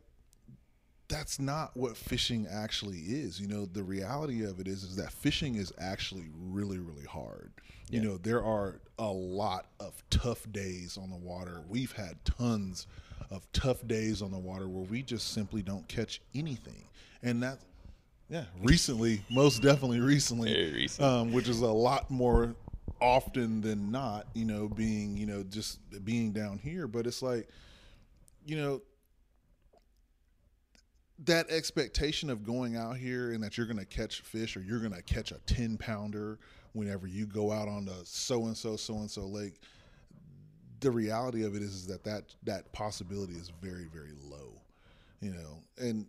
that's 1.08 1.38
not 1.38 1.76
what 1.76 1.96
fishing 1.96 2.46
actually 2.50 2.98
is. 2.98 3.40
You 3.40 3.46
know, 3.46 3.66
the 3.66 3.82
reality 3.82 4.44
of 4.44 4.58
it 4.60 4.66
is 4.66 4.82
is 4.82 4.96
that 4.96 5.12
fishing 5.12 5.56
is 5.56 5.72
actually 5.78 6.28
really, 6.34 6.78
really 6.78 7.04
hard. 7.04 7.52
You 7.90 8.00
know, 8.00 8.16
there 8.16 8.42
are 8.42 8.80
a 8.98 9.10
lot 9.10 9.66
of 9.78 10.02
tough 10.08 10.50
days 10.50 10.96
on 11.00 11.10
the 11.10 11.16
water. 11.16 11.62
We've 11.68 11.92
had 11.92 12.24
tons 12.24 12.86
of 13.30 13.46
tough 13.52 13.86
days 13.86 14.22
on 14.22 14.30
the 14.30 14.38
water 14.38 14.68
where 14.68 14.84
we 14.84 15.02
just 15.02 15.32
simply 15.32 15.62
don't 15.62 15.86
catch 15.88 16.20
anything. 16.34 16.84
And 17.22 17.42
that 17.42 17.58
yeah, 18.28 18.44
recently, 18.62 19.22
most 19.30 19.60
definitely 19.62 20.00
recently, 20.00 20.72
recent. 20.72 21.06
um, 21.06 21.32
which 21.32 21.48
is 21.48 21.60
a 21.60 21.66
lot 21.66 22.10
more 22.10 22.54
often 23.04 23.60
than 23.60 23.90
not, 23.90 24.26
you 24.32 24.46
know, 24.46 24.66
being, 24.66 25.14
you 25.14 25.26
know, 25.26 25.42
just 25.42 25.78
being 26.04 26.32
down 26.32 26.56
here. 26.56 26.88
But 26.88 27.06
it's 27.06 27.20
like, 27.20 27.48
you 28.46 28.56
know, 28.56 28.80
that 31.24 31.50
expectation 31.50 32.30
of 32.30 32.44
going 32.44 32.76
out 32.76 32.96
here 32.96 33.32
and 33.32 33.42
that 33.42 33.58
you're 33.58 33.66
going 33.66 33.78
to 33.78 33.84
catch 33.84 34.22
fish 34.22 34.56
or 34.56 34.60
you're 34.60 34.80
going 34.80 34.94
to 34.94 35.02
catch 35.02 35.32
a 35.32 35.38
10 35.46 35.76
pounder 35.76 36.38
whenever 36.72 37.06
you 37.06 37.26
go 37.26 37.52
out 37.52 37.68
on 37.68 37.84
the 37.84 37.94
so 38.04 38.46
and 38.46 38.56
so 38.56 38.74
so 38.74 38.94
and 38.94 39.10
so 39.10 39.22
lake 39.22 39.60
the 40.80 40.90
reality 40.90 41.44
of 41.44 41.54
it 41.54 41.62
is, 41.62 41.72
is 41.72 41.86
that, 41.86 42.02
that 42.02 42.34
that 42.42 42.72
possibility 42.72 43.34
is 43.34 43.52
very 43.62 43.84
very 43.84 44.10
low 44.28 44.60
you 45.20 45.30
know 45.30 45.62
and 45.78 46.04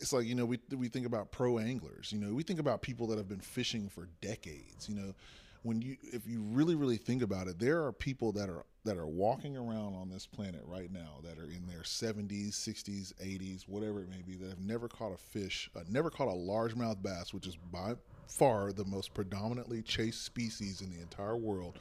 it's 0.00 0.14
like 0.14 0.24
you 0.24 0.34
know 0.34 0.46
we 0.46 0.58
we 0.74 0.88
think 0.88 1.04
about 1.04 1.30
pro 1.30 1.58
anglers 1.58 2.10
you 2.10 2.18
know 2.18 2.32
we 2.32 2.42
think 2.42 2.58
about 2.58 2.80
people 2.80 3.06
that 3.06 3.18
have 3.18 3.28
been 3.28 3.38
fishing 3.38 3.86
for 3.86 4.08
decades 4.22 4.88
you 4.88 4.94
know 4.94 5.14
when 5.62 5.82
you 5.82 5.96
if 6.02 6.26
you 6.26 6.40
really 6.40 6.74
really 6.74 6.96
think 6.96 7.22
about 7.22 7.48
it 7.48 7.58
there 7.58 7.84
are 7.84 7.92
people 7.92 8.32
that 8.32 8.48
are 8.48 8.64
that 8.84 8.96
are 8.96 9.06
walking 9.06 9.56
around 9.56 9.94
on 9.94 10.08
this 10.08 10.26
planet 10.26 10.62
right 10.64 10.90
now 10.92 11.18
that 11.22 11.38
are 11.38 11.50
in 11.50 11.66
their 11.66 11.80
70s 11.82 12.50
60s 12.50 13.12
80s 13.22 13.62
whatever 13.68 14.00
it 14.00 14.08
may 14.08 14.22
be 14.22 14.36
that 14.36 14.48
have 14.48 14.60
never 14.60 14.88
caught 14.88 15.12
a 15.12 15.16
fish 15.18 15.68
uh, 15.76 15.80
never 15.90 16.10
caught 16.10 16.28
a 16.28 16.32
largemouth 16.32 17.02
bass 17.02 17.34
which 17.34 17.46
is 17.46 17.56
by 17.56 17.94
far 18.26 18.72
the 18.72 18.84
most 18.84 19.12
predominantly 19.14 19.82
chased 19.82 20.24
species 20.24 20.80
in 20.80 20.90
the 20.90 21.00
entire 21.00 21.36
world 21.36 21.78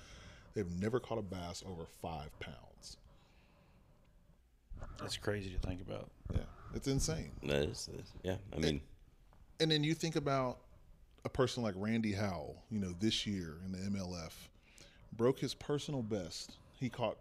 they've 0.53 0.71
never 0.81 0.99
caught 0.99 1.17
a 1.19 1.21
bass 1.21 1.63
over 1.67 1.85
five 2.01 2.37
pounds 2.39 2.97
that's 4.99 5.17
crazy 5.17 5.49
to 5.51 5.59
think 5.59 5.81
about. 5.81 6.09
yeah 6.33 6.41
it's 6.73 6.87
insane 6.87 7.31
That 7.43 7.63
is, 7.63 7.85
that 7.85 7.99
is- 7.99 8.11
yeah. 8.23 8.37
I 8.55 8.57
mean, 8.59 8.81
and 9.59 9.71
then 9.71 9.83
you 9.83 9.93
think 9.93 10.15
about 10.15 10.57
a 11.27 11.29
person 11.29 11.61
like 11.61 11.73
Randy 11.75 12.13
Howell, 12.13 12.63
you 12.71 12.79
know, 12.79 12.95
this 12.97 13.27
year 13.27 13.57
in 13.65 13.73
the 13.73 13.79
MLF, 13.79 14.31
broke 15.11 15.39
his 15.39 15.53
personal 15.53 16.01
best. 16.01 16.55
He 16.79 16.87
caught 16.89 17.17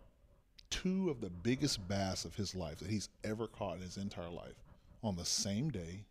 two 0.71 1.11
of 1.11 1.21
the 1.21 1.29
biggest 1.29 1.89
bass 1.89 2.25
of 2.25 2.37
his 2.37 2.55
life 2.55 2.79
that 2.79 2.89
he's 2.89 3.09
ever 3.25 3.49
caught 3.49 3.79
in 3.79 3.83
his 3.83 3.97
entire 3.97 4.31
life 4.31 4.63
on 5.03 5.17
the 5.17 5.25
same 5.25 5.71
day, 5.71 6.05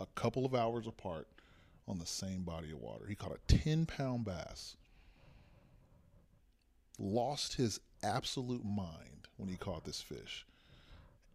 a 0.00 0.06
couple 0.16 0.44
of 0.44 0.56
hours 0.56 0.88
apart, 0.88 1.28
on 1.86 2.00
the 2.00 2.06
same 2.06 2.42
body 2.42 2.72
of 2.72 2.80
water. 2.80 3.06
He 3.08 3.14
caught 3.14 3.36
a 3.36 3.56
10 3.56 3.86
pound 3.86 4.24
bass, 4.24 4.74
lost 6.98 7.54
his 7.54 7.78
absolute 8.02 8.64
mind 8.64 9.28
when 9.36 9.48
he 9.48 9.56
caught 9.56 9.84
this 9.84 10.02
fish. 10.02 10.44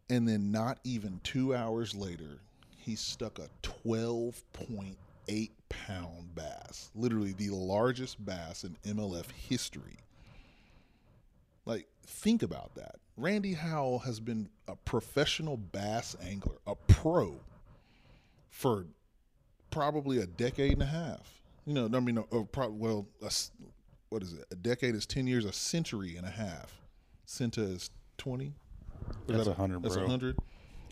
And 0.09 0.27
then, 0.27 0.51
not 0.51 0.79
even 0.83 1.21
two 1.23 1.55
hours 1.55 1.95
later, 1.95 2.41
he 2.75 2.97
stuck 2.97 3.39
a 3.39 3.47
12.8 3.63 5.49
pound 5.87 6.35
bass, 6.35 6.91
literally 6.95 7.33
the 7.33 7.49
largest 7.49 8.23
bass 8.23 8.63
in 8.63 8.77
MLF 8.85 9.31
history. 9.31 9.97
Like, 11.65 11.87
think 12.05 12.43
about 12.43 12.75
that. 12.75 12.95
Randy 13.17 13.53
Howell 13.53 13.99
has 13.99 14.19
been 14.19 14.49
a 14.67 14.75
professional 14.75 15.57
bass 15.57 16.15
angler, 16.21 16.57
a 16.67 16.75
pro, 16.75 17.39
for 18.49 18.85
probably 19.71 20.19
a 20.19 20.27
decade 20.27 20.73
and 20.73 20.83
a 20.83 20.87
half. 20.87 21.41
You 21.65 21.73
know, 21.73 21.97
I 21.97 21.99
mean, 21.99 22.17
uh, 22.17 22.43
pro- 22.51 22.69
well, 22.69 23.07
a 23.23 23.31
what 24.09 24.21
is 24.21 24.33
it? 24.33 24.45
A 24.51 24.55
decade 24.55 24.95
is 24.95 25.05
10 25.05 25.27
years, 25.27 25.45
a 25.45 25.51
century 25.51 26.15
and 26.15 26.25
a 26.25 26.29
half. 26.29 26.81
Centa 27.27 27.57
is 27.75 27.89
20. 28.17 28.45
Is 28.45 28.53
That's 29.27 29.43
that 29.45 29.57
100, 29.57 29.83
That's 29.83 29.95
bro. 29.95 30.03
100. 30.03 30.37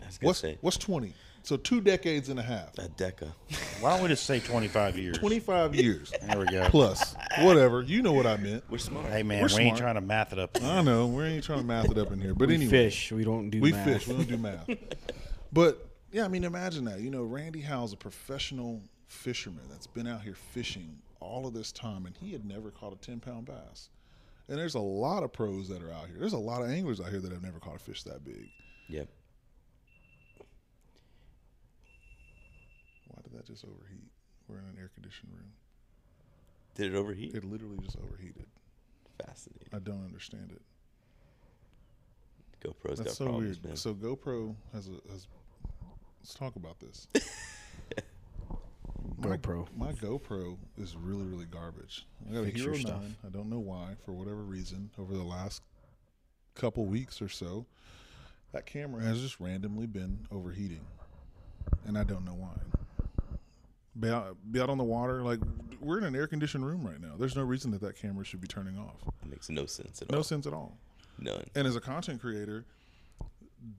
I 0.03 0.07
was 0.07 0.19
What's 0.21 0.39
say 0.39 0.57
what's 0.61 0.77
20? 0.77 1.13
So 1.45 1.57
two 1.57 1.81
decades 1.81 2.29
and 2.29 2.39
a 2.39 2.43
half. 2.43 2.77
a 2.77 2.83
deca. 2.87 3.33
Why 3.81 3.93
don't 3.93 4.01
we 4.03 4.07
just 4.07 4.25
say 4.25 4.39
twenty 4.39 4.69
five 4.69 4.97
years? 4.97 5.17
25 5.17 5.75
years 5.75 6.13
There 6.21 6.39
we 6.39 6.45
go. 6.45 6.69
plus. 6.69 7.15
Whatever. 7.41 7.81
You 7.81 8.01
know 8.01 8.13
what 8.13 8.25
I 8.25 8.37
meant. 8.37 8.63
We're 8.69 8.77
smart. 8.77 9.07
Hey 9.07 9.23
man, 9.23 9.41
We're 9.41 9.49
we 9.57 9.63
ain't 9.63 9.77
trying 9.77 9.95
to 9.95 10.01
math 10.01 10.31
it 10.31 10.39
up. 10.39 10.57
I 10.63 10.81
know. 10.81 11.07
We 11.07 11.23
ain't 11.25 11.43
trying 11.43 11.59
to 11.59 11.65
math 11.65 11.91
it 11.91 11.97
up 11.97 12.11
in 12.13 12.21
here. 12.21 12.33
But 12.33 12.47
we 12.47 12.55
anyway. 12.55 12.69
fish. 12.71 13.11
We 13.11 13.25
don't 13.25 13.49
do 13.49 13.59
We 13.59 13.71
math. 13.73 13.85
fish. 13.85 14.07
We 14.07 14.15
don't 14.15 14.27
do 14.29 14.37
math. 14.37 14.69
but 15.51 15.85
yeah, 16.13 16.23
I 16.23 16.27
mean, 16.29 16.43
imagine 16.45 16.85
that. 16.85 16.99
You 17.01 17.09
know, 17.09 17.23
Randy 17.23 17.59
Howell's 17.61 17.91
a 17.91 17.97
professional 17.97 18.81
fisherman 19.07 19.63
that's 19.69 19.87
been 19.87 20.07
out 20.07 20.21
here 20.21 20.35
fishing 20.35 20.97
all 21.19 21.45
of 21.45 21.53
this 21.53 21.71
time, 21.73 22.05
and 22.05 22.15
he 22.15 22.31
had 22.31 22.45
never 22.45 22.71
caught 22.71 22.93
a 22.93 22.97
ten 22.97 23.19
pound 23.19 23.47
bass. 23.47 23.89
And 24.47 24.57
there's 24.57 24.75
a 24.75 24.79
lot 24.79 25.23
of 25.23 25.33
pros 25.33 25.67
that 25.69 25.81
are 25.83 25.91
out 25.91 26.07
here. 26.07 26.17
There's 26.19 26.33
a 26.33 26.37
lot 26.37 26.61
of 26.61 26.69
anglers 26.69 27.01
out 27.01 27.09
here 27.09 27.19
that 27.19 27.31
have 27.33 27.43
never 27.43 27.59
caught 27.59 27.75
a 27.75 27.79
fish 27.79 28.03
that 28.03 28.23
big. 28.23 28.49
Yep. 28.89 29.07
Did 33.33 33.39
that 33.39 33.47
just 33.51 33.65
overheat? 33.65 34.11
We're 34.47 34.59
in 34.59 34.65
an 34.65 34.75
air 34.79 34.91
conditioned 34.93 35.31
room. 35.33 35.51
Did 36.75 36.93
it 36.93 36.97
overheat? 36.97 37.33
It 37.35 37.43
literally 37.43 37.77
just 37.79 37.97
overheated. 37.97 38.45
Fascinating. 39.25 39.69
I 39.73 39.79
don't 39.79 40.03
understand 40.05 40.51
it. 40.51 40.61
GoPro's 42.65 42.97
That's 42.99 43.09
got 43.09 43.17
so 43.17 43.25
problems, 43.25 43.57
weird. 43.57 43.65
man. 43.65 43.75
So 43.75 43.93
GoPro 43.93 44.55
has 44.73 44.87
a 44.87 45.11
has. 45.11 45.27
Let's 46.21 46.33
talk 46.35 46.55
about 46.55 46.79
this. 46.79 47.07
my, 49.17 49.37
GoPro. 49.37 49.67
My 49.75 49.91
GoPro 49.91 50.57
is 50.77 50.95
really 50.95 51.25
really 51.25 51.45
garbage. 51.45 52.05
I 52.29 52.33
got 52.33 52.43
a 52.43 52.49
Hero 52.49 52.67
your 52.73 52.75
stuff. 52.75 53.01
Nine. 53.01 53.15
I 53.25 53.29
don't 53.29 53.49
know 53.49 53.59
why. 53.59 53.95
For 54.05 54.13
whatever 54.13 54.43
reason, 54.43 54.91
over 54.97 55.13
the 55.13 55.23
last 55.23 55.61
couple 56.55 56.85
weeks 56.85 57.21
or 57.21 57.29
so, 57.29 57.65
that 58.53 58.65
camera 58.65 59.03
has 59.03 59.19
just 59.21 59.39
randomly 59.39 59.87
been 59.87 60.19
overheating. 60.31 60.85
and 61.85 61.97
I 61.97 62.03
don't 62.03 62.23
know 62.23 62.35
why. 62.35 62.82
Be 63.99 64.09
out, 64.09 64.37
be 64.51 64.59
out 64.59 64.69
on 64.69 64.77
the 64.79 64.83
water, 64.83 65.21
like 65.21 65.39
we're 65.79 65.99
in 65.99 66.03
an 66.03 66.15
air 66.15 66.25
conditioned 66.25 66.65
room 66.65 66.85
right 66.85 66.99
now. 66.99 67.13
There's 67.17 67.35
no 67.35 67.43
reason 67.43 67.69
that 67.71 67.81
that 67.81 67.95
camera 67.95 68.25
should 68.25 68.41
be 68.41 68.47
turning 68.47 68.77
off. 68.77 68.95
It 69.23 69.29
makes 69.29 69.49
no 69.49 69.65
sense 69.67 70.01
at 70.01 70.09
No 70.09 70.15
all. 70.15 70.19
No 70.19 70.23
sense 70.23 70.47
at 70.47 70.53
all. 70.53 70.77
None. 71.19 71.43
And 71.53 71.67
as 71.67 71.75
a 71.75 71.81
content 71.81 72.19
creator, 72.19 72.65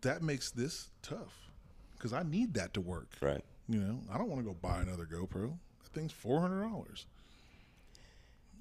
that 0.03 0.23
makes 0.23 0.51
this 0.53 0.91
tough 1.03 1.51
because 1.97 2.13
I 2.13 2.23
need 2.23 2.55
that 2.55 2.75
to 2.75 2.81
work. 2.81 3.09
Right. 3.21 3.43
You 3.69 3.81
know, 3.81 3.99
I 4.13 4.19
don't 4.19 4.29
want 4.29 4.41
to 4.41 4.45
go 4.47 4.55
buy 4.55 4.81
another 4.81 5.05
GoPro. 5.05 5.57
That 5.83 5.93
thing's 5.93 6.13
four 6.13 6.41
hundred 6.41 6.63
dollars. 6.63 7.07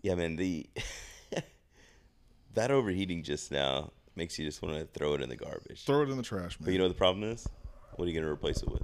Yeah, 0.02 0.16
man. 0.16 0.36
The 0.38 0.68
that 2.56 2.72
overheating 2.72 3.24
just 3.24 3.52
now 3.52 3.92
makes 4.16 4.40
you 4.40 4.46
just 4.46 4.62
want 4.62 4.76
to 4.76 4.86
throw 4.98 5.14
it 5.14 5.22
in 5.22 5.30
the 5.30 5.36
garbage. 5.36 5.84
Throw 5.86 6.02
it 6.04 6.10
in 6.10 6.18
the 6.18 6.24
trash, 6.24 6.60
man. 6.60 6.66
But 6.66 6.72
you 6.72 6.78
know 6.80 6.86
what 6.86 6.94
the 6.94 6.98
problem 6.98 7.24
is? 7.30 7.48
What 7.96 8.06
are 8.06 8.10
you 8.12 8.20
gonna 8.20 8.32
replace 8.32 8.64
it 8.64 8.70
with? 8.70 8.84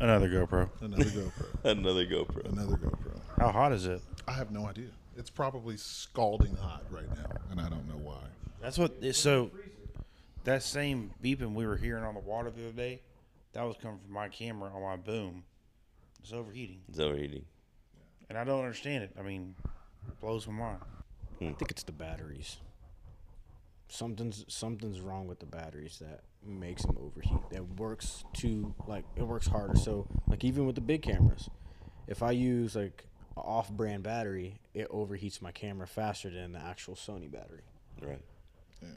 Another 0.00 0.28
GoPro. 0.28 0.68
another 0.80 1.04
GoPro. 1.04 1.64
Another 1.64 2.06
GoPro. 2.06 2.52
Another 2.52 2.76
GoPro. 2.76 3.20
How 3.38 3.50
hot 3.50 3.72
is 3.72 3.86
it? 3.86 4.00
I 4.28 4.32
have 4.32 4.50
no 4.50 4.66
idea. 4.66 4.88
It's 5.16 5.30
probably 5.30 5.76
scalding 5.76 6.56
hot 6.56 6.84
right 6.90 7.08
now, 7.16 7.30
and 7.50 7.60
I 7.60 7.68
don't 7.68 7.88
know 7.88 7.96
why. 8.02 8.20
That's 8.60 8.76
what. 8.78 8.92
So 9.14 9.50
that 10.44 10.62
same 10.62 11.12
beeping 11.22 11.54
we 11.54 11.66
were 11.66 11.76
hearing 11.76 12.04
on 12.04 12.14
the 12.14 12.20
water 12.20 12.50
the 12.50 12.64
other 12.64 12.72
day, 12.76 13.00
that 13.52 13.62
was 13.62 13.76
coming 13.80 13.98
from 14.04 14.12
my 14.12 14.28
camera 14.28 14.70
on 14.74 14.82
my 14.82 14.96
boom. 14.96 15.44
It's 16.20 16.32
overheating, 16.32 16.80
It's 16.88 16.98
overheating. 16.98 17.44
and 18.28 18.36
I 18.36 18.44
don't 18.44 18.58
understand 18.60 19.04
it. 19.04 19.12
I 19.18 19.22
mean, 19.22 19.54
it 20.08 20.20
blows 20.20 20.46
my 20.46 20.52
mind. 20.52 20.78
Hmm. 21.38 21.48
I 21.48 21.52
think 21.52 21.70
it's 21.70 21.82
the 21.84 21.92
batteries. 21.92 22.56
Something's 23.88 24.44
something's 24.48 25.00
wrong 25.00 25.26
with 25.28 25.38
the 25.38 25.46
batteries 25.46 25.98
that 26.00 26.20
makes 26.48 26.82
them 26.82 26.96
overheat. 27.00 27.50
That 27.50 27.78
works 27.78 28.24
to 28.34 28.74
like 28.86 29.04
it 29.16 29.22
works 29.22 29.46
harder. 29.46 29.76
So 29.76 30.06
like 30.26 30.44
even 30.44 30.66
with 30.66 30.74
the 30.74 30.80
big 30.80 31.02
cameras, 31.02 31.48
if 32.06 32.22
I 32.22 32.30
use 32.32 32.76
like 32.76 33.04
a 33.36 33.40
off-brand 33.40 34.02
battery, 34.02 34.60
it 34.74 34.90
overheats 34.90 35.42
my 35.42 35.52
camera 35.52 35.86
faster 35.86 36.30
than 36.30 36.52
the 36.52 36.58
actual 36.58 36.94
Sony 36.94 37.30
battery. 37.30 37.62
Right. 38.00 38.20
Yeah. 38.82 38.88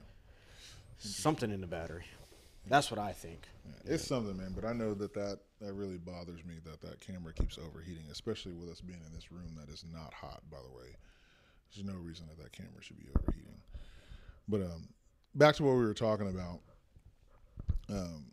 Something 0.97 1.51
in 1.51 1.61
the 1.61 1.67
battery. 1.67 2.05
That's 2.67 2.91
what 2.91 2.99
I 2.99 3.13
think. 3.13 3.47
It's 3.85 4.05
something, 4.05 4.37
man. 4.37 4.53
But 4.53 4.65
I 4.65 4.73
know 4.73 4.93
that, 4.93 5.13
that 5.13 5.39
that 5.61 5.73
really 5.73 5.97
bothers 5.97 6.43
me 6.45 6.55
that 6.65 6.81
that 6.81 6.99
camera 6.99 7.33
keeps 7.33 7.57
overheating, 7.57 8.05
especially 8.11 8.53
with 8.53 8.69
us 8.69 8.81
being 8.81 8.99
in 9.05 9.13
this 9.13 9.31
room 9.31 9.57
that 9.59 9.73
is 9.73 9.83
not 9.91 10.13
hot. 10.13 10.41
By 10.51 10.57
the 10.57 10.77
way, 10.77 10.95
there's 11.73 11.85
no 11.85 11.99
reason 11.99 12.27
that 12.27 12.41
that 12.43 12.51
camera 12.51 12.81
should 12.81 12.97
be 12.97 13.07
overheating. 13.17 13.59
But 14.47 14.61
um, 14.61 14.89
back 15.35 15.55
to 15.55 15.63
what 15.63 15.73
we 15.73 15.83
were 15.83 15.93
talking 15.93 16.27
about. 16.27 16.59
Um, 17.89 18.25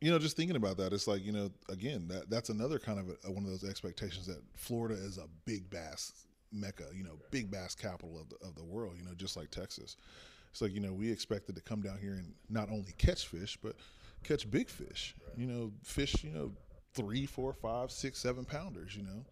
you 0.00 0.10
know, 0.10 0.18
just 0.18 0.36
thinking 0.36 0.56
about 0.56 0.78
that, 0.78 0.92
it's 0.92 1.06
like 1.06 1.24
you 1.24 1.32
know, 1.32 1.50
again, 1.68 2.08
that 2.08 2.30
that's 2.30 2.48
another 2.48 2.78
kind 2.78 2.98
of 2.98 3.08
a, 3.24 3.30
one 3.30 3.44
of 3.44 3.50
those 3.50 3.68
expectations 3.68 4.26
that 4.26 4.42
Florida 4.56 4.94
is 4.94 5.18
a 5.18 5.26
big 5.44 5.68
bass 5.70 6.26
mecca, 6.52 6.84
you 6.94 7.04
know, 7.04 7.18
big 7.30 7.50
bass 7.50 7.74
capital 7.74 8.18
of 8.18 8.28
the 8.30 8.36
of 8.46 8.54
the 8.54 8.64
world. 8.64 8.94
You 8.96 9.04
know, 9.04 9.14
just 9.14 9.36
like 9.36 9.50
Texas. 9.50 9.96
It's 10.50 10.62
like 10.62 10.72
you 10.72 10.80
know, 10.80 10.92
we 10.92 11.10
expected 11.10 11.54
to 11.56 11.62
come 11.62 11.82
down 11.82 11.98
here 11.98 12.12
and 12.12 12.32
not 12.48 12.70
only 12.70 12.92
catch 12.98 13.26
fish, 13.26 13.58
but 13.62 13.76
catch 14.24 14.50
big 14.50 14.68
fish. 14.68 15.14
You 15.36 15.46
know, 15.46 15.72
fish. 15.84 16.24
You 16.24 16.30
know, 16.30 16.52
three, 16.94 17.26
four, 17.26 17.52
five, 17.52 17.90
six, 17.90 18.18
seven 18.18 18.44
pounders. 18.44 18.96
You 18.96 19.02
know, 19.02 19.24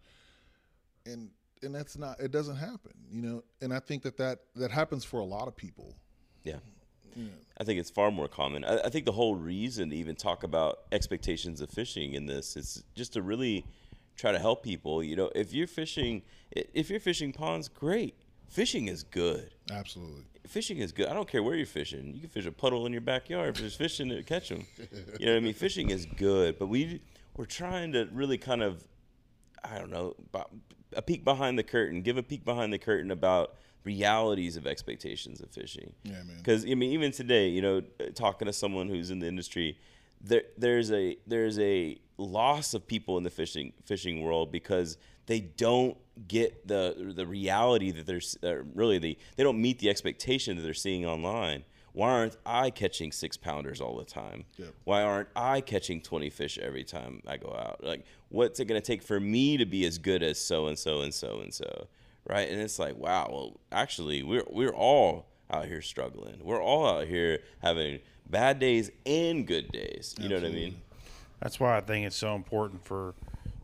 and 1.05 1.29
and 1.63 1.73
that's 1.73 1.97
not. 1.97 2.19
It 2.19 2.31
doesn't 2.31 2.57
happen. 2.57 2.93
You 3.11 3.21
know, 3.21 3.43
and 3.61 3.73
I 3.73 3.79
think 3.79 4.03
that 4.03 4.17
that 4.17 4.39
that 4.55 4.71
happens 4.71 5.03
for 5.03 5.19
a 5.19 5.25
lot 5.25 5.47
of 5.47 5.55
people. 5.55 5.95
Yeah. 6.43 6.57
I 7.57 7.63
think 7.63 7.79
it's 7.79 7.89
far 7.89 8.11
more 8.11 8.27
common. 8.27 8.63
I, 8.63 8.79
I 8.85 8.89
think 8.89 9.05
the 9.05 9.11
whole 9.11 9.35
reason 9.35 9.89
to 9.89 9.95
even 9.95 10.15
talk 10.15 10.43
about 10.43 10.79
expectations 10.91 11.61
of 11.61 11.69
fishing 11.69 12.13
in 12.13 12.25
this 12.25 12.55
is 12.55 12.83
just 12.95 13.13
to 13.13 13.21
really 13.21 13.65
try 14.15 14.31
to 14.31 14.39
help 14.39 14.63
people. 14.63 15.03
You 15.03 15.15
know, 15.15 15.31
if 15.35 15.53
you're 15.53 15.67
fishing, 15.67 16.21
if 16.51 16.89
you're 16.89 16.99
fishing 16.99 17.33
ponds, 17.33 17.67
great. 17.67 18.15
Fishing 18.47 18.87
is 18.87 19.03
good. 19.03 19.53
Absolutely. 19.71 20.23
Fishing 20.47 20.77
is 20.77 20.91
good. 20.91 21.07
I 21.07 21.13
don't 21.13 21.27
care 21.27 21.43
where 21.43 21.55
you're 21.55 21.67
fishing. 21.67 22.13
You 22.13 22.21
can 22.21 22.29
fish 22.29 22.45
a 22.45 22.51
puddle 22.51 22.85
in 22.87 22.91
your 22.91 23.01
backyard. 23.01 23.49
If 23.49 23.61
there's 23.61 23.75
fish 23.75 23.99
in 23.99 24.09
it, 24.09 24.25
catch 24.25 24.49
them. 24.49 24.65
You 25.19 25.27
know 25.27 25.33
what 25.33 25.37
I 25.37 25.39
mean? 25.41 25.53
Fishing 25.53 25.91
is 25.91 26.05
good, 26.05 26.57
but 26.57 26.67
we 26.67 27.01
we're 27.37 27.45
trying 27.45 27.93
to 27.93 28.07
really 28.11 28.37
kind 28.37 28.63
of, 28.63 28.83
I 29.63 29.77
don't 29.77 29.91
know, 29.91 30.15
a 30.95 31.01
peek 31.01 31.23
behind 31.23 31.57
the 31.57 31.63
curtain. 31.63 32.01
Give 32.01 32.17
a 32.17 32.23
peek 32.23 32.45
behind 32.45 32.73
the 32.73 32.79
curtain 32.79 33.11
about 33.11 33.55
realities 33.83 34.57
of 34.57 34.67
expectations 34.67 35.41
of 35.41 35.49
fishing. 35.51 35.93
Yeah, 36.03 36.23
man. 36.23 36.37
Because 36.37 36.65
I 36.65 36.75
mean, 36.75 36.91
even 36.91 37.11
today, 37.11 37.47
you 37.47 37.61
know, 37.61 37.81
talking 38.15 38.45
to 38.47 38.53
someone 38.53 38.89
who's 38.89 39.11
in 39.11 39.19
the 39.19 39.27
industry, 39.27 39.77
there 40.21 40.43
there's 40.57 40.91
a 40.91 41.17
there's 41.27 41.59
a 41.59 41.97
loss 42.17 42.73
of 42.73 42.85
people 42.85 43.17
in 43.17 43.23
the 43.23 43.29
fishing 43.29 43.73
fishing 43.85 44.21
world 44.21 44.51
because 44.51 44.97
they 45.27 45.39
don't 45.39 45.97
get 46.27 46.67
the 46.67 47.13
the 47.15 47.25
reality 47.25 47.91
that 47.91 48.05
there's 48.05 48.37
uh, 48.43 48.63
really 48.75 48.99
the 48.99 49.17
they 49.37 49.43
don't 49.43 49.61
meet 49.61 49.79
the 49.79 49.89
expectation 49.89 50.57
that 50.57 50.63
they're 50.63 50.73
seeing 50.73 51.05
online. 51.05 51.63
Why 51.93 52.11
aren't 52.11 52.37
I 52.45 52.69
catching 52.69 53.11
six 53.11 53.37
pounders 53.37 53.81
all 53.81 53.97
the 53.97 54.05
time? 54.05 54.45
Yep. 54.57 54.73
Why 54.83 55.01
aren't 55.01 55.29
I 55.35 55.61
catching 55.61 56.01
20 56.01 56.29
fish 56.29 56.57
every 56.59 56.83
time 56.83 57.21
I 57.27 57.37
go 57.37 57.49
out? 57.49 57.83
Like, 57.83 58.05
what's 58.29 58.59
it 58.59 58.65
going 58.65 58.79
to 58.79 58.85
take 58.85 59.01
for 59.01 59.19
me 59.19 59.57
to 59.57 59.65
be 59.65 59.85
as 59.85 59.97
good 59.97 60.23
as 60.23 60.39
so 60.39 60.67
and 60.67 60.77
so 60.77 61.01
and 61.01 61.13
so 61.13 61.39
and 61.39 61.53
so? 61.53 61.87
Right. 62.25 62.49
And 62.49 62.61
it's 62.61 62.79
like, 62.79 62.95
wow, 62.97 63.29
well, 63.31 63.59
actually, 63.71 64.23
we're, 64.23 64.43
we're 64.49 64.73
all 64.73 65.27
out 65.51 65.65
here 65.65 65.81
struggling. 65.81 66.39
We're 66.43 66.61
all 66.61 66.87
out 66.87 67.07
here 67.07 67.39
having 67.61 67.99
bad 68.29 68.59
days 68.59 68.91
and 69.05 69.47
good 69.47 69.71
days. 69.71 70.15
You 70.19 70.29
know 70.29 70.35
what 70.35 70.45
I 70.45 70.49
mean? 70.49 70.81
That's 71.41 71.59
why 71.59 71.77
I 71.77 71.81
think 71.81 72.05
it's 72.05 72.15
so 72.15 72.35
important 72.35 72.85
for, 72.85 73.15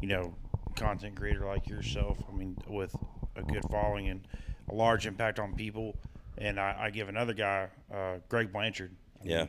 you 0.02 0.08
know, 0.08 0.34
content 0.76 1.16
creator 1.16 1.46
like 1.46 1.68
yourself. 1.68 2.18
I 2.28 2.36
mean, 2.36 2.58
with 2.68 2.96
a 3.36 3.44
good 3.44 3.64
following 3.70 4.10
and 4.10 4.28
a 4.70 4.74
large 4.74 5.06
impact 5.06 5.40
on 5.40 5.54
people. 5.54 5.96
And 6.38 6.60
I, 6.60 6.76
I 6.80 6.90
give 6.90 7.08
another 7.10 7.34
guy, 7.34 7.68
uh, 7.94 8.18
Greg 8.30 8.52
Blanchard. 8.52 8.92
I 9.22 9.24
mean, 9.24 9.32
Yeah. 9.32 9.46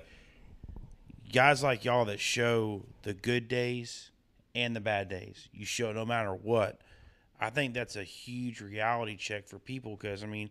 guys 1.32 1.62
like 1.62 1.84
y'all 1.84 2.04
that 2.06 2.20
show 2.20 2.84
the 3.02 3.14
good 3.14 3.48
days 3.48 4.10
and 4.54 4.74
the 4.74 4.80
bad 4.80 5.08
days. 5.08 5.48
You 5.52 5.66
show 5.66 5.92
no 5.92 6.04
matter 6.04 6.32
what. 6.34 6.80
I 7.40 7.50
think 7.50 7.74
that's 7.74 7.96
a 7.96 8.04
huge 8.04 8.60
reality 8.60 9.16
check 9.16 9.46
for 9.46 9.58
people 9.58 9.96
because 9.96 10.22
I 10.22 10.26
mean, 10.26 10.50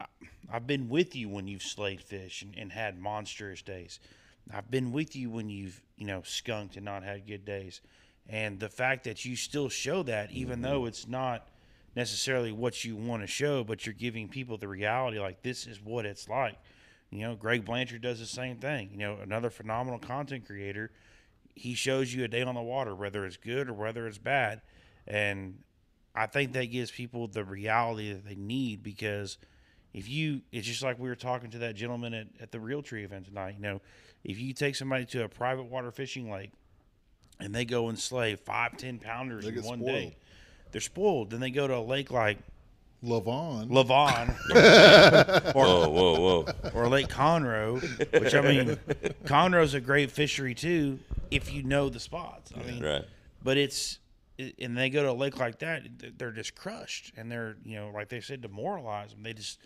I, 0.00 0.06
I've 0.52 0.66
been 0.66 0.88
with 0.88 1.14
you 1.16 1.28
when 1.28 1.46
you've 1.46 1.62
slayed 1.62 2.02
fish 2.02 2.42
and, 2.42 2.54
and 2.58 2.72
had 2.72 2.98
monstrous 2.98 3.62
days. 3.62 4.00
I've 4.52 4.70
been 4.70 4.90
with 4.92 5.14
you 5.14 5.30
when 5.30 5.48
you've 5.48 5.80
you 5.96 6.06
know 6.06 6.22
skunked 6.24 6.76
and 6.76 6.84
not 6.84 7.04
had 7.04 7.26
good 7.26 7.44
days, 7.44 7.80
and 8.28 8.58
the 8.58 8.68
fact 8.68 9.04
that 9.04 9.24
you 9.24 9.36
still 9.36 9.68
show 9.68 10.02
that, 10.02 10.30
even 10.32 10.60
though 10.60 10.86
it's 10.86 11.06
not 11.06 11.46
necessarily 11.96 12.52
what 12.52 12.84
you 12.84 12.96
want 12.96 13.22
to 13.22 13.26
show, 13.26 13.64
but 13.64 13.86
you're 13.86 13.94
giving 13.94 14.28
people 14.28 14.56
the 14.56 14.68
reality 14.68 15.18
like 15.18 15.42
this 15.42 15.66
is 15.66 15.80
what 15.82 16.06
it's 16.06 16.28
like. 16.28 16.56
You 17.10 17.20
know, 17.20 17.34
Greg 17.34 17.64
Blanchard 17.64 18.02
does 18.02 18.20
the 18.20 18.26
same 18.26 18.58
thing. 18.58 18.90
You 18.92 18.98
know, 18.98 19.18
another 19.22 19.50
phenomenal 19.50 19.98
content 19.98 20.46
creator. 20.46 20.92
He 21.54 21.74
shows 21.74 22.14
you 22.14 22.24
a 22.24 22.28
day 22.28 22.42
on 22.42 22.54
the 22.54 22.62
water, 22.62 22.94
whether 22.94 23.26
it's 23.26 23.36
good 23.36 23.68
or 23.68 23.72
whether 23.72 24.06
it's 24.06 24.18
bad. 24.18 24.60
And 25.06 25.58
I 26.14 26.26
think 26.26 26.52
that 26.52 26.66
gives 26.66 26.90
people 26.90 27.26
the 27.26 27.44
reality 27.44 28.12
that 28.12 28.24
they 28.24 28.36
need 28.36 28.82
because 28.82 29.38
if 29.92 30.08
you, 30.08 30.42
it's 30.52 30.66
just 30.66 30.82
like 30.82 31.00
we 31.00 31.08
were 31.08 31.16
talking 31.16 31.50
to 31.50 31.58
that 31.58 31.74
gentleman 31.74 32.14
at, 32.14 32.26
at 32.40 32.52
the 32.52 32.58
Realtree 32.58 33.04
event 33.04 33.26
tonight. 33.26 33.56
You 33.56 33.62
know, 33.62 33.80
if 34.22 34.38
you 34.38 34.52
take 34.52 34.76
somebody 34.76 35.04
to 35.06 35.24
a 35.24 35.28
private 35.28 35.64
water 35.64 35.90
fishing 35.90 36.30
lake 36.30 36.52
and 37.40 37.52
they 37.52 37.64
go 37.64 37.88
and 37.88 37.98
slay 37.98 38.36
five, 38.36 38.76
ten 38.76 38.98
pounders 38.98 39.46
in 39.46 39.54
one 39.56 39.80
spoiled. 39.80 39.86
day, 39.86 40.16
they're 40.72 40.80
spoiled. 40.80 41.30
Then 41.30 41.40
they 41.40 41.50
go 41.50 41.66
to 41.66 41.76
a 41.76 41.80
lake 41.80 42.10
like 42.10 42.38
Lavon. 43.04 43.68
Lavon 43.70 44.28
Whoa, 45.54 45.88
whoa, 45.88 46.20
whoa. 46.20 46.70
or 46.74 46.88
Lake 46.88 47.08
Conroe, 47.08 47.80
which 48.20 48.34
I 48.34 48.40
mean, 48.42 48.76
Conroe's 49.24 49.74
a 49.74 49.80
great 49.80 50.10
fishery 50.10 50.54
too 50.54 50.98
if 51.30 51.52
you 51.52 51.62
know 51.62 51.88
the 51.88 52.00
spots. 52.00 52.52
I 52.56 52.62
mean, 52.70 52.82
Right. 52.82 53.04
but 53.42 53.56
it's 53.56 53.98
and 54.58 54.76
they 54.76 54.88
go 54.90 55.02
to 55.02 55.10
a 55.10 55.12
lake 55.12 55.38
like 55.38 55.58
that, 55.60 55.82
they're 56.18 56.30
just 56.32 56.54
crushed 56.54 57.12
and 57.16 57.30
they're 57.30 57.56
you 57.64 57.76
know 57.76 57.90
like 57.94 58.08
they 58.08 58.20
said 58.20 58.40
demoralized. 58.42 59.16
They 59.22 59.32
just 59.32 59.58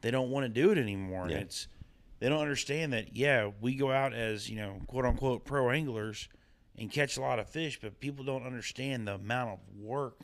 they 0.00 0.10
don't 0.10 0.30
want 0.30 0.44
to 0.44 0.48
do 0.48 0.70
it 0.70 0.78
anymore. 0.78 1.26
Yeah. 1.28 1.36
And 1.36 1.44
it's 1.44 1.68
they 2.18 2.28
don't 2.28 2.40
understand 2.40 2.92
that 2.92 3.16
yeah 3.16 3.50
we 3.60 3.74
go 3.76 3.90
out 3.92 4.12
as 4.14 4.48
you 4.50 4.56
know 4.56 4.80
quote 4.88 5.04
unquote 5.04 5.44
pro 5.44 5.70
anglers 5.70 6.28
and 6.78 6.90
catch 6.90 7.16
a 7.16 7.20
lot 7.20 7.38
of 7.38 7.48
fish, 7.48 7.78
but 7.80 8.00
people 8.00 8.24
don't 8.24 8.46
understand 8.46 9.06
the 9.06 9.14
amount 9.14 9.50
of 9.50 9.58
work, 9.80 10.20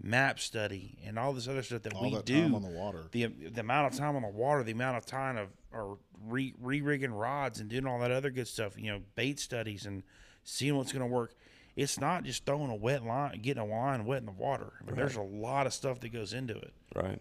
map 0.00 0.38
study, 0.38 0.98
and 1.04 1.18
all 1.18 1.32
this 1.32 1.48
other 1.48 1.62
stuff 1.62 1.82
that 1.82 1.94
All 1.94 2.02
we 2.02 2.14
that 2.14 2.24
do 2.24 2.42
time 2.42 2.54
on 2.54 2.62
the 2.62 2.68
water. 2.68 3.04
the 3.12 3.26
the 3.26 3.60
amount 3.60 3.92
of 3.92 3.98
time 3.98 4.16
on 4.16 4.22
the 4.22 4.28
water, 4.28 4.62
the 4.62 4.72
amount 4.72 4.96
of 4.96 5.06
time 5.06 5.36
of 5.36 5.48
or 5.72 5.98
re 6.26 6.54
rigging 6.60 7.12
rods 7.12 7.60
and 7.60 7.68
doing 7.70 7.86
all 7.86 7.98
that 8.00 8.10
other 8.10 8.30
good 8.30 8.46
stuff, 8.48 8.74
you 8.78 8.90
know, 8.90 9.00
bait 9.14 9.38
studies 9.38 9.86
and 9.86 10.02
seeing 10.44 10.76
what's 10.76 10.92
going 10.92 11.06
to 11.08 11.12
work. 11.12 11.34
It's 11.74 11.98
not 11.98 12.24
just 12.24 12.44
throwing 12.44 12.70
a 12.70 12.74
wet 12.74 13.02
line, 13.04 13.40
getting 13.40 13.62
a 13.62 13.66
line 13.66 14.04
wet 14.04 14.18
in 14.20 14.26
the 14.26 14.32
water. 14.32 14.74
I 14.82 14.84
mean, 14.84 14.96
There's 14.96 15.16
a 15.16 15.22
lot 15.22 15.66
of 15.66 15.72
stuff 15.72 16.00
that 16.00 16.12
goes 16.12 16.34
into 16.34 16.54
it. 16.54 16.72
Right. 16.94 17.18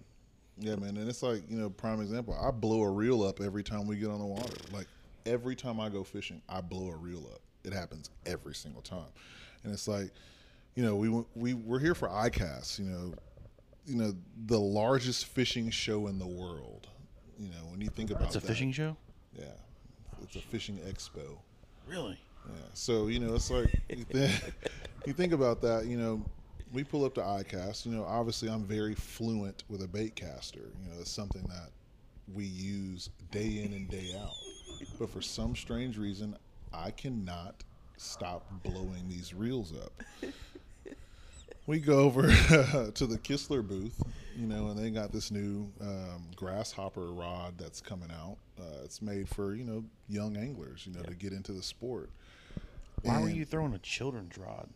Yeah, 0.58 0.76
man, 0.76 0.98
and 0.98 1.08
it's 1.08 1.24
like 1.24 1.50
you 1.50 1.58
know, 1.58 1.70
prime 1.70 2.02
example. 2.02 2.38
I 2.40 2.52
blow 2.52 2.82
a 2.82 2.90
reel 2.92 3.24
up 3.24 3.40
every 3.40 3.64
time 3.64 3.88
we 3.88 3.96
get 3.96 4.10
on 4.10 4.20
the 4.20 4.26
water. 4.26 4.58
Like 4.74 4.88
every 5.26 5.56
time 5.56 5.80
I 5.80 5.88
go 5.90 6.04
fishing, 6.04 6.42
I 6.50 6.62
blow 6.62 6.90
a 6.90 6.96
reel 6.96 7.26
up. 7.34 7.40
it 7.64 7.74
happens 7.74 8.10
every 8.26 8.54
single 8.54 8.82
time, 8.82 9.08
and 9.64 9.72
it's 9.72 9.88
like, 9.88 10.12
you 10.76 10.84
know, 10.84 10.96
we 10.96 11.10
went- 11.10 11.28
we 11.36 11.54
we're 11.54 11.80
here 11.80 11.96
for 11.96 12.08
ICAST, 12.10 12.80
you 12.80 12.86
know, 12.86 13.14
you 13.86 13.96
know, 13.96 14.16
the 14.46 14.60
largest 14.60 15.26
fishing 15.26 15.70
show 15.70 16.08
in 16.08 16.20
the 16.20 16.28
world. 16.28 16.88
You 17.40 17.50
know, 17.50 17.66
when 17.72 17.82
you 17.82 17.90
think 17.90 18.12
about 18.12 18.24
It's 18.24 18.36
a 18.36 18.40
that, 18.40 18.48
fishing 18.48 18.72
show. 18.72 18.96
yeah, 19.38 19.46
it's 20.24 20.36
a 20.36 20.42
fishing 20.42 20.78
expo. 20.78 21.38
Really? 21.88 22.20
Yeah. 22.48 22.56
So 22.74 23.08
you 23.08 23.20
know, 23.20 23.34
it's 23.36 23.50
like 23.50 23.74
you, 23.90 24.04
th- 24.06 24.42
you 25.06 25.14
think 25.14 25.34
about 25.34 25.62
that. 25.62 25.86
You 25.88 25.98
know, 25.98 26.26
we 26.72 26.84
pull 26.84 27.04
up 27.06 27.16
to 27.16 27.22
ICAST. 27.22 27.86
You 27.88 27.92
know, 27.94 28.04
obviously 28.06 28.50
I'm 28.50 28.64
very 28.64 28.96
fluent 28.96 29.64
with 29.70 29.82
a 29.84 29.88
bait 29.88 30.16
caster. 30.16 30.72
You 30.84 30.90
know, 30.92 31.00
it's 31.02 31.12
something 31.12 31.44
that 31.44 31.70
we 32.34 32.46
use 32.46 33.10
day 33.32 33.64
in 33.64 33.74
and 33.74 33.90
day 33.90 34.14
out. 34.18 34.34
But 35.00 35.10
for 35.10 35.22
some 35.22 35.56
strange 35.56 35.98
reason, 35.98 36.38
I 36.74 36.92
cannot 36.92 37.64
stop 37.98 38.46
blowing 38.64 39.08
these 39.10 39.34
reels 39.34 39.74
up. 39.74 39.92
We 41.72 41.80
go 41.80 42.00
over 42.00 42.24
to 42.28 43.08
the 43.08 43.18
Kistler 43.18 43.66
booth, 43.66 44.04
you 44.36 44.46
know, 44.46 44.68
and 44.68 44.78
they 44.78 44.90
got 44.90 45.14
this 45.14 45.32
new 45.32 45.72
um, 45.80 46.28
grasshopper 46.36 47.14
rod 47.14 47.54
that's 47.58 47.80
coming 47.80 48.10
out. 48.12 48.36
Uh, 48.60 48.84
it's 48.84 49.02
made 49.02 49.30
for 49.30 49.56
you 49.56 49.64
know 49.64 49.82
young 50.10 50.36
anglers, 50.36 50.86
you 50.86 50.92
know, 50.92 51.02
to 51.04 51.16
get 51.16 51.32
into 51.32 51.54
the 51.54 51.64
sport. 51.64 52.10
Why 53.04 53.22
were 53.22 53.30
you 53.30 53.46
throwing 53.46 53.74
a 53.74 53.80
children's 53.80 54.38
rod? 54.38 54.68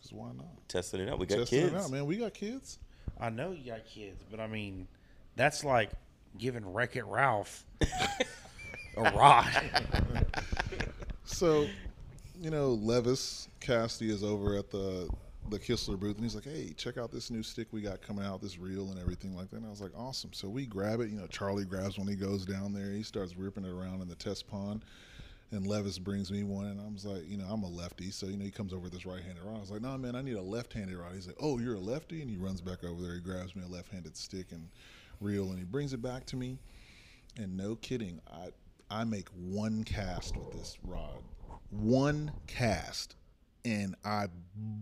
'cause 0.00 0.10
why 0.10 0.28
not? 0.28 0.46
Testing 0.66 1.00
it 1.02 1.10
out. 1.10 1.18
We 1.18 1.26
got 1.26 1.40
Testing 1.40 1.60
kids. 1.60 1.72
it 1.74 1.76
out, 1.76 1.90
man. 1.90 2.06
We 2.06 2.16
got 2.16 2.32
kids. 2.32 2.78
I 3.20 3.28
know 3.28 3.52
you 3.52 3.70
got 3.70 3.84
kids, 3.84 4.24
but 4.30 4.40
I 4.40 4.46
mean, 4.46 4.88
that's 5.36 5.62
like 5.62 5.90
giving 6.38 6.72
Wreck 6.72 6.96
It 6.96 7.04
Ralph 7.04 7.66
a 8.96 9.02
rod. 9.10 9.44
So, 11.26 11.66
you 12.40 12.48
know, 12.48 12.70
Levis 12.70 13.48
Casty 13.60 14.08
is 14.08 14.24
over 14.24 14.56
at 14.56 14.70
the 14.70 15.10
the 15.50 15.58
Kistler 15.58 15.98
booth, 15.98 16.16
and 16.16 16.24
he's 16.24 16.34
like, 16.34 16.44
"Hey, 16.44 16.72
check 16.76 16.98
out 16.98 17.10
this 17.10 17.30
new 17.30 17.42
stick 17.42 17.68
we 17.72 17.80
got 17.80 18.02
coming 18.02 18.24
out, 18.24 18.40
this 18.40 18.58
reel 18.58 18.90
and 18.90 18.98
everything 18.98 19.34
like 19.34 19.50
that." 19.50 19.56
And 19.56 19.66
I 19.66 19.70
was 19.70 19.80
like, 19.80 19.96
"Awesome!" 19.96 20.32
So 20.32 20.48
we 20.48 20.66
grab 20.66 21.00
it. 21.00 21.10
You 21.10 21.16
know, 21.16 21.26
Charlie 21.26 21.64
grabs 21.64 21.98
when 21.98 22.08
he 22.08 22.16
goes 22.16 22.44
down 22.44 22.72
there. 22.72 22.92
He 22.92 23.02
starts 23.02 23.36
ripping 23.36 23.64
it 23.64 23.70
around 23.70 24.02
in 24.02 24.08
the 24.08 24.14
test 24.14 24.46
pond, 24.46 24.84
and 25.50 25.66
Levis 25.66 25.98
brings 25.98 26.30
me 26.30 26.42
one, 26.42 26.66
and 26.66 26.80
I 26.80 26.88
was 26.88 27.04
like, 27.04 27.28
"You 27.28 27.36
know, 27.36 27.46
I'm 27.46 27.62
a 27.62 27.68
lefty, 27.68 28.10
so 28.10 28.26
you 28.26 28.36
know, 28.36 28.44
he 28.44 28.50
comes 28.50 28.72
over 28.72 28.82
with 28.82 28.92
this 28.92 29.06
right-handed 29.06 29.42
rod." 29.42 29.56
I 29.56 29.60
was 29.60 29.70
like, 29.70 29.82
"No, 29.82 29.96
man, 29.98 30.14
I 30.14 30.22
need 30.22 30.36
a 30.36 30.42
left-handed 30.42 30.96
rod." 30.96 31.14
He's 31.14 31.26
like, 31.26 31.36
"Oh, 31.40 31.58
you're 31.58 31.76
a 31.76 31.80
lefty," 31.80 32.20
and 32.20 32.30
he 32.30 32.36
runs 32.36 32.60
back 32.60 32.84
over 32.84 33.00
there. 33.02 33.14
He 33.14 33.20
grabs 33.20 33.56
me 33.56 33.62
a 33.62 33.68
left-handed 33.68 34.16
stick 34.16 34.52
and 34.52 34.68
reel, 35.20 35.50
and 35.50 35.58
he 35.58 35.64
brings 35.64 35.92
it 35.92 36.02
back 36.02 36.26
to 36.26 36.36
me. 36.36 36.58
And 37.36 37.56
no 37.56 37.76
kidding, 37.76 38.20
I 38.26 38.50
I 38.90 39.04
make 39.04 39.28
one 39.30 39.84
cast 39.84 40.36
with 40.36 40.50
this 40.50 40.78
rod, 40.82 41.22
one 41.70 42.32
cast, 42.46 43.16
and 43.68 43.94
I 44.02 44.28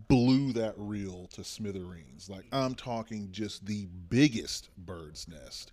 blew 0.09 0.53
that 0.53 0.75
reel 0.77 1.27
to 1.33 1.43
smithereens. 1.43 2.31
Like 2.31 2.45
I'm 2.53 2.75
talking 2.75 3.29
just 3.33 3.67
the 3.67 3.89
biggest 4.09 4.71
bird's 4.77 5.27
nest, 5.27 5.73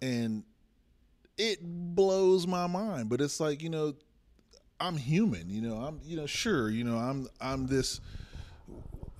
and 0.00 0.42
it 1.36 1.58
blows 1.62 2.46
my 2.46 2.66
mind. 2.66 3.10
But 3.10 3.20
it's 3.20 3.40
like 3.40 3.62
you 3.62 3.68
know, 3.68 3.94
I'm 4.80 4.96
human. 4.96 5.50
You 5.50 5.60
know, 5.60 5.76
I'm 5.76 6.00
you 6.02 6.16
know 6.16 6.26
sure 6.26 6.70
you 6.70 6.82
know 6.82 6.96
I'm 6.96 7.28
I'm 7.40 7.66
this. 7.66 8.00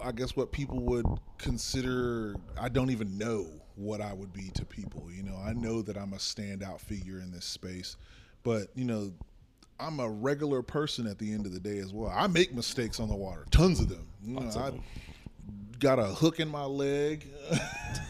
I 0.01 0.13
guess 0.13 0.35
what 0.35 0.51
people 0.51 0.81
would 0.81 1.07
consider 1.39 2.37
I 2.59 2.69
don't 2.69 2.91
even 2.91 3.19
know 3.19 3.47
what 3.77 4.01
I 4.01 4.15
would 4.15 4.33
be 4.33 4.51
to 4.55 4.65
people. 4.65 5.09
You 5.13 5.25
know, 5.25 5.37
I 5.37 5.53
know 5.53 5.83
that 5.83 5.97
I'm 5.97 6.15
a 6.15 6.19
standout 6.19 6.81
figure 6.81 7.21
in 7.21 7.33
this 7.33 7.45
space, 7.45 7.97
but 8.43 8.69
you 8.75 8.85
know, 8.87 9.13
I'm 9.81 10.01
a 10.01 10.09
regular 10.09 10.63
person 10.63 11.07
at 11.07 11.19
the 11.19 11.33
end 11.33 11.47
of 11.47 11.53
the 11.53 11.61
day 11.61 11.79
as 11.79 11.93
well. 11.93 12.11
I 12.15 12.27
make 12.27 12.55
mistakes 12.55 13.01
on 13.01 13.09
the 13.09 13.15
water, 13.17 13.45
tons 13.51 13.81
of 13.81 13.89
them. 13.89 14.07
You 14.23 14.35
know, 14.41 14.47
of 14.47 14.57
I 14.57 14.71
them. 14.71 14.83
got 15.79 15.99
a 15.99 16.05
hook 16.07 16.41
in 16.41 16.49
my 16.49 16.65
leg. 16.65 17.27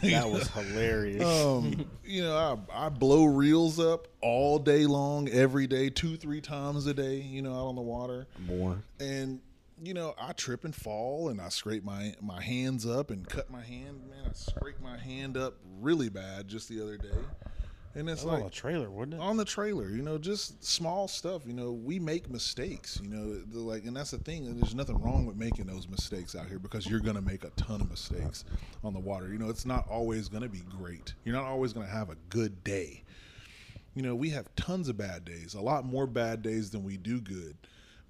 That 0.02 0.30
was 0.30 0.48
hilarious. 0.48 1.24
um, 1.24 1.86
you 2.04 2.22
know, 2.22 2.36
I, 2.70 2.86
I 2.86 2.88
blow 2.90 3.24
reels 3.24 3.78
up 3.80 4.06
all 4.20 4.58
day 4.58 4.84
long, 4.84 5.28
every 5.30 5.66
day, 5.66 5.88
two, 5.88 6.16
three 6.16 6.42
times 6.42 6.86
a 6.86 6.92
day, 6.92 7.16
you 7.20 7.40
know, 7.40 7.52
out 7.54 7.68
on 7.68 7.74
the 7.74 7.80
water 7.82 8.26
More. 8.46 8.82
and 9.00 9.40
you 9.82 9.92
know 9.94 10.14
I 10.20 10.32
trip 10.32 10.64
and 10.64 10.74
fall 10.74 11.30
and 11.30 11.40
I 11.40 11.48
scrape 11.48 11.84
my 11.84 12.14
my 12.20 12.40
hands 12.42 12.86
up 12.86 13.10
and 13.10 13.26
cut 13.28 13.50
my 13.50 13.62
hand. 13.62 14.02
Man, 14.10 14.24
I 14.28 14.32
scraped 14.34 14.80
my 14.82 14.96
hand 14.98 15.36
up 15.38 15.54
really 15.80 16.08
bad 16.10 16.48
just 16.48 16.68
the 16.68 16.82
other 16.82 16.96
day, 16.98 17.08
and 17.95 18.09
it's 18.09 18.24
was 18.24 18.32
on 18.32 18.40
like 18.40 18.51
a 18.51 18.55
trailer, 18.55 18.90
wasn't 18.90 19.14
it? 19.14 19.20
on 19.20 19.36
the 19.36 19.45
trailer. 19.45 19.88
You 19.88 20.03
know, 20.03 20.18
just 20.18 20.64
small 20.64 21.09
stuff. 21.09 21.42
You 21.47 21.53
know, 21.53 21.72
we 21.72 21.99
make 21.99 22.30
mistakes. 22.30 23.01
You 23.03 23.09
know, 23.09 23.34
the, 23.34 23.61
like, 23.61 23.84
and 23.84 23.97
that's 23.97 24.11
the 24.11 24.18
thing. 24.18 24.59
There's 24.59 24.74
nothing 24.74 25.01
wrong 25.01 25.26
with 25.26 25.36
making 25.36 25.66
those 25.66 25.88
mistakes 25.88 26.34
out 26.34 26.47
here 26.47 26.59
because 26.59 26.86
you're 26.86 27.01
gonna 27.01 27.22
make 27.22 27.45
a 27.45 27.51
ton 27.51 27.80
of 27.80 27.90
mistakes 27.90 28.45
on 28.82 28.92
the 28.92 29.01
water. 29.01 29.32
You 29.32 29.38
know, 29.38 29.49
it's 29.49 29.66
not 29.66 29.88
always 29.88 30.28
gonna 30.28 30.49
be 30.49 30.62
great. 30.78 31.14
You're 31.24 31.36
not 31.36 31.45
always 31.45 31.72
gonna 31.72 31.86
have 31.86 32.11
a 32.11 32.16
good 32.28 32.64
day 32.64 33.05
you 33.95 34.03
know, 34.03 34.14
we 34.14 34.30
have 34.30 34.55
tons 34.57 34.88
of 34.88 34.97
bad 34.97 35.24
days, 35.24 35.55
a 35.55 35.61
lot 35.61 35.84
more 35.84 36.07
bad 36.07 36.42
days 36.42 36.70
than 36.70 36.82
we 36.82 36.97
do 36.97 37.20
good. 37.20 37.57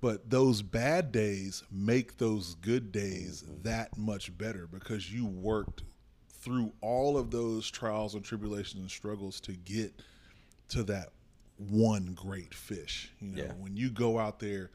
But 0.01 0.28
those 0.30 0.62
bad 0.62 1.12
days 1.12 1.62
make 1.70 2.18
those 2.18 2.55
good 2.57 2.93
days 2.93 3.45
that 3.62 3.97
much 3.97 4.37
better 4.37 4.66
because 4.66 5.12
you 5.12 5.26
worked 5.26 5.82
through 6.45 6.70
all 6.82 7.16
of 7.16 7.30
those 7.30 7.70
trials 7.70 8.14
and 8.14 8.22
tribulations 8.22 8.80
and 8.82 8.90
struggles 8.90 9.40
to 9.40 9.53
get 9.53 9.92
to 10.68 10.82
that 10.84 11.09
one 11.70 12.12
great 12.14 12.53
fish. 12.53 13.11
You 13.20 13.28
know, 13.28 13.42
Yeah. 13.45 13.53
when 13.55 13.76
you 13.76 13.88
go 13.90 14.18
out 14.18 14.38
there 14.40 14.70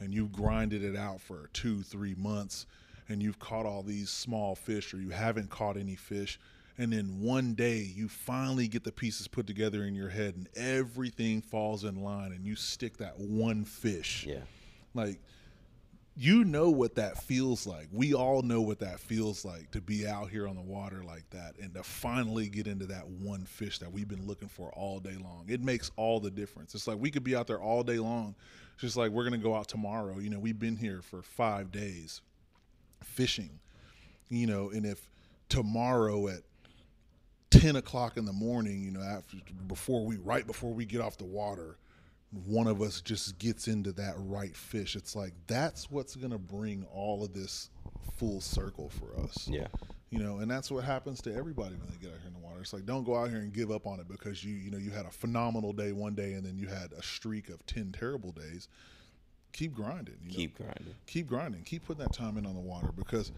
and 0.00 0.12
you've 0.12 0.32
grinded 0.32 0.84
it 0.84 0.96
out 0.96 1.20
for 1.22 1.48
two, 1.54 1.82
three 1.82 2.14
months 2.16 2.66
and 3.08 3.22
you've 3.22 3.38
caught 3.38 3.64
all 3.64 3.82
these 3.82 4.10
small 4.10 4.54
fish 4.54 4.92
or 4.92 4.98
you 5.00 5.10
haven't 5.10 5.48
caught 5.48 5.76
any 5.78 5.94
fish, 5.96 6.38
and 6.76 6.92
then 6.92 7.20
one 7.20 7.54
day 7.54 7.78
you 7.78 8.08
finally 8.08 8.68
get 8.68 8.84
the 8.84 8.92
pieces 8.92 9.26
put 9.28 9.46
together 9.46 9.84
in 9.84 9.94
your 9.94 10.08
head 10.10 10.34
and 10.34 10.48
everything 10.56 11.40
falls 11.40 11.84
in 11.84 12.02
line 12.02 12.32
and 12.32 12.44
you 12.44 12.54
stick 12.56 12.98
that 12.98 13.18
one 13.18 13.64
fish. 13.64 14.26
Yeah. 14.28 14.40
Like, 14.92 15.20
you 16.16 16.44
know 16.44 16.70
what 16.70 16.94
that 16.94 17.22
feels 17.22 17.66
like. 17.66 17.88
We 17.92 18.14
all 18.14 18.42
know 18.42 18.60
what 18.60 18.78
that 18.80 19.00
feels 19.00 19.44
like 19.44 19.72
to 19.72 19.80
be 19.80 20.06
out 20.06 20.30
here 20.30 20.46
on 20.46 20.54
the 20.54 20.62
water 20.62 21.02
like 21.04 21.28
that 21.30 21.54
and 21.60 21.74
to 21.74 21.82
finally 21.82 22.48
get 22.48 22.68
into 22.68 22.86
that 22.86 23.08
one 23.08 23.44
fish 23.44 23.80
that 23.80 23.92
we've 23.92 24.06
been 24.06 24.26
looking 24.26 24.48
for 24.48 24.70
all 24.74 25.00
day 25.00 25.16
long. 25.20 25.46
It 25.48 25.60
makes 25.60 25.90
all 25.96 26.20
the 26.20 26.30
difference. 26.30 26.74
It's 26.74 26.86
like 26.86 26.98
we 26.98 27.10
could 27.10 27.24
be 27.24 27.34
out 27.34 27.48
there 27.48 27.60
all 27.60 27.82
day 27.82 27.98
long. 27.98 28.36
It's 28.74 28.82
just 28.82 28.96
like 28.96 29.10
we're 29.10 29.28
going 29.28 29.40
to 29.40 29.44
go 29.44 29.56
out 29.56 29.66
tomorrow. 29.66 30.18
You 30.18 30.30
know, 30.30 30.38
we've 30.38 30.58
been 30.58 30.76
here 30.76 31.02
for 31.02 31.20
five 31.22 31.72
days 31.72 32.20
fishing, 33.02 33.58
you 34.28 34.46
know, 34.46 34.70
and 34.70 34.86
if 34.86 35.08
tomorrow 35.48 36.28
at 36.28 36.42
10 37.50 37.76
o'clock 37.76 38.16
in 38.16 38.24
the 38.24 38.32
morning, 38.32 38.82
you 38.82 38.90
know, 38.92 39.02
after 39.02 39.36
before 39.66 40.04
we 40.04 40.16
right 40.16 40.46
before 40.46 40.72
we 40.72 40.84
get 40.84 41.00
off 41.00 41.18
the 41.18 41.24
water, 41.24 41.76
one 42.46 42.66
of 42.66 42.82
us 42.82 43.00
just 43.00 43.38
gets 43.38 43.68
into 43.68 43.92
that 43.92 44.14
right 44.18 44.56
fish. 44.56 44.96
It's 44.96 45.14
like 45.14 45.32
that's 45.46 45.90
what's 45.90 46.16
gonna 46.16 46.38
bring 46.38 46.84
all 46.92 47.24
of 47.24 47.32
this 47.32 47.70
full 48.16 48.40
circle 48.40 48.88
for 48.90 49.18
us. 49.20 49.48
Yeah. 49.48 49.66
You 50.10 50.20
know, 50.20 50.38
and 50.38 50.50
that's 50.50 50.70
what 50.70 50.84
happens 50.84 51.20
to 51.22 51.34
everybody 51.34 51.74
when 51.76 51.88
they 51.88 51.96
get 51.96 52.12
out 52.14 52.18
here 52.20 52.28
in 52.28 52.32
the 52.34 52.38
water. 52.38 52.60
It's 52.60 52.72
like 52.72 52.86
don't 52.86 53.04
go 53.04 53.16
out 53.16 53.30
here 53.30 53.38
and 53.40 53.52
give 53.52 53.70
up 53.70 53.86
on 53.86 53.98
it 54.00 54.08
because 54.08 54.44
you 54.44 54.54
you 54.54 54.70
know 54.70 54.78
you 54.78 54.90
had 54.90 55.06
a 55.06 55.10
phenomenal 55.10 55.72
day 55.72 55.92
one 55.92 56.14
day 56.14 56.34
and 56.34 56.44
then 56.44 56.56
you 56.58 56.68
had 56.68 56.92
a 56.92 57.02
streak 57.02 57.48
of 57.48 57.64
ten 57.66 57.92
terrible 57.92 58.32
days. 58.32 58.68
Keep 59.52 59.74
grinding. 59.74 60.16
You 60.22 60.30
know? 60.30 60.36
Keep 60.36 60.56
grinding. 60.56 60.94
keep 61.06 61.26
grinding, 61.28 61.62
keep 61.62 61.84
putting 61.86 62.02
that 62.04 62.12
time 62.12 62.36
in 62.38 62.46
on 62.46 62.54
the 62.54 62.60
water 62.60 62.90
because 62.96 63.30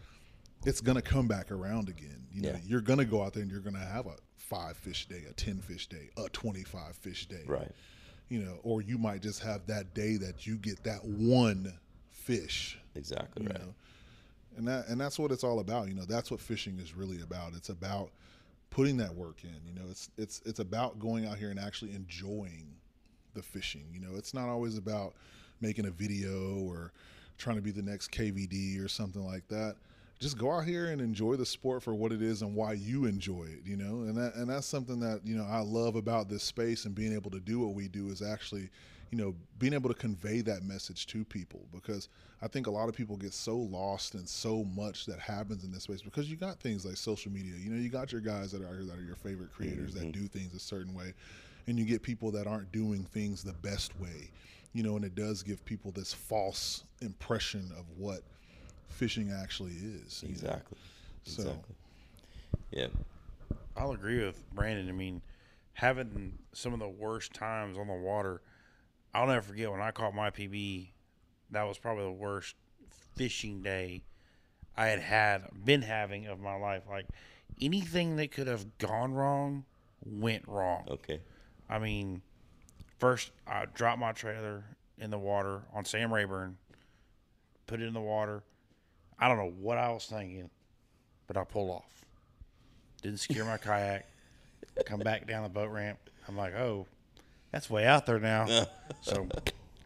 it's 0.65 0.81
gonna 0.81 1.03
come 1.03 1.27
back 1.29 1.51
around 1.51 1.89
again. 1.89 2.27
You 2.33 2.43
know, 2.43 2.49
Yeah. 2.51 2.59
you're 2.65 2.81
gonna 2.81 3.05
go 3.05 3.23
out 3.23 3.35
there 3.35 3.43
and 3.43 3.51
you're 3.51 3.61
gonna 3.61 3.79
have 3.79 4.07
a 4.07 4.17
five 4.37 4.77
fish 4.77 5.07
day, 5.07 5.25
a 5.29 5.33
ten 5.35 5.61
fish 5.61 5.87
day, 5.89 6.11
a 6.17 6.29
twenty 6.31 6.63
five 6.63 6.97
fish 6.97 7.27
day. 7.27 7.45
Right. 7.47 7.71
You 8.29 8.41
know, 8.41 8.59
or 8.63 8.83
you 8.83 8.99
might 8.99 9.23
just 9.23 9.41
have 9.43 9.67
that 9.67 9.95
day 9.95 10.17
that 10.17 10.47
you 10.47 10.57
get 10.57 10.83
that 10.85 11.05
one 11.05 11.73
fish. 12.11 12.79
Exactly 12.95 13.45
You 13.45 13.51
right. 13.51 13.61
know, 13.61 13.75
and 14.57 14.67
that 14.69 14.89
and 14.89 15.01
that's 15.01 15.19
what 15.19 15.31
it's 15.31 15.45
all 15.45 15.61
about. 15.61 15.89
You 15.89 15.95
know, 15.95 16.05
that's 16.05 16.31
what 16.31 16.41
fishing 16.41 16.79
is 16.79 16.95
really 16.95 17.21
about. 17.21 17.53
It's 17.55 17.69
about 17.69 18.11
putting 18.71 18.97
that 18.97 19.15
work 19.15 19.45
in. 19.45 19.55
You 19.67 19.75
know, 19.75 19.89
it's 19.91 20.11
it's 20.19 20.43
it's 20.45 20.59
about 20.59 20.99
going 20.99 21.27
out 21.27 21.39
here 21.39 21.51
and 21.51 21.59
actually 21.59 21.95
enjoying 21.95 22.67
the 23.35 23.43
fishing. 23.43 23.85
You 23.93 24.01
know, 24.01 24.17
it's 24.17 24.35
not 24.35 24.49
always 24.49 24.77
about 24.77 25.15
making 25.61 25.87
a 25.87 25.91
video 25.91 26.59
or 26.61 26.93
trying 27.39 27.57
to 27.57 27.63
be 27.63 27.71
the 27.71 27.83
next 27.83 28.11
KVD 28.11 28.83
or 28.83 28.89
something 28.89 29.25
like 29.25 29.47
that. 29.49 29.77
Just 30.19 30.39
go 30.39 30.53
out 30.53 30.65
here 30.65 30.87
and 30.87 31.01
enjoy 31.01 31.37
the 31.37 31.45
sport 31.45 31.83
for 31.83 31.95
what 31.95 32.11
it 32.11 32.23
is 32.23 32.43
and 32.43 32.55
why 32.55 32.73
you 32.73 33.05
enjoy 33.05 33.45
it, 33.45 33.61
you 33.65 33.77
know? 33.77 34.03
And 34.03 34.17
that 34.17 34.35
and 34.35 34.49
that's 34.49 34.67
something 34.67 35.01
that, 35.01 35.21
you 35.25 35.37
know, 35.37 35.47
I 35.49 35.61
love 35.61 35.97
about 35.97 36.29
this 36.29 36.43
space 36.43 36.85
and 36.85 36.95
being 36.95 37.13
able 37.13 37.31
to 37.31 37.41
do 37.41 37.61
what 37.61 37.75
we 37.75 37.89
do 37.89 38.09
is 38.09 38.23
actually, 38.23 38.71
you 39.11 39.19
know, 39.19 39.35
being 39.59 39.75
able 39.75 39.89
to 39.91 39.95
convey 39.95 40.41
that 40.43 40.63
message 40.63 41.07
to 41.09 41.25
people 41.25 41.61
because 41.73 42.09
I 42.41 42.49
think 42.49 42.67
a 42.67 42.71
lot 42.71 42.89
of 42.89 42.95
people 42.95 43.17
get 43.17 43.35
so 43.35 43.57
lost 43.57 44.15
in 44.15 44.27
so 44.27 44.65
much 44.65 45.07
that 45.07 45.19
happens 45.19 45.65
in 45.65 45.73
this 45.73 45.85
space 45.85 46.03
because 46.03 46.31
you 46.31 46.37
got 46.37 46.61
things 46.61 46.87
like 46.87 46.97
social 46.97 47.31
media. 47.31 47.55
You 47.59 47.71
know, 47.71 47.81
you 47.81 47.91
got 47.91 48.11
your 48.11 48.23
guys 48.23 48.53
that 48.53 48.63
are 48.63 48.85
that 48.85 48.99
are 48.99 49.05
your 49.05 49.17
favorite 49.17 49.53
creators 49.53 49.93
that 49.95 50.05
mm-hmm. 50.05 50.23
do 50.23 50.29
things 50.29 50.55
a 50.55 50.61
certain 50.61 50.95
way 50.95 51.13
and 51.67 51.79
you 51.79 51.85
get 51.85 52.03
people 52.03 52.31
that 52.31 52.47
aren't 52.47 52.71
doing 52.73 53.03
things 53.03 53.43
the 53.43 53.53
best 53.53 53.99
way 54.01 54.31
you 54.77 54.83
know, 54.83 54.97
and 54.97 55.07
it 55.07 55.15
does 55.15 55.43
give 55.43 55.65
people 55.65 55.91
this 55.91 56.13
false 56.13 56.85
impression 57.01 57.73
of 57.79 57.87
what 57.97 58.21
fishing 58.89 59.31
actually 59.31 59.73
is. 59.73 60.23
you 60.23 60.29
know. 60.29 60.33
Exactly. 60.33 60.79
So, 61.25 61.43
Exactly. 61.43 61.75
Yeah. 62.71 62.87
I'll 63.77 63.93
agree 63.93 64.25
with 64.25 64.43
Brandon. 64.55 64.89
I 64.89 64.93
mean, 64.93 65.21
having 65.75 66.39
some 66.53 66.73
of 66.73 66.79
the 66.79 66.89
worst 66.89 67.35
times 67.35 67.77
on 67.79 67.87
the 67.87 67.95
water, 67.95 68.41
I'll 69.15 69.27
never 69.27 69.43
forget 69.43 69.71
when 69.71 69.81
I 69.81 69.91
caught 69.91 70.15
my 70.15 70.31
PB. 70.31 70.89
That 71.51 71.63
was 71.65 71.79
probably 71.79 72.05
the 72.05 72.13
worst 72.13 72.57
fishing 73.15 73.63
day 73.63 74.03
I 74.77 74.87
had 74.87 75.01
had 75.01 75.43
been 75.65 75.83
having 75.83 76.27
of 76.27 76.41
my 76.41 76.55
life. 76.57 76.83
Like 76.89 77.07
anything 77.61 78.17
that 78.17 78.31
could 78.33 78.47
have 78.47 78.79
gone 78.79 79.15
wrong 79.15 79.65
went 80.05 80.47
wrong. 80.47 80.85
Okay. 80.89 81.21
I 81.69 81.79
mean, 81.79 82.23
first 82.99 83.33
I 83.47 83.67
dropped 83.67 83.99
my 83.99 84.13
trailer 84.13 84.65
in 84.99 85.11
the 85.11 85.19
water 85.19 85.63
on 85.73 85.85
Sam 85.85 86.13
Rayburn, 86.13 86.57
put 87.67 87.81
it 87.81 87.87
in 87.87 87.95
the 87.95 88.01
water. 88.01 88.43
I 89.19 89.29
don't 89.29 89.39
know 89.39 89.53
what 89.61 89.79
I 89.79 89.91
was 89.91 90.07
thinking, 90.07 90.51
but 91.27 91.37
I 91.37 91.45
pulled 91.45 91.71
off. 91.71 92.05
Didn't 93.03 93.21
secure 93.21 93.45
my 93.45 93.57
kayak. 93.57 94.07
Come 94.85 95.01
back 95.01 95.27
down 95.27 95.43
the 95.43 95.49
boat 95.49 95.71
ramp. 95.71 95.99
I'm 96.29 96.37
like, 96.37 96.55
oh, 96.55 96.87
that's 97.53 97.71
way 97.71 97.87
out 97.87 98.05
there 98.07 98.19
now. 98.19 98.47
so 99.01 99.29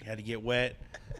had 0.05 0.19
to 0.19 0.23
get 0.23 0.43
wet. 0.43 0.77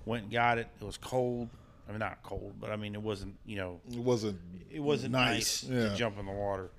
Went 0.07 0.25
and 0.25 0.33
got 0.33 0.59
it. 0.59 0.67
It 0.81 0.85
was 0.85 0.97
cold. 0.97 1.49
I 1.89 1.93
mean, 1.93 1.99
not 2.01 2.23
cold, 2.23 2.55
but 2.61 2.71
I 2.71 2.77
mean, 2.77 2.95
it 2.95 3.03
wasn't. 3.03 3.35
You 3.45 3.57
know, 3.57 3.81
it 3.91 3.99
wasn't. 3.99 4.39
it 4.71 4.81
wasn't 4.81 5.13
nice, 5.13 5.65
Yeah. 5.65 5.89
to 5.91 5.97
jump 5.97 6.19
in 6.19 6.27
the 6.27 6.33
water. 6.33 6.71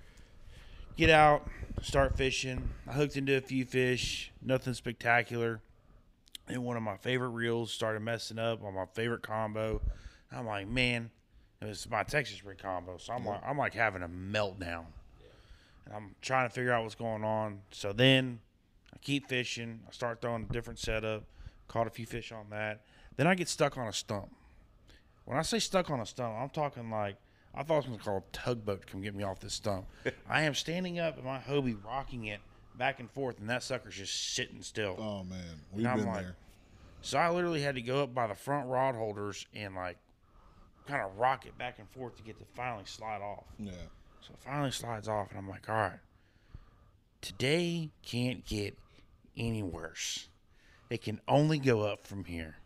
Get 0.97 1.09
out, 1.09 1.47
start 1.81 2.17
fishing. 2.17 2.69
I 2.87 2.93
hooked 2.93 3.15
into 3.17 3.35
a 3.35 3.41
few 3.41 3.65
fish, 3.65 4.31
nothing 4.41 4.73
spectacular. 4.73 5.61
And 6.47 6.63
one 6.65 6.75
of 6.77 6.83
my 6.83 6.97
favorite 6.97 7.29
reels 7.29 7.71
started 7.71 8.01
messing 8.01 8.37
up 8.39 8.63
on 8.63 8.73
my 8.73 8.85
favorite 8.93 9.21
combo. 9.21 9.81
I'm 10.31 10.45
like, 10.45 10.67
man, 10.67 11.09
it 11.61 11.67
was 11.67 11.89
my 11.89 12.03
Texas 12.03 12.43
rig 12.43 12.57
combo. 12.57 12.97
So 12.97 13.13
I'm 13.13 13.25
like, 13.25 13.41
I'm 13.45 13.57
like 13.57 13.73
having 13.73 14.01
a 14.03 14.09
meltdown. 14.09 14.85
And 15.85 15.95
I'm 15.95 16.15
trying 16.21 16.47
to 16.47 16.53
figure 16.53 16.71
out 16.71 16.83
what's 16.83 16.95
going 16.95 17.23
on. 17.23 17.61
So 17.71 17.93
then 17.93 18.39
I 18.93 18.97
keep 18.99 19.27
fishing. 19.29 19.81
I 19.87 19.91
start 19.91 20.21
throwing 20.21 20.47
a 20.49 20.53
different 20.53 20.79
setup. 20.79 21.23
Caught 21.67 21.87
a 21.87 21.91
few 21.91 22.05
fish 22.05 22.31
on 22.31 22.47
that. 22.49 22.81
Then 23.15 23.27
I 23.27 23.35
get 23.35 23.47
stuck 23.47 23.77
on 23.77 23.87
a 23.87 23.93
stump. 23.93 24.31
When 25.25 25.37
I 25.37 25.43
say 25.43 25.59
stuck 25.59 25.89
on 25.89 25.99
a 25.99 26.05
stump, 26.05 26.35
I'm 26.37 26.49
talking 26.49 26.89
like 26.89 27.17
I 27.53 27.63
thought 27.63 27.75
it 27.75 27.77
was 27.77 27.85
going 27.87 27.99
to 27.99 28.03
call 28.05 28.17
a 28.17 28.23
tugboat 28.31 28.81
to 28.81 28.87
come 28.87 29.01
get 29.01 29.13
me 29.13 29.23
off 29.23 29.39
this 29.39 29.53
stump. 29.53 29.85
I 30.29 30.43
am 30.43 30.55
standing 30.55 30.99
up 30.99 31.17
in 31.17 31.25
my 31.25 31.39
Hobie, 31.39 31.77
rocking 31.83 32.25
it 32.25 32.39
back 32.77 32.99
and 32.99 33.09
forth, 33.11 33.39
and 33.39 33.49
that 33.49 33.61
sucker's 33.63 33.95
just 33.95 34.33
sitting 34.33 34.61
still. 34.61 34.95
Oh 34.97 35.23
man, 35.23 35.39
we've 35.71 35.83
been 35.83 36.05
like- 36.05 36.23
there. 36.23 36.35
So 37.03 37.17
I 37.17 37.31
literally 37.31 37.61
had 37.61 37.75
to 37.75 37.81
go 37.81 38.03
up 38.03 38.13
by 38.13 38.27
the 38.27 38.35
front 38.35 38.67
rod 38.67 38.93
holders 38.95 39.47
and 39.55 39.75
like 39.75 39.97
kind 40.87 41.01
of 41.01 41.17
rock 41.17 41.45
it 41.45 41.57
back 41.57 41.79
and 41.79 41.89
forth 41.89 42.15
to 42.17 42.23
get 42.23 42.37
to 42.39 42.45
finally 42.55 42.85
slide 42.85 43.21
off. 43.21 43.45
Yeah. 43.59 43.71
So 44.21 44.33
it 44.33 44.39
finally 44.39 44.71
slides 44.71 45.07
off, 45.07 45.29
and 45.29 45.39
I'm 45.39 45.49
like, 45.49 45.67
all 45.69 45.75
right, 45.75 45.99
today 47.21 47.89
can't 48.03 48.45
get 48.45 48.77
any 49.35 49.63
worse. 49.63 50.27
It 50.89 51.01
can 51.01 51.19
only 51.27 51.57
go 51.57 51.81
up 51.81 52.05
from 52.05 52.25
here. 52.25 52.57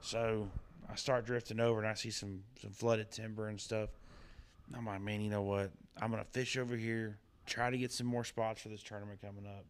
So 0.00 0.48
I 0.90 0.96
start 0.96 1.26
drifting 1.26 1.60
over, 1.60 1.78
and 1.78 1.88
I 1.88 1.94
see 1.94 2.10
some 2.10 2.42
some 2.60 2.72
flooded 2.72 3.10
timber 3.10 3.48
and 3.48 3.60
stuff. 3.60 3.90
I'm 4.74 4.86
like, 4.86 5.00
man, 5.00 5.20
you 5.20 5.30
know 5.30 5.42
what? 5.42 5.70
I'm 6.00 6.10
gonna 6.10 6.24
fish 6.24 6.56
over 6.56 6.76
here, 6.76 7.18
try 7.46 7.70
to 7.70 7.78
get 7.78 7.92
some 7.92 8.06
more 8.06 8.24
spots 8.24 8.62
for 8.62 8.68
this 8.68 8.82
tournament 8.82 9.20
coming 9.20 9.46
up, 9.46 9.64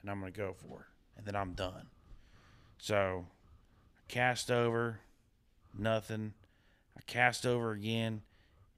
and 0.00 0.10
I'm 0.10 0.20
gonna 0.20 0.30
go 0.30 0.54
for 0.54 0.80
it. 0.80 1.18
And 1.18 1.26
then 1.26 1.34
I'm 1.34 1.52
done. 1.52 1.88
So 2.78 3.26
I 3.96 4.12
cast 4.12 4.50
over, 4.50 5.00
nothing. 5.76 6.34
I 6.96 7.00
cast 7.06 7.46
over 7.46 7.72
again, 7.72 8.22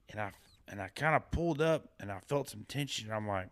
and 0.09 0.19
I 0.19 0.31
and 0.67 0.81
I 0.81 0.89
kind 0.89 1.15
of 1.15 1.29
pulled 1.31 1.61
up 1.61 1.89
and 1.99 2.11
I 2.11 2.19
felt 2.27 2.49
some 2.49 2.65
tension. 2.67 3.07
And 3.07 3.15
I'm 3.15 3.27
like, 3.27 3.49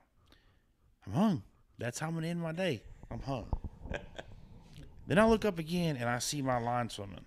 I'm 1.05 1.13
hung. 1.13 1.43
That's 1.77 1.99
how 1.99 2.07
I'm 2.07 2.15
gonna 2.15 2.27
end 2.27 2.41
my 2.41 2.51
day. 2.51 2.81
I'm 3.09 3.21
hung. 3.21 3.47
then 5.07 5.17
I 5.17 5.25
look 5.25 5.45
up 5.45 5.59
again 5.59 5.97
and 5.97 6.09
I 6.09 6.19
see 6.19 6.41
my 6.41 6.59
line 6.59 6.89
swimming, 6.89 7.25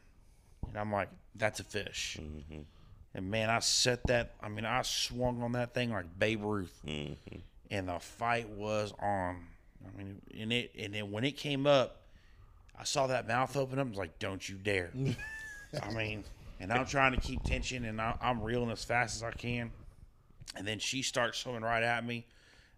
and 0.69 0.77
I'm 0.77 0.93
like, 0.93 1.09
that's 1.35 1.61
a 1.61 1.65
fish. 1.65 2.19
Mm-hmm. 2.21 2.63
And 3.15 3.31
man, 3.31 3.51
I 3.51 3.59
set 3.61 4.07
that. 4.07 4.35
I 4.41 4.49
mean, 4.49 4.65
I 4.65 4.83
swung 4.83 5.43
on 5.43 5.53
that 5.53 5.75
thing 5.75 5.91
like 5.91 6.19
Babe 6.19 6.43
Ruth, 6.45 6.81
mm-hmm. 6.87 7.39
and 7.71 7.89
the 7.89 7.99
fight 7.99 8.49
was 8.49 8.93
on. 9.01 9.47
I 9.85 9.97
mean, 9.97 10.21
and 10.39 10.53
it 10.53 10.73
and 10.79 10.95
then 10.95 11.11
when 11.11 11.25
it 11.25 11.37
came 11.37 11.67
up, 11.67 12.03
I 12.79 12.85
saw 12.85 13.07
that 13.09 13.27
mouth 13.27 13.57
open 13.57 13.79
up. 13.79 13.87
I 13.87 13.91
was 13.91 13.99
like, 13.99 14.19
"Don't 14.19 14.47
you 14.47 14.57
dare!" 14.57 14.91
I 15.83 15.93
mean, 15.93 16.25
and 16.61 16.73
I'm 16.73 16.87
trying 16.87 17.13
to 17.13 17.21
keep 17.21 17.43
tension, 17.43 17.85
and 17.85 18.01
I, 18.01 18.17
I'm 18.21 18.43
reeling 18.43 18.71
as 18.71 18.85
fast 18.85 19.17
as 19.17 19.23
I 19.23 19.31
can. 19.33 19.71
And 20.57 20.67
then 20.67 20.79
she 20.79 21.03
starts 21.03 21.39
swimming 21.39 21.63
right 21.63 21.83
at 21.83 22.05
me. 22.05 22.27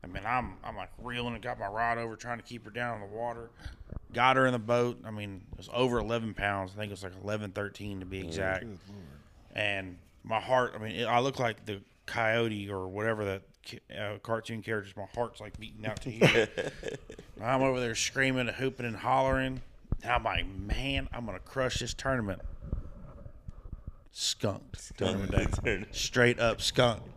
I 0.05 0.07
mean, 0.07 0.22
I'm 0.26 0.57
I'm 0.64 0.76
like 0.76 0.91
reeling 0.99 1.35
and 1.35 1.43
got 1.43 1.59
my 1.59 1.66
rod 1.66 1.99
over, 1.99 2.16
trying 2.16 2.39
to 2.39 2.45
keep 2.45 2.64
her 2.64 2.70
down 2.70 3.01
in 3.03 3.09
the 3.09 3.16
water. 3.16 3.51
Got 4.12 4.37
her 4.37 4.47
in 4.47 4.53
the 4.53 4.59
boat. 4.59 5.01
I 5.05 5.11
mean, 5.11 5.43
it 5.53 5.59
was 5.59 5.70
over 5.72 5.99
11 5.99 6.35
pounds. 6.35 6.72
I 6.74 6.80
think 6.80 6.91
it 6.91 6.93
was 6.93 7.03
like 7.05 7.12
11, 7.22 7.53
13 7.53 8.01
to 8.01 8.07
be 8.07 8.20
exact. 8.20 8.64
And 9.55 9.99
my 10.24 10.41
heart. 10.41 10.72
I 10.74 10.78
mean, 10.78 10.93
it, 10.97 11.05
I 11.05 11.20
look 11.20 11.39
like 11.39 11.64
the 11.66 11.80
coyote 12.07 12.68
or 12.68 12.89
whatever 12.89 13.24
that 13.24 13.43
ca- 13.66 13.97
uh, 13.97 14.18
cartoon 14.18 14.62
characters. 14.62 14.95
My 14.97 15.07
heart's 15.14 15.41
like 15.41 15.59
beating 15.59 15.87
out 15.87 16.01
to 16.03 16.11
here. 16.11 16.49
I'm 17.43 17.62
over 17.62 17.80
there 17.80 17.95
screaming 17.95 18.49
and 18.49 18.57
hooping 18.57 18.87
and 18.87 18.97
hollering. 18.97 19.62
And 20.03 20.12
I'm 20.12 20.24
like, 20.24 20.47
man, 20.47 21.09
I'm 21.12 21.26
gonna 21.26 21.39
crush 21.39 21.78
this 21.78 21.95
tournament. 21.95 22.43
Skunked 24.12 24.94
tournament 24.98 25.64
day. 25.64 25.86
Straight 25.90 26.38
up 26.38 26.60
skunked. 26.60 27.08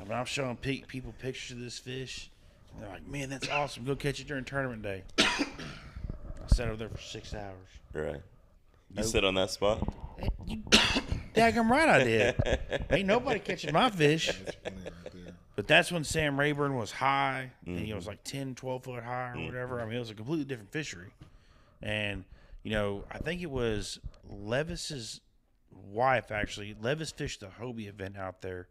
I 0.00 0.04
mean, 0.04 0.12
I'm 0.12 0.26
showing 0.26 0.56
pe- 0.56 0.82
people 0.82 1.14
pictures 1.18 1.52
of 1.52 1.60
this 1.60 1.78
fish. 1.78 2.30
And 2.72 2.82
they're 2.82 2.90
like, 2.90 3.06
man, 3.06 3.30
that's 3.30 3.48
awesome. 3.48 3.84
Go 3.84 3.96
catch 3.96 4.20
it 4.20 4.26
during 4.26 4.44
tournament 4.44 4.82
day. 4.82 5.04
I 5.18 5.46
sat 6.48 6.68
over 6.68 6.76
there 6.76 6.88
for 6.88 6.98
six 6.98 7.34
hours. 7.34 7.68
Right. 7.92 8.20
You 8.94 9.02
sit 9.02 9.24
on 9.24 9.34
that 9.34 9.50
spot. 9.50 9.82
Hey, 10.18 10.28
you, 10.46 10.56
daggum 11.34 11.70
right 11.70 11.88
I 11.88 12.04
did. 12.04 12.34
Ain't 12.90 13.06
nobody 13.06 13.38
catching 13.38 13.72
my 13.72 13.90
fish. 13.90 14.32
Funny 14.32 14.76
right 14.76 15.12
there. 15.12 15.34
But 15.56 15.66
that's 15.66 15.92
when 15.92 16.04
Sam 16.04 16.38
Rayburn 16.38 16.76
was 16.76 16.92
high, 16.92 17.50
and 17.66 17.78
he 17.78 17.86
mm-hmm. 17.86 17.96
was 17.96 18.06
like 18.06 18.22
10, 18.24 18.54
12 18.54 18.84
foot 18.84 19.02
high 19.02 19.30
or 19.30 19.34
mm-hmm. 19.34 19.46
whatever. 19.46 19.80
I 19.80 19.86
mean, 19.86 19.96
it 19.96 20.00
was 20.00 20.10
a 20.10 20.14
completely 20.14 20.44
different 20.44 20.72
fishery. 20.72 21.10
And, 21.82 22.24
you 22.62 22.70
know, 22.70 23.04
I 23.10 23.18
think 23.18 23.42
it 23.42 23.50
was 23.50 23.98
Levis's 24.28 25.20
wife, 25.72 26.30
actually. 26.30 26.74
Levis 26.80 27.10
fished 27.10 27.40
the 27.40 27.46
Hobie 27.46 27.88
event 27.88 28.16
out 28.16 28.42
there, 28.42 28.68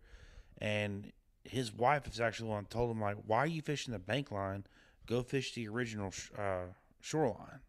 and 0.60 1.12
his 1.44 1.74
wife 1.74 2.08
is 2.08 2.20
actually 2.20 2.48
the 2.48 2.54
one 2.54 2.66
told 2.66 2.92
him, 2.92 3.02
like, 3.02 3.18
why 3.26 3.40
are 3.40 3.48
you 3.48 3.62
fishing 3.62 3.94
the 3.94 4.00
bank 4.00 4.32
line? 4.32 4.66
Go 5.06 5.24
fish 5.24 5.54
the 5.54 5.68
original 5.68 6.12
sh- 6.12 6.32
uh, 6.38 6.66
shoreline. 7.00 7.60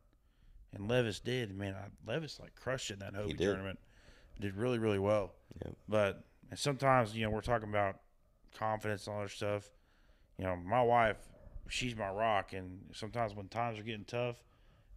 And 0.74 0.88
Levis 0.88 1.20
did. 1.20 1.56
Man, 1.56 1.74
I, 1.74 2.10
Levis, 2.10 2.40
like, 2.40 2.54
crushed 2.54 2.90
it 2.90 2.94
in 2.94 2.98
that 3.00 3.14
Hobie 3.14 3.36
did. 3.36 3.46
tournament. 3.46 3.78
Did 4.40 4.56
really, 4.56 4.78
really 4.78 4.98
well. 4.98 5.32
Yep. 5.64 5.74
But 5.88 6.24
and 6.50 6.58
sometimes, 6.58 7.14
you 7.16 7.24
know, 7.24 7.30
we're 7.30 7.40
talking 7.40 7.68
about 7.68 7.96
confidence 8.56 9.06
and 9.06 9.16
all 9.16 9.22
that 9.22 9.30
stuff. 9.30 9.68
You 10.38 10.44
know, 10.44 10.56
my 10.56 10.82
wife, 10.82 11.16
she's 11.68 11.96
my 11.96 12.08
rock, 12.08 12.52
and 12.52 12.80
sometimes 12.92 13.34
when 13.34 13.48
times 13.48 13.78
are 13.78 13.82
getting 13.82 14.04
tough, 14.04 14.36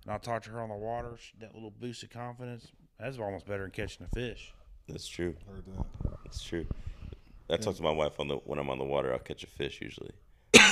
and 0.03 0.13
I'll 0.13 0.19
talk 0.19 0.43
to 0.43 0.51
her 0.51 0.61
on 0.61 0.69
the 0.69 0.75
water, 0.75 1.17
that 1.39 1.53
little 1.53 1.71
boost 1.71 2.03
of 2.03 2.09
confidence, 2.09 2.71
that's 3.01 3.17
almost 3.17 3.45
better 3.45 3.63
than 3.63 3.71
catching 3.71 4.05
a 4.05 4.09
fish. 4.09 4.53
That's 4.87 5.07
true. 5.07 5.35
Heard 5.49 5.63
that. 5.65 5.85
That's 6.23 6.41
true. 6.43 6.65
I 7.49 7.57
talk 7.57 7.75
to 7.75 7.83
my 7.83 7.91
wife 7.91 8.19
on 8.19 8.27
the 8.29 8.35
when 8.37 8.59
I'm 8.59 8.69
on 8.69 8.77
the 8.77 8.85
water. 8.85 9.11
I'll 9.11 9.19
catch 9.19 9.43
a 9.43 9.47
fish 9.47 9.81
usually. 9.81 10.11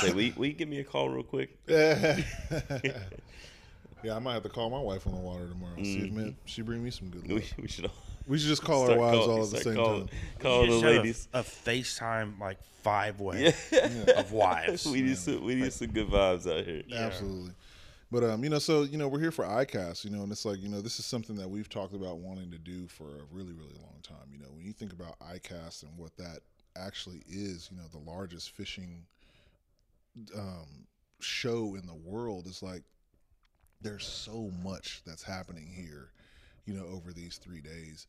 Say, 0.02 0.14
will 0.14 0.22
you, 0.22 0.34
will 0.38 0.46
you 0.46 0.54
give 0.54 0.70
me 0.70 0.80
a 0.80 0.84
call 0.84 1.10
real 1.10 1.24
quick? 1.24 1.58
yeah, 1.68 2.16
I 4.16 4.20
might 4.20 4.34
have 4.34 4.44
to 4.44 4.50
call 4.50 4.70
my 4.70 4.80
wife 4.80 5.06
on 5.08 5.14
the 5.14 5.20
water 5.20 5.48
tomorrow. 5.48 5.76
See 5.84 6.00
if 6.00 6.06
Mm-hmm. 6.06 6.16
man, 6.18 6.38
she 6.46 6.62
bring 6.62 6.84
me 6.84 6.90
some 6.92 7.10
good 7.10 7.30
luck. 7.30 7.44
We, 7.58 7.64
we 7.64 7.68
should 7.68 7.86
all 7.86 7.92
We 8.28 8.38
should 8.38 8.48
just 8.48 8.64
call 8.64 8.82
our 8.82 8.88
start 8.88 9.00
wives 9.00 9.18
call- 9.18 9.30
all 9.32 9.38
at 9.38 9.42
the 9.42 9.48
start 9.48 9.64
same 9.64 9.76
calling, 9.76 10.08
time. 10.08 10.18
Call 10.40 10.62
You 10.66 10.72
the 10.72 10.80
should 10.80 10.84
have 10.96 10.96
ladies. 11.04 11.28
A, 11.34 11.40
a 11.40 11.44
FaceTime 11.44 12.40
like 12.40 12.58
five 12.84 13.20
way 13.20 13.54
of 14.16 14.32
wives. 14.32 14.86
we 14.92 15.02
need 15.02 15.18
some 15.18 15.44
we 15.44 15.56
need 15.56 15.74
some 15.74 15.88
good 15.88 16.08
vibes 16.08 16.50
out 16.50 16.66
here. 16.66 16.84
Absolutely. 16.94 17.52
But 18.12 18.24
um, 18.24 18.44
you 18.44 18.50
know, 18.50 18.60
so 18.60 18.84
you 18.84 18.98
know, 18.98 19.08
we're 19.08 19.20
here 19.20 19.32
for 19.32 19.46
ICAST, 19.46 20.06
you 20.06 20.12
know, 20.12 20.24
and 20.24 20.32
it's 20.32 20.46
like, 20.46 20.62
you 20.62 20.70
know, 20.70 20.82
this 20.82 21.00
is 21.00 21.06
something 21.06 21.36
that 21.36 21.50
we've 21.50 21.70
talked 21.70 21.94
about 21.94 22.18
wanting 22.18 22.50
to 22.52 22.58
do 22.58 22.88
for 22.88 23.04
a 23.04 23.24
really, 23.32 23.54
really 23.54 23.76
long 23.76 24.00
time. 24.02 24.28
You 24.32 24.40
know, 24.40 24.50
when 24.52 24.66
you 24.66 24.74
think 24.74 24.94
about 24.94 25.20
ICAST 25.20 25.84
and 25.84 25.92
what 25.96 26.16
that 26.18 26.40
actually 26.76 27.24
is, 27.28 27.70
you 27.72 27.78
know, 27.78 27.88
the 27.92 28.10
largest 28.10 28.52
fishing 28.52 29.06
um, 30.36 30.88
show 31.20 31.76
in 31.76 31.86
the 31.86 31.94
world 31.94 32.48
is 32.48 32.64
like 32.64 32.84
there's 33.82 34.06
so 34.06 34.52
much 34.64 35.02
that's 35.06 35.24
happening 35.24 35.68
here, 35.68 36.12
you 36.66 36.74
know, 36.74 36.86
over 36.86 37.14
these 37.14 37.38
three 37.38 37.62
days, 37.62 38.08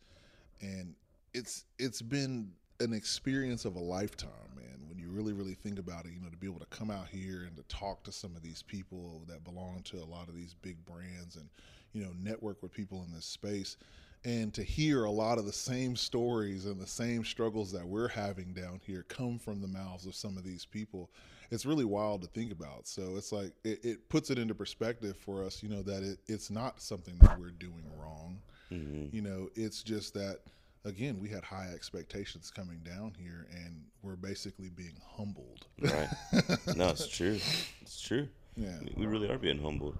and 0.63 0.95
it's 1.35 1.67
it's 1.79 2.01
been 2.01 2.53
an 2.81 2.93
experience 2.93 3.65
of 3.65 3.77
a 3.77 3.81
lifetime, 3.81 4.31
man. 4.57 4.81
When 4.89 4.99
you 4.99 5.11
really, 5.11 5.33
really 5.33 5.55
think 5.55 5.79
about 5.79 6.07
it, 6.07 6.13
you 6.13 6.21
know, 6.21 6.29
to 6.29 6.37
be 6.37 6.47
able 6.47 6.61
to 6.61 6.67
come 6.67 6.91
out 6.91 7.09
here 7.09 7.45
and 7.47 7.57
to 7.57 7.63
talk 7.65 8.03
to 8.05 8.13
some 8.13 8.35
of 8.35 8.43
these 8.43 8.63
people 8.63 9.23
that 9.29 9.45
belong 9.45 9.83
to 9.85 9.99
a 9.99 10.05
lot 10.05 10.29
of 10.29 10.35
these 10.35 10.55
big 10.63 10.85
brands 10.85 11.37
and, 11.37 11.49
you 11.93 12.03
know, 12.03 12.11
network 12.19 12.63
with 12.63 12.73
people 12.73 13.05
in 13.07 13.13
this 13.15 13.27
space 13.27 13.77
and 14.25 14.53
to 14.53 14.63
hear 14.63 15.05
a 15.05 15.11
lot 15.11 15.39
of 15.39 15.47
the 15.47 15.53
same 15.53 15.97
stories 15.97 16.67
and 16.67 16.79
the 16.81 16.87
same 16.87 17.25
struggles 17.25 17.73
that 17.73 17.87
we're 17.87 18.09
having 18.09 18.53
down 18.53 18.81
here 18.85 19.05
come 19.09 19.39
from 19.39 19.61
the 19.61 19.69
mouths 19.69 20.07
of 20.07 20.15
some 20.15 20.37
of 20.37 20.45
these 20.45 20.65
people 20.67 21.11
it's 21.51 21.67
really 21.67 21.85
wild 21.85 22.21
to 22.21 22.29
think 22.29 22.53
about 22.53 22.87
so 22.87 23.17
it's 23.17 23.33
like 23.33 23.53
it, 23.65 23.85
it 23.85 24.09
puts 24.09 24.31
it 24.31 24.39
into 24.39 24.55
perspective 24.55 25.17
for 25.17 25.43
us 25.43 25.63
you 25.63 25.69
know 25.69 25.83
that 25.83 26.03
it, 26.03 26.19
it's 26.27 26.51
not 26.51 26.81
something 26.81 27.17
that 27.19 27.39
we're 27.39 27.51
doing 27.51 27.85
wrong 27.99 28.39
mm-hmm. 28.71 29.15
you 29.15 29.23
know 29.23 29.49
it's 29.55 29.83
just 29.83 30.13
that 30.13 30.41
again 30.85 31.19
we 31.21 31.29
had 31.29 31.45
high 31.45 31.69
expectations 31.75 32.51
coming 32.51 32.79
down 32.85 33.13
here 33.19 33.47
and 33.53 33.83
we're 34.03 34.17
basically 34.17 34.71
being 34.71 34.97
humbled 35.17 35.67
Right. 35.81 36.09
no, 36.77 36.89
it's 36.89 37.07
true. 37.09 37.39
It's 37.83 38.01
true. 38.01 38.29
Yeah. 38.57 38.79
We- 38.97 39.05
We 39.05 39.07
really 39.07 39.29
are 39.31 39.39
being 39.39 39.61
humbled. 39.63 39.97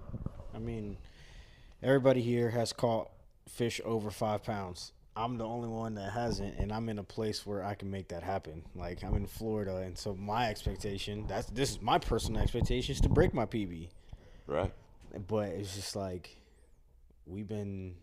I 0.53 0.59
mean, 0.59 0.97
everybody 1.83 2.21
here 2.21 2.49
has 2.49 2.73
caught 2.73 3.09
fish 3.47 3.79
over 3.85 4.11
five 4.11 4.43
pounds. 4.43 4.91
I'm 5.15 5.37
the 5.37 5.45
only 5.45 5.67
one 5.67 5.95
that 5.95 6.11
hasn't, 6.13 6.57
and 6.57 6.71
I'm 6.71 6.87
in 6.89 6.97
a 6.99 7.03
place 7.03 7.45
where 7.45 7.63
I 7.63 7.73
can 7.75 7.91
make 7.91 8.07
that 8.09 8.23
happen. 8.23 8.63
Like 8.75 9.03
I'm 9.03 9.13
in 9.15 9.27
Florida, 9.27 9.77
and 9.77 9.97
so 9.97 10.13
my 10.15 10.49
expectation 10.49 11.25
that's 11.27 11.47
this 11.47 11.71
is 11.71 11.81
my 11.81 11.97
personal 11.99 12.41
expectation 12.41 12.93
is 12.95 13.01
to 13.01 13.09
break 13.09 13.33
my 13.33 13.45
PB. 13.45 13.89
Right. 14.47 14.71
But 15.27 15.49
it's 15.49 15.75
just 15.75 15.95
like 15.95 16.37
we've 17.27 17.47
been 17.47 17.95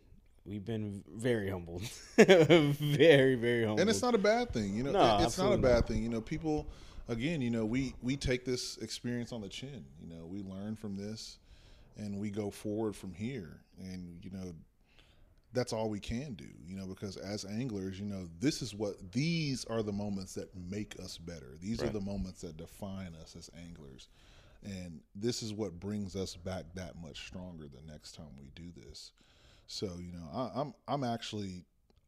we've 0.48 0.64
been 0.64 1.02
very 1.14 1.50
humbled, 1.50 1.82
very 2.16 3.34
very 3.34 3.60
humbled. 3.62 3.80
and 3.80 3.90
it's 3.90 4.02
not 4.02 4.14
a 4.14 4.18
bad 4.18 4.50
thing 4.50 4.74
you 4.74 4.82
know 4.82 4.92
No, 4.92 5.18
it- 5.18 5.24
it's 5.24 5.38
not 5.38 5.52
a 5.52 5.58
bad 5.58 5.74
not. 5.74 5.88
thing 5.88 6.02
you 6.02 6.08
know 6.08 6.20
people 6.20 6.66
again 7.08 7.40
you 7.40 7.50
know 7.50 7.64
we 7.64 7.94
we 8.02 8.16
take 8.16 8.44
this 8.44 8.76
experience 8.78 9.32
on 9.32 9.40
the 9.40 9.48
chin 9.48 9.84
you 10.00 10.08
know 10.08 10.26
we 10.26 10.42
learn 10.42 10.76
from 10.76 10.96
this 10.96 11.38
and 11.96 12.18
we 12.18 12.30
go 12.30 12.48
forward 12.50 12.94
from 12.94 13.12
here. 13.12 13.60
And 13.80 14.18
you 14.24 14.30
know 14.30 14.54
that's 15.52 15.72
all 15.72 15.88
we 15.88 15.98
can 16.00 16.34
do 16.34 16.44
you 16.66 16.76
know 16.76 16.86
because 16.86 17.16
as 17.16 17.44
anglers 17.44 17.98
you 17.98 18.04
know 18.06 18.28
this 18.40 18.60
is 18.60 18.74
what 18.74 19.12
these 19.12 19.64
are 19.66 19.82
the 19.82 19.92
moments 19.92 20.34
that 20.34 20.48
make 20.70 20.96
us 21.02 21.16
better. 21.18 21.56
These 21.60 21.82
are 21.82 21.88
the 21.88 22.00
moments 22.00 22.40
that 22.42 22.56
define 22.56 23.14
us 23.22 23.34
as 23.36 23.50
anglers. 23.66 24.08
And 24.64 25.00
this 25.14 25.42
is 25.44 25.54
what 25.54 25.78
brings 25.78 26.16
us 26.16 26.34
back 26.34 26.64
that 26.74 27.00
much 27.00 27.26
stronger 27.26 27.66
the 27.68 27.90
next 27.90 28.16
time 28.16 28.34
we 28.38 28.50
do 28.56 28.70
this 28.76 29.12
so 29.68 29.86
you 30.00 30.12
know 30.12 30.26
I, 30.34 30.60
i'm 30.60 30.74
i'm 30.88 31.04
actually 31.04 31.64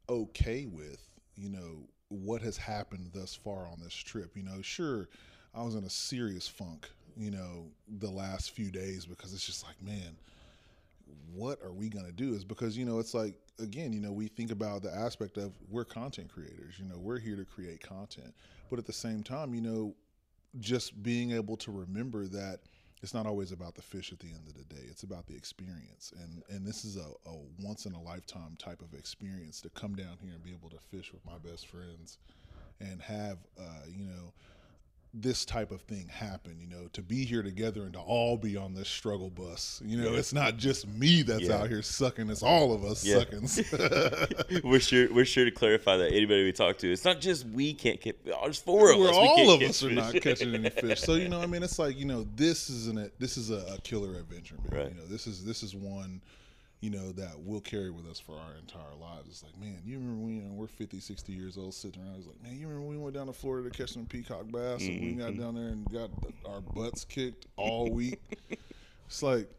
okay 0.09 0.67
with 0.67 1.01
you 1.37 1.49
know 1.49 1.89
what 2.09 2.43
has 2.43 2.57
happened 2.57 3.13
thus 3.15 3.37
far 3.37 3.69
on 3.69 3.79
this 3.81 3.95
trip. 3.95 4.37
You 4.37 4.43
know 4.43 4.63
sure 4.63 5.09
i 5.55 5.63
was 5.63 5.77
in 5.77 5.85
a 5.85 5.91
serious 5.91 6.49
funk 6.49 6.89
you 7.17 7.31
know 7.31 7.67
the 7.87 8.11
last 8.11 8.51
few 8.51 8.73
days 8.73 9.07
because 9.07 9.33
it's 9.33 9.47
just 9.47 9.65
like 9.65 9.81
man 9.83 10.17
what 11.33 11.61
are 11.63 11.73
we 11.73 11.89
to 11.91 12.13
do? 12.13 12.35
Is 12.35 12.45
because 12.45 12.77
you 12.77 12.85
know 12.85 12.99
it's 12.99 13.15
like 13.15 13.35
again 13.59 13.93
you 13.93 14.01
know 14.01 14.13
we 14.13 14.29
think 14.29 14.51
about 14.51 14.83
the 14.83 14.95
aspect 14.95 15.37
of 15.37 15.53
we're 15.69 15.85
content 15.85 16.33
creators 16.33 16.75
you 16.79 16.87
know 16.87 16.99
we're 16.99 17.19
here 17.19 17.37
to 17.37 17.45
create 17.45 17.83
content. 17.83 18.35
But 18.69 18.79
at 18.79 18.87
the 18.87 18.93
same 18.93 19.23
time 19.23 19.55
you 19.55 19.61
know 19.61 19.95
just 20.59 21.03
being 21.03 21.33
able 21.33 21.57
to 21.59 21.71
remember 21.71 22.27
that 22.27 22.61
it's 23.03 23.15
not 23.15 23.27
always 23.27 23.53
about 23.53 23.75
the 23.75 23.83
fish 23.83 24.13
at 24.13 24.19
the 24.19 24.29
end 24.29 24.47
of 24.47 24.55
the 24.55 24.75
day. 24.75 24.83
It's 24.89 25.03
about 25.03 25.27
the 25.27 25.35
experience. 25.35 26.13
And 26.21 26.43
and 26.49 26.67
this 26.67 26.85
is 26.85 26.97
a, 26.97 27.29
a 27.29 27.35
once 27.61 27.87
in 27.87 27.93
a 27.93 28.03
lifetime 28.03 28.57
type 28.59 28.83
of 28.83 28.95
experience 28.99 29.61
to 29.63 29.71
come 29.71 29.95
down 29.95 30.19
here 30.23 30.33
and 30.35 30.43
be 30.43 30.53
able 30.53 30.71
to 30.71 30.79
fish 30.79 31.13
with 31.13 31.25
my 31.25 31.39
best 31.39 31.67
friends 31.67 32.19
and 32.81 33.01
have 33.01 33.39
uh, 33.59 33.87
you 33.89 34.05
know 34.05 34.33
this 35.13 35.45
type 35.45 35.73
of 35.73 35.81
thing 35.83 36.07
happen 36.09 36.57
you 36.61 36.69
know 36.69 36.87
to 36.93 37.03
be 37.03 37.25
here 37.25 37.43
together 37.43 37.83
and 37.83 37.95
to 37.95 37.99
all 37.99 38.37
be 38.37 38.57
on 38.57 38.75
this 38.75 38.89
struggle 38.89 39.29
bus 39.29 39.83
you 39.85 40.01
know 40.01 40.15
it's 40.15 40.33
not 40.33 40.57
just 40.57 40.87
me 40.87 41.23
that's 41.23 41.43
Yeah. 41.43 41.57
out 41.57 41.69
here 41.69 41.83
sucking 41.83 42.31
it's 42.31 42.45
all 42.45 42.73
of 42.73 42.85
us 42.85 43.05
Yeah. 43.05 43.19
sucking 43.19 44.61
we're 44.63 44.79
sure 44.79 45.13
we're 45.13 45.25
sure 45.25 45.45
to 45.45 45.51
clarify 45.51 45.97
that 45.97 46.13
anybody 46.13 46.45
we 46.45 46.53
talk 46.53 46.79
to, 46.79 46.93
it's 46.93 47.05
not 47.05 47.21
just 47.21 47.45
we 47.47 47.75
can't 47.75 48.01
get. 48.01 48.25
There's 48.25 48.59
four 48.59 48.93
of 48.93 48.99
We're 48.99 49.09
us. 49.11 49.17
all 49.17 49.51
of 49.51 49.63
us 49.63 49.83
are 49.83 49.91
not 49.91 50.15
catching 50.15 50.55
any 50.55 50.71
fish. 50.71 51.01
So 51.01 51.15
you 51.15 51.29
know, 51.29 51.41
I 51.41 51.47
mean, 51.53 51.63
it's 51.63 51.79
like 51.79 51.99
you 51.99 52.05
know, 52.05 52.27
this 52.37 52.71
isn't 52.71 52.99
a 52.99 53.11
this 53.19 53.37
is 53.37 53.51
a, 53.51 53.65
a 53.75 53.81
killer 53.83 54.19
adventure, 54.19 54.57
man. 54.71 54.81
Right. 54.81 54.93
You 54.95 55.01
know, 55.01 55.07
this 55.07 55.27
is 55.27 55.45
this 55.45 55.63
is 55.63 55.75
one, 55.75 56.21
you 56.81 56.91
know, 56.91 57.13
that 57.13 57.39
we'll 57.39 57.61
carry 57.61 57.91
with 57.91 58.07
us 58.07 58.19
for 58.19 58.33
our 58.33 58.57
entire 58.59 58.95
lives. 58.99 59.29
It's 59.29 59.45
like, 59.45 59.59
man, 59.59 59.81
you 59.85 59.99
remember 59.99 60.23
when 60.23 60.37
you 60.37 60.43
know, 60.43 60.53
we're 60.53 60.67
50, 60.67 60.99
60 60.99 61.33
years 61.33 61.59
old 61.59 61.75
sitting 61.75 62.03
around? 62.03 62.17
It's 62.17 62.27
like, 62.27 62.43
man, 62.43 62.59
you 62.59 62.67
remember 62.67 62.89
when 62.89 62.97
we 62.97 63.03
went 63.03 63.15
down 63.15 63.27
to 63.27 63.33
Florida 63.33 63.69
to 63.69 63.77
catch 63.77 63.93
some 63.93 64.07
peacock 64.07 64.51
bass 64.51 64.81
and 64.81 65.01
we 65.01 65.13
got 65.13 65.33
mm-hmm. 65.33 65.43
down 65.43 65.55
there 65.55 65.69
and 65.69 65.85
got 65.93 66.11
our 66.47 66.61
butts 66.61 67.05
kicked 67.05 67.47
all 67.57 67.91
week. 67.91 68.21
it's 69.07 69.23
like, 69.23 69.51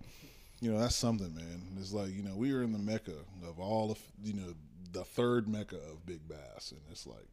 you 0.62 0.72
know, 0.72 0.80
that's 0.80 0.96
something, 0.96 1.34
man. 1.36 1.62
It's 1.80 1.94
like, 1.94 2.10
you 2.10 2.24
know, 2.24 2.36
we 2.36 2.54
were 2.54 2.64
in 2.64 2.72
the 2.72 2.80
mecca 2.80 3.14
of 3.48 3.60
all 3.60 3.92
of, 3.92 4.00
you 4.24 4.34
know, 4.34 4.54
the 4.92 5.04
third 5.04 5.48
mecca 5.48 5.78
of 5.78 6.06
big 6.06 6.28
bass, 6.28 6.72
and 6.72 6.82
it's 6.92 7.08
like, 7.08 7.26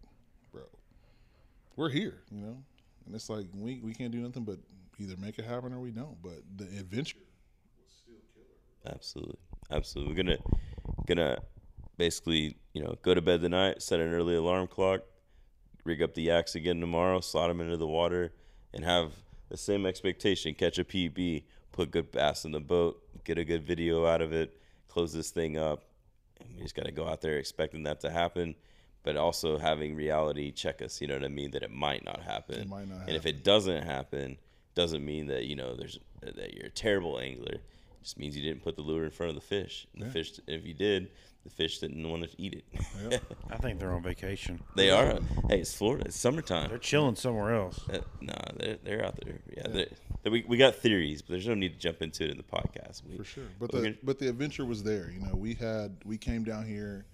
bro, 0.52 0.62
we're 1.76 1.88
here, 1.88 2.22
you 2.30 2.40
know, 2.40 2.56
and 3.06 3.14
it's 3.14 3.28
like 3.28 3.46
we 3.54 3.80
we 3.82 3.94
can't 3.94 4.12
do 4.12 4.18
nothing 4.18 4.44
but 4.44 4.58
either 4.98 5.16
make 5.16 5.38
it 5.38 5.44
happen 5.44 5.72
or 5.72 5.80
we 5.80 5.90
don't. 5.90 6.20
But 6.22 6.42
the 6.56 6.64
adventure, 6.64 7.18
Absolutely, 8.86 9.38
absolutely. 9.70 10.14
We're 10.14 10.22
gonna 10.22 10.38
gonna 11.06 11.38
basically, 11.96 12.56
you 12.72 12.82
know, 12.82 12.94
go 13.02 13.14
to 13.14 13.20
bed 13.20 13.40
tonight, 13.40 13.82
set 13.82 14.00
an 14.00 14.12
early 14.12 14.36
alarm 14.36 14.68
clock, 14.68 15.00
rig 15.84 16.02
up 16.02 16.14
the 16.14 16.22
yaks 16.22 16.54
again 16.54 16.80
tomorrow, 16.80 17.20
slot 17.20 17.48
them 17.48 17.60
into 17.60 17.76
the 17.76 17.86
water, 17.86 18.32
and 18.72 18.84
have 18.84 19.12
the 19.48 19.56
same 19.56 19.86
expectation: 19.86 20.54
catch 20.54 20.78
a 20.78 20.84
PB, 20.84 21.44
put 21.72 21.90
good 21.90 22.10
bass 22.12 22.44
in 22.44 22.52
the 22.52 22.60
boat, 22.60 23.02
get 23.24 23.38
a 23.38 23.44
good 23.44 23.64
video 23.64 24.06
out 24.06 24.22
of 24.22 24.32
it, 24.32 24.60
close 24.88 25.12
this 25.12 25.30
thing 25.30 25.56
up. 25.58 25.84
And 26.40 26.56
we 26.56 26.62
just 26.62 26.74
got 26.74 26.84
to 26.84 26.92
go 26.92 27.06
out 27.08 27.20
there 27.20 27.36
expecting 27.36 27.82
that 27.84 28.00
to 28.00 28.10
happen, 28.10 28.54
but 29.02 29.16
also 29.16 29.58
having 29.58 29.96
reality 29.96 30.52
check 30.52 30.82
us. 30.82 31.00
You 31.00 31.08
know 31.08 31.14
what 31.14 31.24
I 31.24 31.28
mean? 31.28 31.50
That 31.50 31.62
it 31.62 31.70
might 31.70 32.04
not 32.04 32.22
happen. 32.22 32.60
It 32.60 32.68
might 32.68 32.88
not 32.88 33.08
and 33.08 33.16
if 33.16 33.26
it 33.26 33.42
doesn't 33.42 33.82
happen, 33.84 34.38
doesn't 34.74 35.04
mean 35.04 35.26
that 35.26 35.44
you 35.44 35.56
know 35.56 35.74
there's 35.74 35.98
that 36.22 36.54
you're 36.54 36.66
a 36.66 36.70
terrible 36.70 37.18
angler. 37.18 37.58
It 38.00 38.04
just 38.04 38.18
means 38.18 38.36
you 38.36 38.42
didn't 38.42 38.62
put 38.62 38.76
the 38.76 38.82
lure 38.82 39.04
in 39.04 39.10
front 39.10 39.30
of 39.30 39.34
the 39.34 39.40
fish. 39.42 39.86
And 39.94 40.02
the 40.04 40.10
fish, 40.10 40.40
if 40.46 40.64
you 40.66 40.74
did, 40.74 41.10
the 41.44 41.50
fish 41.50 41.78
didn't 41.78 42.08
want 42.08 42.22
to 42.24 42.30
eat 42.40 42.54
it. 42.54 43.22
I 43.50 43.56
think 43.56 43.78
they're 43.80 43.92
on 43.92 44.02
vacation. 44.02 44.60
they 44.76 44.90
are. 44.90 45.18
Hey, 45.48 45.60
it's 45.60 45.74
Florida. 45.74 46.04
It's 46.06 46.16
summertime. 46.16 46.68
They're 46.68 46.78
chilling 46.78 47.16
somewhere 47.16 47.54
else. 47.54 47.80
Uh, 47.92 47.98
nah, 48.20 48.34
they're, 48.56 48.76
they're 48.84 49.04
out 49.04 49.18
there. 49.24 49.38
Yeah, 49.56 49.68
they're- 49.68 49.88
they- 50.22 50.30
we, 50.30 50.44
we 50.48 50.56
got 50.56 50.74
theories, 50.76 51.22
but 51.22 51.30
there's 51.32 51.46
no 51.46 51.54
need 51.54 51.72
to 51.74 51.78
jump 51.78 52.02
into 52.02 52.24
it 52.24 52.30
in 52.30 52.36
the 52.36 52.42
podcast. 52.42 53.02
We, 53.08 53.16
for 53.16 53.24
sure. 53.24 53.44
But 53.58 53.70
the 53.72 53.82
gonna- 53.82 53.94
but 54.02 54.18
the 54.18 54.28
adventure 54.28 54.64
was 54.64 54.82
there. 54.82 55.10
You 55.10 55.20
know, 55.20 55.34
we 55.34 55.54
had 55.54 55.96
we 56.04 56.18
came 56.18 56.44
down 56.44 56.66
here, 56.66 57.06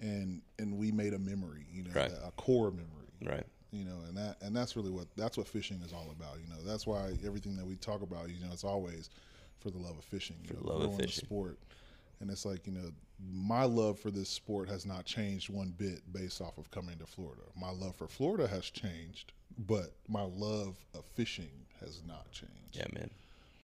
and 0.00 0.40
and 0.58 0.76
we 0.78 0.90
made 0.90 1.12
a 1.14 1.18
memory. 1.18 1.66
You 1.72 1.84
know, 1.84 1.90
Right. 1.94 2.10
a 2.26 2.30
core 2.32 2.70
memory. 2.70 2.86
right. 3.24 3.46
You 3.72 3.84
know, 3.84 3.98
and 4.08 4.16
that 4.16 4.36
and 4.42 4.56
that's 4.56 4.74
really 4.74 4.90
what 4.90 5.06
that's 5.16 5.36
what 5.36 5.46
fishing 5.46 5.80
is 5.84 5.92
all 5.92 6.08
about. 6.18 6.38
You 6.40 6.48
know, 6.48 6.60
that's 6.64 6.86
why 6.88 7.12
everything 7.24 7.56
that 7.56 7.64
we 7.66 7.76
talk 7.76 8.02
about, 8.02 8.28
you 8.30 8.40
know, 8.44 8.50
it's 8.52 8.64
always 8.64 9.10
for 9.60 9.70
the 9.70 9.78
love 9.78 9.96
of 9.98 10.04
fishing. 10.04 10.36
You 10.44 10.54
know, 10.54 10.60
the 10.60 10.66
love 10.66 10.76
of 10.76 10.82
growing 10.82 10.96
the 10.98 11.04
fishing. 11.04 11.24
sport. 11.24 11.58
And 12.20 12.30
it's 12.30 12.44
like 12.44 12.66
you 12.66 12.72
know, 12.72 12.90
my 13.32 13.64
love 13.64 13.98
for 13.98 14.10
this 14.10 14.28
sport 14.28 14.68
has 14.68 14.84
not 14.86 15.04
changed 15.04 15.48
one 15.48 15.74
bit 15.76 16.00
based 16.12 16.40
off 16.40 16.58
of 16.58 16.70
coming 16.70 16.98
to 16.98 17.06
Florida. 17.06 17.42
My 17.58 17.70
love 17.70 17.96
for 17.96 18.08
Florida 18.08 18.46
has 18.48 18.68
changed, 18.70 19.32
but 19.66 19.92
my 20.08 20.22
love 20.22 20.76
of 20.94 21.04
fishing 21.14 21.50
has 21.80 22.02
not 22.06 22.30
changed. 22.32 22.54
Yeah, 22.72 22.86
man. 22.92 23.10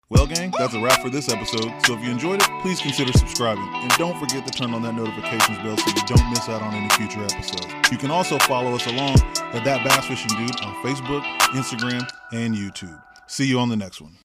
Well, 0.09 0.27
gang, 0.27 0.51
that's 0.57 0.73
a 0.73 0.81
wrap 0.81 1.01
for 1.01 1.09
this 1.09 1.29
episode. 1.29 1.71
So 1.85 1.93
if 1.93 2.03
you 2.03 2.11
enjoyed 2.11 2.41
it, 2.41 2.49
please 2.61 2.81
consider 2.81 3.13
subscribing. 3.13 3.63
And 3.63 3.89
don't 3.91 4.19
forget 4.19 4.45
to 4.45 4.51
turn 4.51 4.73
on 4.73 4.81
that 4.81 4.93
notifications 4.93 5.57
bell 5.59 5.77
so 5.77 5.87
you 5.87 6.05
don't 6.05 6.29
miss 6.31 6.49
out 6.49 6.61
on 6.61 6.73
any 6.73 6.89
future 6.95 7.23
episodes. 7.23 7.67
You 7.89 7.97
can 7.97 8.11
also 8.11 8.37
follow 8.39 8.75
us 8.75 8.85
along 8.87 9.15
at 9.53 9.63
That 9.63 9.85
Bass 9.85 10.07
Fishing 10.07 10.37
Dude 10.37 10.59
on 10.65 10.75
Facebook, 10.83 11.23
Instagram, 11.53 12.05
and 12.33 12.53
YouTube. 12.53 13.01
See 13.27 13.45
you 13.45 13.57
on 13.59 13.69
the 13.69 13.77
next 13.77 14.01
one. 14.01 14.17